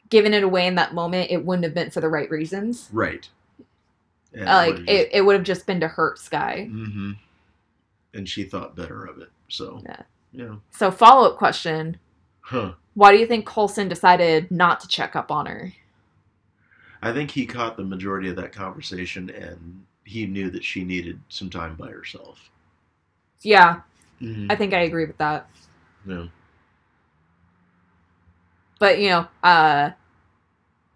[0.09, 2.89] given it away in that moment, it wouldn't have been for the right reasons.
[2.93, 3.29] Right.
[4.33, 6.67] And like it, it would have just been to hurt Skye.
[6.71, 7.13] hmm
[8.15, 9.31] And she thought better of it.
[9.49, 10.03] So, Yeah.
[10.33, 10.57] yeah.
[10.71, 11.99] So follow up question:
[12.41, 12.73] Huh.
[12.95, 15.73] Why do you think Coulson decided not to check up on her?
[17.03, 21.21] I think he caught the majority of that conversation and he knew that she needed
[21.29, 22.51] some time by herself.
[23.43, 23.81] Yeah,
[24.23, 24.51] Mm-hmm.
[24.51, 25.47] I think I agree with that.
[26.07, 26.27] Yeah.
[28.79, 29.91] But you know, uh,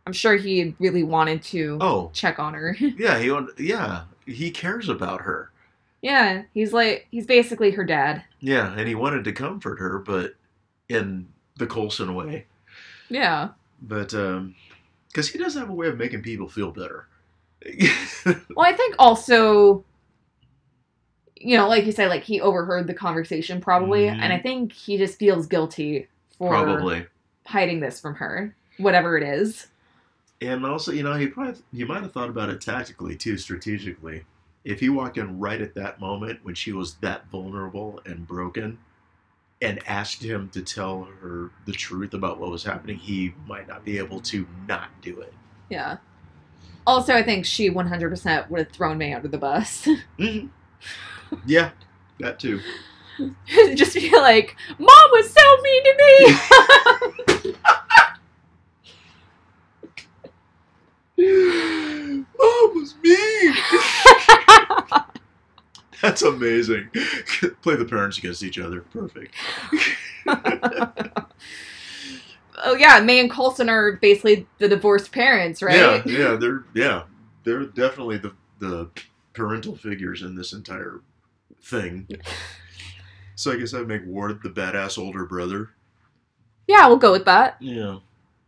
[0.06, 2.77] I'm sure he really wanted to Oh, check on her.
[2.81, 3.18] yeah.
[3.18, 4.05] He, want- yeah.
[4.27, 5.51] He cares about her.
[6.02, 8.22] yeah, he's like he's basically her dad.
[8.40, 10.35] Yeah, and he wanted to comfort her, but
[10.89, 11.28] in
[11.59, 12.47] the Coulson way.
[13.09, 13.48] Yeah.
[13.82, 14.55] But um
[15.11, 17.07] because he does have a way of making people feel better.
[18.57, 19.85] Well, I think also,
[21.37, 24.19] you know, like you said, like he overheard the conversation probably, Mhm.
[24.20, 26.09] and I think he just feels guilty
[26.39, 27.07] for Probably.
[27.47, 29.69] hiding this from her, whatever it is.
[30.43, 34.24] And also, you know, he probably he might have thought about it tactically too, strategically.
[34.65, 38.78] If he walked in right at that moment when she was that vulnerable and broken
[39.62, 43.85] and asked him to tell her the truth about what was happening, he might not
[43.85, 45.32] be able to not do it.
[45.69, 45.99] Yeah.
[46.87, 49.87] Also, I think she 100% would have thrown me under the bus.
[50.19, 50.49] Mhm.
[51.47, 51.70] yeah,
[52.20, 52.61] that too.
[53.74, 55.95] just be like, Mom was so mean to
[57.47, 57.55] me!
[62.39, 63.55] Mom was mean.
[66.02, 66.89] That's amazing.
[67.62, 68.81] Play the parents against each other.
[68.81, 69.35] Perfect.
[72.64, 75.77] oh, yeah, May and Coulson are basically the divorced parents, right?
[75.77, 77.02] Yeah, yeah, they're yeah,
[77.44, 78.89] they're definitely the the
[79.35, 81.01] parental figures in this entire
[81.62, 82.09] thing.
[83.35, 85.70] So I guess I'd make Ward the badass older brother.
[86.66, 87.56] Yeah, we'll go with that.
[87.60, 87.98] Yeah.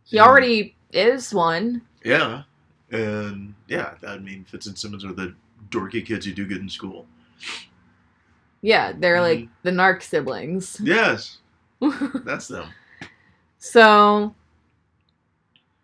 [0.05, 1.81] He already is one.
[2.03, 2.43] Yeah.
[2.91, 5.35] And yeah, I mean Fitz and Simmons are the
[5.69, 7.07] dorky kids who do good in school.
[8.61, 9.49] Yeah, they're like Mhm.
[9.63, 10.79] the narc siblings.
[10.81, 11.39] Yes,
[12.23, 12.69] that's them.
[13.57, 14.33] so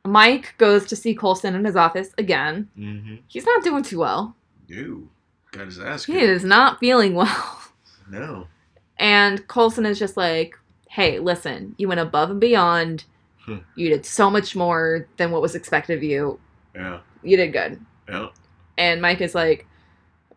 [0.05, 2.69] Mike goes to see Coulson in his office again.
[2.77, 3.15] Mm-hmm.
[3.27, 4.35] He's not doing too well.
[4.69, 5.03] No.
[5.51, 7.61] Got his ass He is not feeling well.
[8.09, 8.47] No.
[8.97, 10.57] And Coulson is just like,
[10.89, 13.03] hey, listen, you went above and beyond.
[13.45, 13.57] Hmm.
[13.75, 16.39] You did so much more than what was expected of you.
[16.73, 16.99] Yeah.
[17.23, 17.79] You did good.
[18.07, 18.29] Yeah.
[18.77, 19.67] And Mike is like,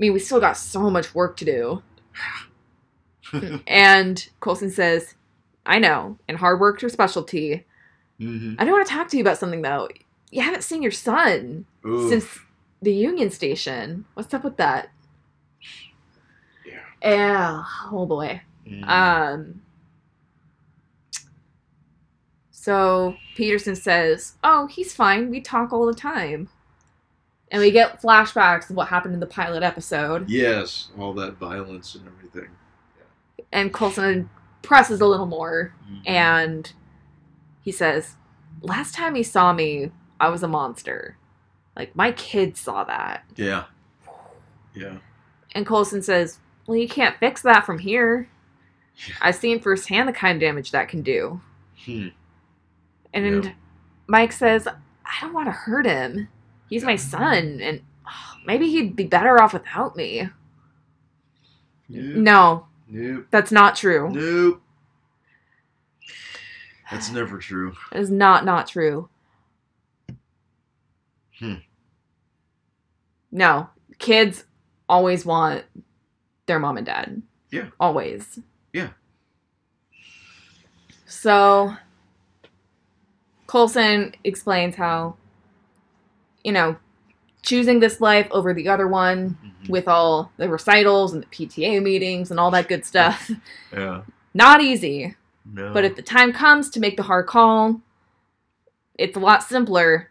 [0.02, 1.82] mean, we still got so much work to do.
[3.68, 5.14] and Coulson says,
[5.64, 7.64] I know, and hard work's your specialty.
[8.20, 8.56] mm-hmm.
[8.58, 9.88] I don't want to talk to you about something though.
[10.32, 12.26] You haven't seen your son since
[12.80, 14.04] the Union Station.
[14.14, 14.90] What's up with that?
[16.66, 16.80] Yeah.
[17.00, 17.64] Yeah.
[17.92, 18.40] Oh boy.
[18.66, 18.88] Mm.
[18.88, 19.62] Um.
[22.50, 25.30] So Peterson says, "Oh, he's fine.
[25.30, 26.48] We talk all the time."
[27.52, 30.28] And we get flashbacks of what happened in the pilot episode.
[30.28, 32.48] yes, all that violence and everything.
[33.52, 34.30] And Coulson
[34.62, 36.02] presses a little more Mhm.
[36.08, 36.72] and
[37.60, 38.16] he says,
[38.62, 41.16] "Last time he saw me, I was a monster.
[41.76, 43.64] Like my kids saw that." yeah,
[44.74, 44.96] yeah,
[45.54, 48.28] And Coulson says, Well, you can't fix that from here.
[49.08, 49.14] Yeah.
[49.20, 51.40] I've seen firsthand the kind of damage that can do.
[51.84, 52.08] Hmm.
[53.12, 53.52] And Yeah.
[54.06, 56.28] Mike says, I don't want to hurt him.
[56.72, 60.30] He's my son, and oh, maybe he'd be better off without me.
[61.86, 62.16] Nope.
[62.16, 63.26] No, Nope.
[63.30, 64.08] that's not true.
[64.10, 64.62] Nope.
[66.90, 67.74] That's never true.
[67.92, 69.10] It is not not true.
[71.40, 71.56] Hmm.
[73.30, 73.68] No,
[73.98, 74.44] kids
[74.88, 75.64] always want
[76.46, 77.20] their mom and dad.
[77.50, 77.66] Yeah.
[77.78, 78.38] Always.
[78.72, 78.88] Yeah.
[81.04, 81.76] So
[83.46, 85.16] Coulson explains how,
[86.44, 86.76] you know,
[87.42, 89.68] choosing this life over the other one Mhm.
[89.70, 93.30] with all the recitals and the PTA meetings and all that good stuff,
[93.72, 94.02] Yeah.
[94.34, 95.16] not easy.
[95.44, 95.72] No.
[95.72, 97.80] But if the time comes to make the hard call,
[98.96, 100.10] it's a lot simpler.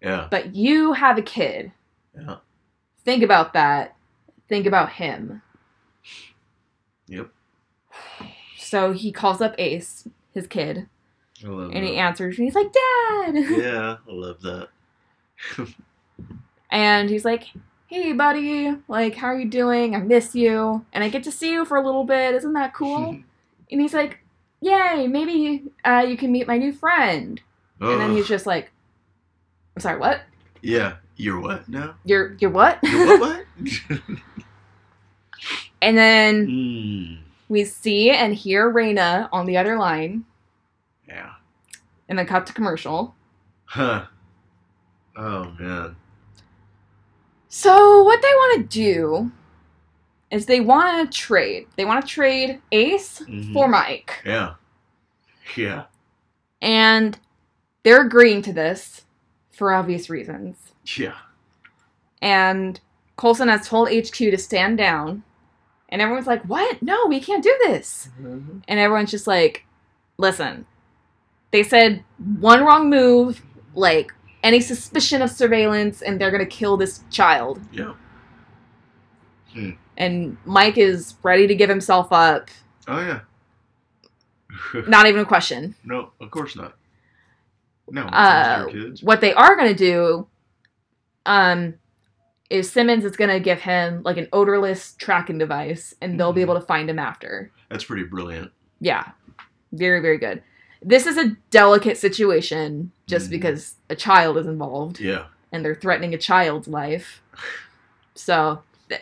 [0.00, 0.28] yeah.
[0.30, 1.72] But you have a kid.
[2.14, 2.36] Yeah.
[3.04, 3.96] Think about that.
[4.48, 5.42] Think about him.
[7.08, 7.30] Yep.
[8.58, 10.88] So he calls up Ace, his kid,
[11.44, 13.34] I love and he answers, and he's like, Dad!
[13.50, 14.68] Yeah, I love that.
[16.70, 17.48] And he's like,
[17.86, 19.94] Hey, buddy, like, how are you doing?
[19.94, 20.84] I miss you.
[20.92, 22.34] And I get to see you for a little bit.
[22.34, 23.18] Isn't that cool?
[23.70, 24.18] and he's like,
[24.60, 27.40] Yay, maybe uh, you can meet my new friend.
[27.80, 28.72] And then he's just like,
[29.76, 30.22] I'm sorry, what?
[30.62, 30.96] Yeah.
[31.16, 31.94] You're what now?
[32.04, 32.78] You're, you're what?
[32.82, 33.44] You're what?
[33.60, 34.00] what?
[35.82, 37.18] and then mm.
[37.48, 40.24] we see and hear Raina on the other line,
[41.06, 41.34] Yeah.
[42.08, 43.14] and then cut to commercial.
[43.66, 44.06] Huh.
[45.16, 45.96] Oh man.
[47.48, 49.30] So what they want to do
[50.30, 51.66] is they want to trade.
[51.76, 53.52] They want to trade Ace Mhm.
[53.52, 54.54] for Mike, Yeah.
[55.56, 55.84] Yeah.
[56.60, 57.18] and
[57.84, 59.04] they're agreeing to this
[59.52, 60.72] for obvious reasons.
[60.96, 61.14] Yeah.
[62.20, 62.80] And
[63.16, 65.22] Coulson has told HQ to stand down,
[65.90, 66.82] and everyone's like, "What?
[66.82, 68.58] No, we can't do this." Mm-hmm.
[68.66, 69.64] And everyone's just like,
[70.16, 70.66] "Listen,
[71.52, 72.02] they said
[72.40, 73.42] one wrong move,
[73.74, 74.12] like
[74.44, 77.94] any suspicion of surveillance, and they're gonna kill this child." Yeah.
[79.96, 82.48] and Mike is ready to give himself up.
[82.88, 83.20] Oh yeah.
[84.88, 85.74] Not even a question.
[85.84, 86.74] no, of course not.
[87.90, 88.02] No.
[88.02, 89.02] Uh, those kids.
[89.02, 90.26] What they are going to do
[91.26, 91.74] um,
[92.50, 96.40] is Simmons is going to give him like an odorless tracking device, and they'll be
[96.40, 96.44] Mhm.
[96.44, 97.50] able to find him after.
[97.70, 98.50] That's pretty brilliant.
[98.80, 99.04] Yeah,
[99.72, 100.42] very very good.
[100.86, 103.30] This is a delicate situation just Mhm.
[103.30, 105.24] because a child is involved Yeah.
[105.50, 107.22] and they're threatening a child's life.
[108.14, 109.00] So th-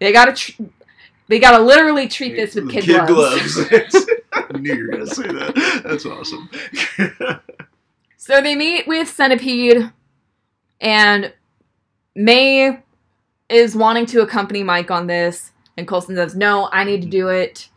[0.00, 0.62] they got to tr-
[1.28, 3.58] they got to literally treat this with kid, gloves.
[4.32, 5.82] I knew you were gonna say that.
[5.86, 6.50] That's awesome.
[8.16, 9.90] So they meet with Centipede,
[10.80, 11.32] and
[12.14, 12.78] May
[13.48, 17.26] is wanting to accompany Mike on this, and Coulson says, No, I need to do
[17.30, 17.68] it.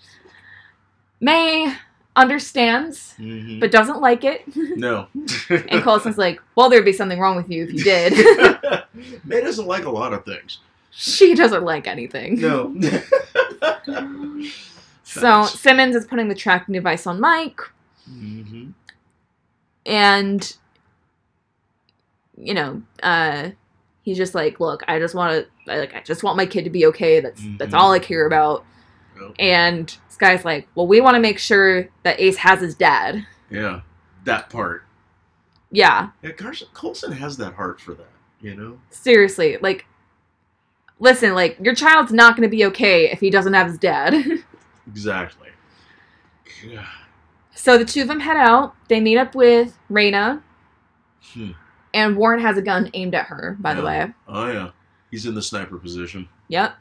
[1.19, 1.75] May
[2.15, 3.59] understands, Mhm.
[3.59, 4.43] but doesn't like it.
[4.55, 5.07] no.
[5.49, 8.13] And Coulson's like, Well, there'd be something wrong with you if you did.
[9.25, 10.59] May doesn't like a lot of things.
[10.91, 12.39] she doesn't like anything.
[12.39, 12.73] No.
[15.03, 15.59] So Facts.
[15.59, 17.59] Simmons is putting the tracking device on Mike,
[18.09, 18.73] Mhm.
[19.85, 20.57] and
[22.37, 23.49] you know, uh,
[24.01, 25.31] he's just like, "Look, I just want
[25.65, 27.19] to, like, I just want my kid to be okay.
[27.21, 27.77] That's that's Mhm.
[27.77, 28.65] all I care about."
[29.39, 33.81] And Skye's like, "Well, we want to make sure that Ace has his dad." yeah,
[34.25, 34.83] that part.
[35.71, 38.07] Yeah, Yeah, Carson Coulson has that heart for that.
[38.41, 38.79] You know.
[38.91, 39.85] seriously, like,
[40.99, 44.13] listen, like, your child's not going to be okay if he doesn't have his dad.
[44.87, 45.49] Exactly.
[46.63, 46.85] Yeah.
[47.55, 48.75] so the two of them head out.
[48.87, 50.43] They meet up with Raina,
[51.33, 51.51] Hmm.
[51.93, 53.57] and Warren has a gun aimed at her.
[53.59, 54.69] By the way, Oh yeah.
[55.09, 56.29] He's in the sniper position.
[56.49, 56.75] Yep.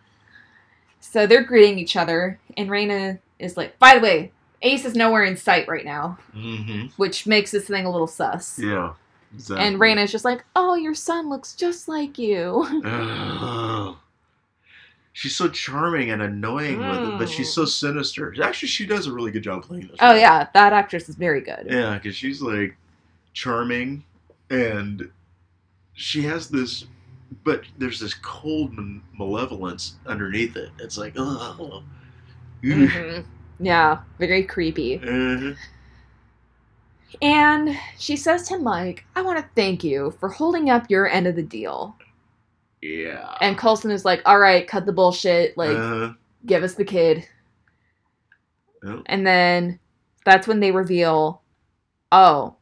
[1.06, 4.32] So they're greeting each other, and Raina is like, by the way,
[4.62, 6.86] Ace is nowhere in sight right now, Mm-hmm.
[6.97, 8.59] which makes this thing a little sus.
[8.59, 8.94] Yeah.
[9.35, 9.66] Exactly.
[9.66, 12.64] And Raina's just like, oh, your son looks just like you.
[12.86, 13.98] Oh.
[15.12, 18.35] she's so charming and annoying with it, but she's so sinister.
[18.43, 19.97] Actually, she does a really good job playing this.
[20.01, 20.18] Oh role.
[20.18, 21.66] yeah, that actress is very good.
[21.70, 22.76] Yeah, because she's like
[23.35, 24.05] charming
[24.51, 25.10] and
[25.94, 26.86] she has this,
[27.44, 28.72] but there's this cold
[29.12, 30.70] malevolence underneath it.
[30.78, 31.82] It's like, oh,
[32.62, 33.24] Mhm.
[33.60, 34.98] Yeah, very creepy.
[34.98, 35.55] Uh-huh.
[37.22, 41.26] And she says to Mike, I want to thank you for holding up your end
[41.26, 41.96] of the deal.
[42.82, 43.36] yeah.
[43.40, 45.56] And Coulson is like, all right, cut the bullshit.
[45.56, 46.12] Like, uh,
[46.44, 47.26] give us the kid.
[48.82, 49.02] Yep.
[49.06, 49.78] And then
[50.24, 51.40] that's when they reveal,
[52.12, 52.56] oh,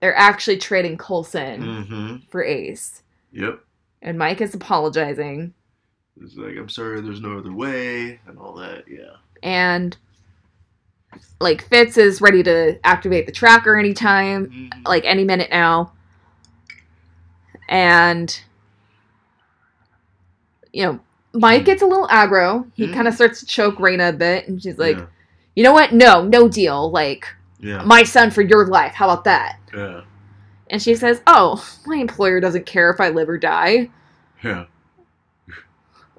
[0.00, 2.16] they're actually trading Coulson mm-hmm.
[2.28, 3.02] for Ace.
[3.34, 3.60] Yep.
[4.02, 5.52] And Mike is apologizing.
[6.20, 8.84] It's like, I'm sorry, there's no other way, and all that.
[8.88, 9.16] Yeah.
[9.42, 9.96] And
[11.40, 14.86] like Fitz is ready to activate the tracker anytime, Mhm.
[14.86, 15.92] like any minute now.
[17.68, 18.40] And
[20.72, 21.00] you know,
[21.32, 22.68] Mike gets a little aggro.
[22.74, 22.94] He Mhm.
[22.94, 25.06] kind of starts to choke Raina a bit, and she's like, yeah.
[25.54, 25.92] "You know what?
[25.92, 26.90] No, no deal.
[26.90, 27.26] Like
[27.60, 27.82] Yeah.
[27.84, 28.92] my son for your life.
[28.94, 30.00] How about that?" Yeah.
[30.70, 33.90] And she says, "Oh, my employer doesn't care if I live or die.
[34.42, 34.64] Yeah.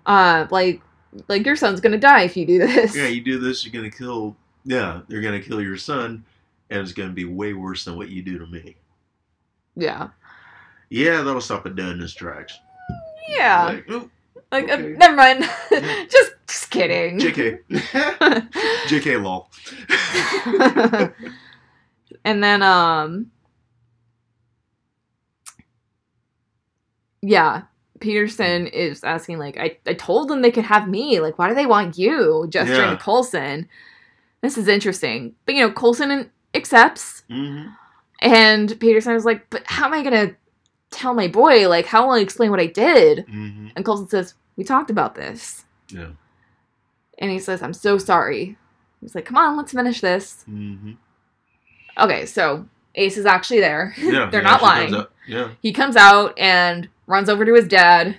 [0.05, 0.81] Uh, like,
[1.27, 3.91] like your son's gonna die if you do this." Yeah, you do this, you're gonna
[3.91, 4.35] kill.
[4.63, 6.23] Yeah, they're gonna kill your son,
[6.69, 8.75] and it's gonna be way worse than what you do to me.
[9.75, 10.09] yeah,
[10.89, 12.57] Yeah, that'll stop it dead in its tracks.
[13.27, 13.65] yeah.
[13.65, 14.09] Like, oh,
[14.51, 15.43] Like, uh, never mind.
[15.71, 17.19] Just, just kidding.
[17.19, 17.59] JK.
[18.87, 19.49] JK lol.
[22.23, 23.31] and then, um,
[27.27, 27.63] yeah,
[27.99, 31.19] Peterson is asking, like, I, I told them they could have me.
[31.19, 32.45] Like, why do they want you?
[32.49, 32.97] Gesturing Yeah.
[32.97, 33.67] to Coulson.
[34.41, 35.33] This is interesting.
[35.45, 37.23] But, you know, Coulson accepts.
[37.29, 37.67] hmm
[38.21, 40.35] And Peterson is like, but how am I going to
[40.91, 41.67] tell my boy?
[41.69, 43.25] Like, how will I explain what I did?
[43.27, 45.65] hmm And Coulson says, we talked about this.
[45.89, 46.09] Yeah.
[47.17, 48.57] And he says, I'm so sorry.
[49.01, 50.43] He's like, come on, let's finish this.
[50.43, 50.93] hmm
[51.97, 53.93] Okay, so Ace is actually there.
[53.99, 54.29] Yeah.
[54.29, 54.93] They're he not lying.
[55.27, 55.51] Yeah.
[55.61, 58.17] He comes out and runs over to his dad,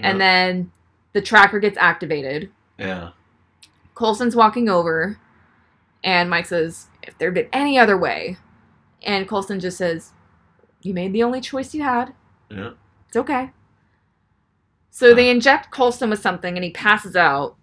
[0.00, 0.24] and Yeah.
[0.24, 0.72] then
[1.12, 2.50] the tracker gets activated.
[2.78, 3.10] Yeah.
[3.94, 5.18] Coulson's walking over,
[6.04, 8.36] and Mike says, If there'd been any other way.
[9.02, 10.12] And Coulson just says,
[10.82, 12.12] You made the only choice you had.
[12.50, 12.70] Yeah.
[13.08, 13.50] It's okay.
[14.90, 17.56] So they inject Coulson with something, and he passes out.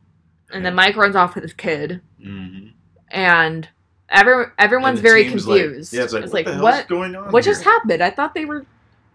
[0.52, 2.68] And then Mike runs off with his kid, hmm
[3.10, 3.69] and
[4.10, 5.94] every, everyone's And very team's like- confused.
[5.94, 6.88] yeah, it's like, what, the hell's what?
[6.88, 7.31] going on?
[7.31, 7.53] What here?
[7.53, 8.02] just happened?
[8.02, 8.65] I thought they were.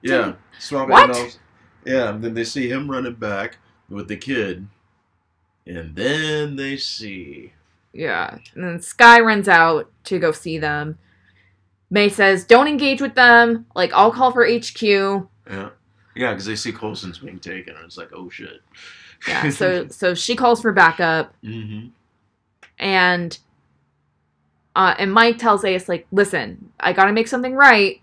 [0.03, 0.35] Yeah.
[0.59, 1.13] Swapping What?
[1.13, 1.39] those-
[1.85, 3.57] Yeah, and then they see him running back
[3.89, 4.67] with the kid.
[5.67, 7.53] And then they see.
[7.93, 8.39] Yeah.
[8.55, 10.99] And then Skye runs out to go see them.
[11.91, 13.67] May says, "Don't engage with them.
[13.75, 15.71] Like I'll call for HQ." Yeah.
[16.15, 18.61] Yeah, because they see Coulson's being taken, and it's like, oh shit.
[19.27, 19.49] Yeah.
[19.51, 21.87] So so she calls for backup, hmm
[22.79, 23.39] and
[24.77, 28.01] uh, and Mike tells Ace like, "Listen, I gotta make something right."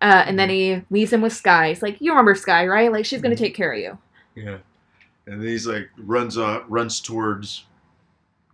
[0.00, 1.68] Uh, and then he leaves him with Skye.
[1.68, 2.90] He's like, "You remember Skye, right?
[2.90, 3.98] Like she's gonna take care of you."
[4.34, 4.58] Yeah.
[5.26, 7.64] And then he's like runs up, runs towards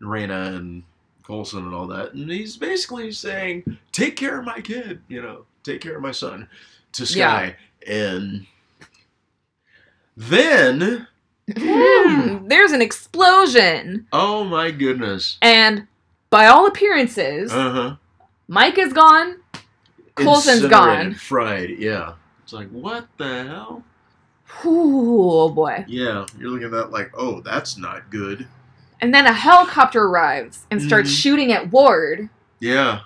[0.01, 0.82] Raina and
[1.27, 5.44] Coulson and all that, and he's basically saying, "Take care of my kid, you know,
[5.62, 6.48] take care of my son,"
[6.93, 7.56] to Skye,
[7.86, 8.47] and
[10.16, 11.06] then,
[11.52, 15.86] Hmm, There's an explosion, oh my goodness, and
[16.31, 17.97] by all appearances, uh huh,
[18.48, 19.36] Mike is gone.
[20.16, 21.14] Coulson's gone.
[21.14, 22.14] fried, yeah.
[22.43, 23.84] It's like what the hell?
[24.64, 25.84] Oh boy.
[25.88, 28.47] Yeah, you're looking at that like, oh, that's not good.
[29.01, 31.16] And then a helicopter arrives and starts Mhm.
[31.22, 32.28] shooting at Ward.
[32.60, 33.01] Yeah,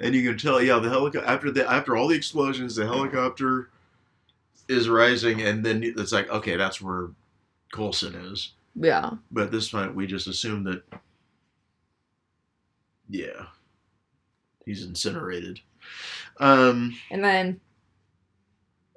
[0.00, 0.60] and you can tell.
[0.60, 3.70] Yeah, the helicopter after the after all the explosions, the helicopter
[4.68, 7.08] is rising, and then it's like, okay, that's where
[7.72, 8.52] Coulson is.
[8.74, 9.12] Yeah.
[9.30, 10.82] But at this point, we just assume that,
[13.08, 13.46] yeah,
[14.66, 15.60] he's incinerated.
[16.40, 17.60] Um, And then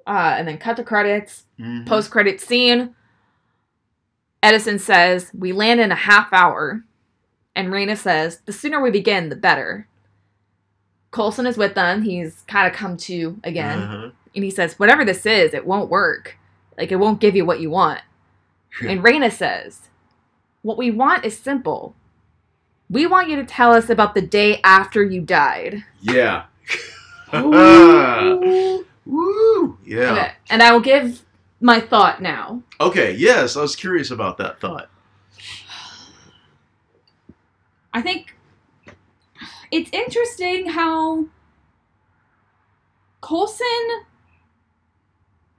[0.06, 1.44] uh and then cut the credits.
[1.58, 1.86] mhm.
[1.86, 2.94] Post credit scene.
[4.42, 6.84] Edison says, We land in a half hour.
[7.54, 9.86] And Raina says, The sooner we begin, the better.
[11.12, 12.02] Coulson is with them.
[12.02, 13.78] He's kind of come to again.
[13.78, 14.10] Uh-huh.
[14.34, 16.38] And he says, Whatever this is, it won't work.
[16.78, 18.00] Like, it won't give you what you want.
[18.80, 19.82] And Raina says,
[20.62, 21.94] What we want is simple.
[22.90, 25.84] We want you to tell us about the day after you died.
[26.00, 26.44] Yeah.
[29.04, 29.78] Woo!
[29.84, 30.12] Yeah.
[30.12, 31.22] Okay, And I will give
[31.60, 32.62] my thought now.
[32.80, 33.12] Okay.
[33.12, 34.88] Yes, I was curious about that thought.
[37.94, 38.34] I think
[39.70, 41.26] it's interesting how
[43.20, 43.66] Coulson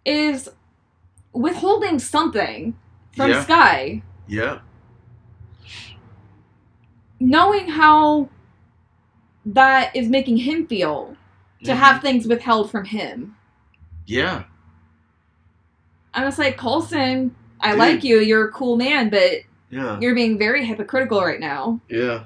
[0.05, 0.49] is
[1.31, 2.75] withholding something
[3.15, 3.43] from Yeah.
[3.43, 4.59] Skye, Yeah.
[7.19, 8.29] knowing how
[9.45, 11.15] that is making him feel
[11.63, 11.77] to Mhm.
[11.77, 13.35] have things withheld from him.
[14.05, 14.43] Yeah.
[16.13, 17.79] I'm just like, Coulson, I Dude.
[17.79, 19.31] like you, you're a cool man, but
[19.69, 19.99] Yeah.
[19.99, 21.79] you're being very hypocritical right now.
[21.89, 22.25] Yeah.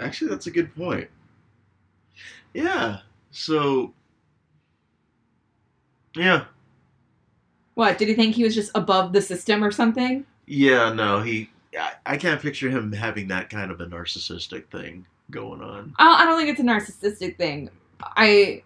[0.00, 1.08] Actually, that's a good point.
[2.54, 2.98] Yeah.
[3.30, 3.94] So.
[6.14, 6.44] Yeah.
[7.74, 10.26] What, did he think he was just above the system or something?
[10.46, 10.92] Yeah.
[10.92, 11.48] No, he.
[11.78, 15.94] I, I can't picture him having that kind of a narcissistic thing going on.
[15.98, 17.70] I don't, I don't think it's a narcissistic thing.
[18.02, 18.62] I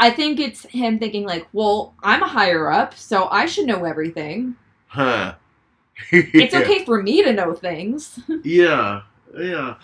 [0.00, 3.84] I think it's him thinking like, well, I'm a higher up, so I should know
[3.84, 4.56] everything.
[4.86, 5.34] Huh.
[6.10, 8.18] It's okay for me to know things.
[8.42, 9.02] Yeah.
[9.38, 9.74] Yeah.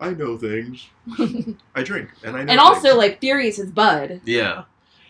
[0.00, 0.88] I know things.
[1.74, 2.96] I drink and I know and also, things.
[2.96, 4.22] like, Fury is his bud.
[4.24, 4.64] Yeah.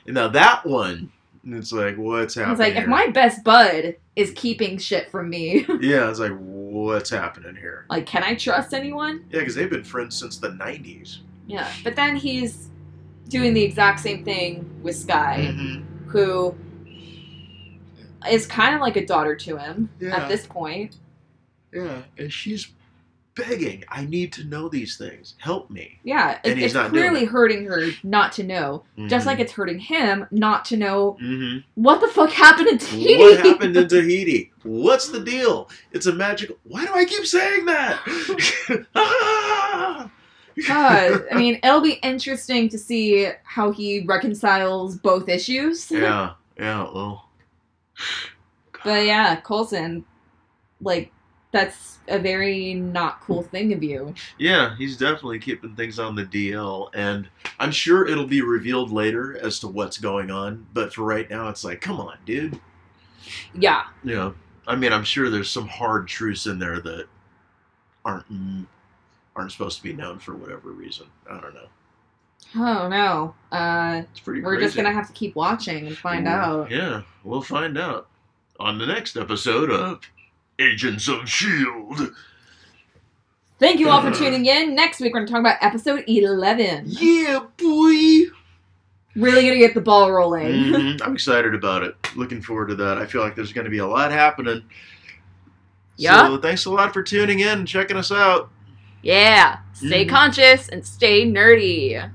[0.04, 1.10] And now that one,
[1.46, 2.52] it's like, what's happening?
[2.52, 7.08] It's like, if my best bud is keeping shit from me, Yeah, it's like, what's
[7.10, 7.86] happening here?
[7.88, 9.24] like, can I trust anyone?
[9.30, 11.18] Yeah, because they've been friends since the 90s.
[11.46, 11.70] Yeah.
[11.84, 12.68] But then he's
[13.32, 16.08] doing the exact same thing with Skye, Mm-hmm.
[16.08, 16.54] who
[18.30, 20.16] is kind of like a daughter to him Yeah.
[20.16, 20.96] at this point.
[21.72, 22.68] Yeah, and she's
[23.34, 25.34] begging, I need to know these things.
[25.38, 25.98] Help me.
[26.04, 27.28] Yeah, And it, it's clearly it.
[27.30, 32.00] hurting her not to know, just like it's hurting him not to know hmm what
[32.02, 33.16] the fuck happened in Tahiti.
[33.16, 34.52] What happened in Tahiti?
[34.64, 35.70] What's the deal?
[35.92, 36.56] It's a magical.
[36.64, 38.86] Why do I keep saying that?
[38.94, 40.10] Ah!
[40.66, 45.90] God, I mean, it'll be interesting to see how he reconciles both issues.
[45.90, 47.28] yeah, yeah, well.
[48.84, 50.04] But yeah, Coulson,
[50.80, 51.12] like,
[51.52, 54.14] that's a very not cool thing of you.
[54.38, 59.38] Yeah, he's definitely keeping things on the DL, and I'm sure it'll be revealed later
[59.38, 60.66] as to what's going on.
[60.72, 62.58] But for right now, it's like, come on, dude.
[63.54, 63.84] Yeah.
[64.02, 64.32] Yeah.
[64.66, 67.06] I mean, I'm sure there's some hard truths in there that
[68.04, 68.26] aren't
[69.36, 71.06] aren't supposed to be known for whatever reason.
[71.30, 71.68] I don't know.
[72.56, 73.34] Oh no.
[73.56, 74.42] Uh, It's pretty.
[74.42, 74.66] we're crazy.
[74.66, 76.70] just gonna have to keep watching and find Ooh, out.
[76.70, 78.08] Yeah, we'll find out
[78.60, 80.00] on the next episode of
[80.58, 82.12] Agents of Shield.
[83.58, 84.74] Thank you all for tuning in.
[84.74, 86.84] Next week we're gonna talk about episode eleven.
[86.88, 88.30] Yeah, boy.
[89.14, 90.48] Really gonna get the ball rolling.
[90.48, 91.94] Mhm, I'm excited about it.
[92.16, 92.98] Looking forward to that.
[92.98, 94.62] I feel like there's going to be a lot happening.
[95.96, 96.26] Yeah.
[96.26, 98.50] So thanks a lot for tuning in and checking us out.
[99.02, 99.58] Yeah.
[99.74, 100.08] Stay Mhm.
[100.08, 102.10] conscious and stay nerdy.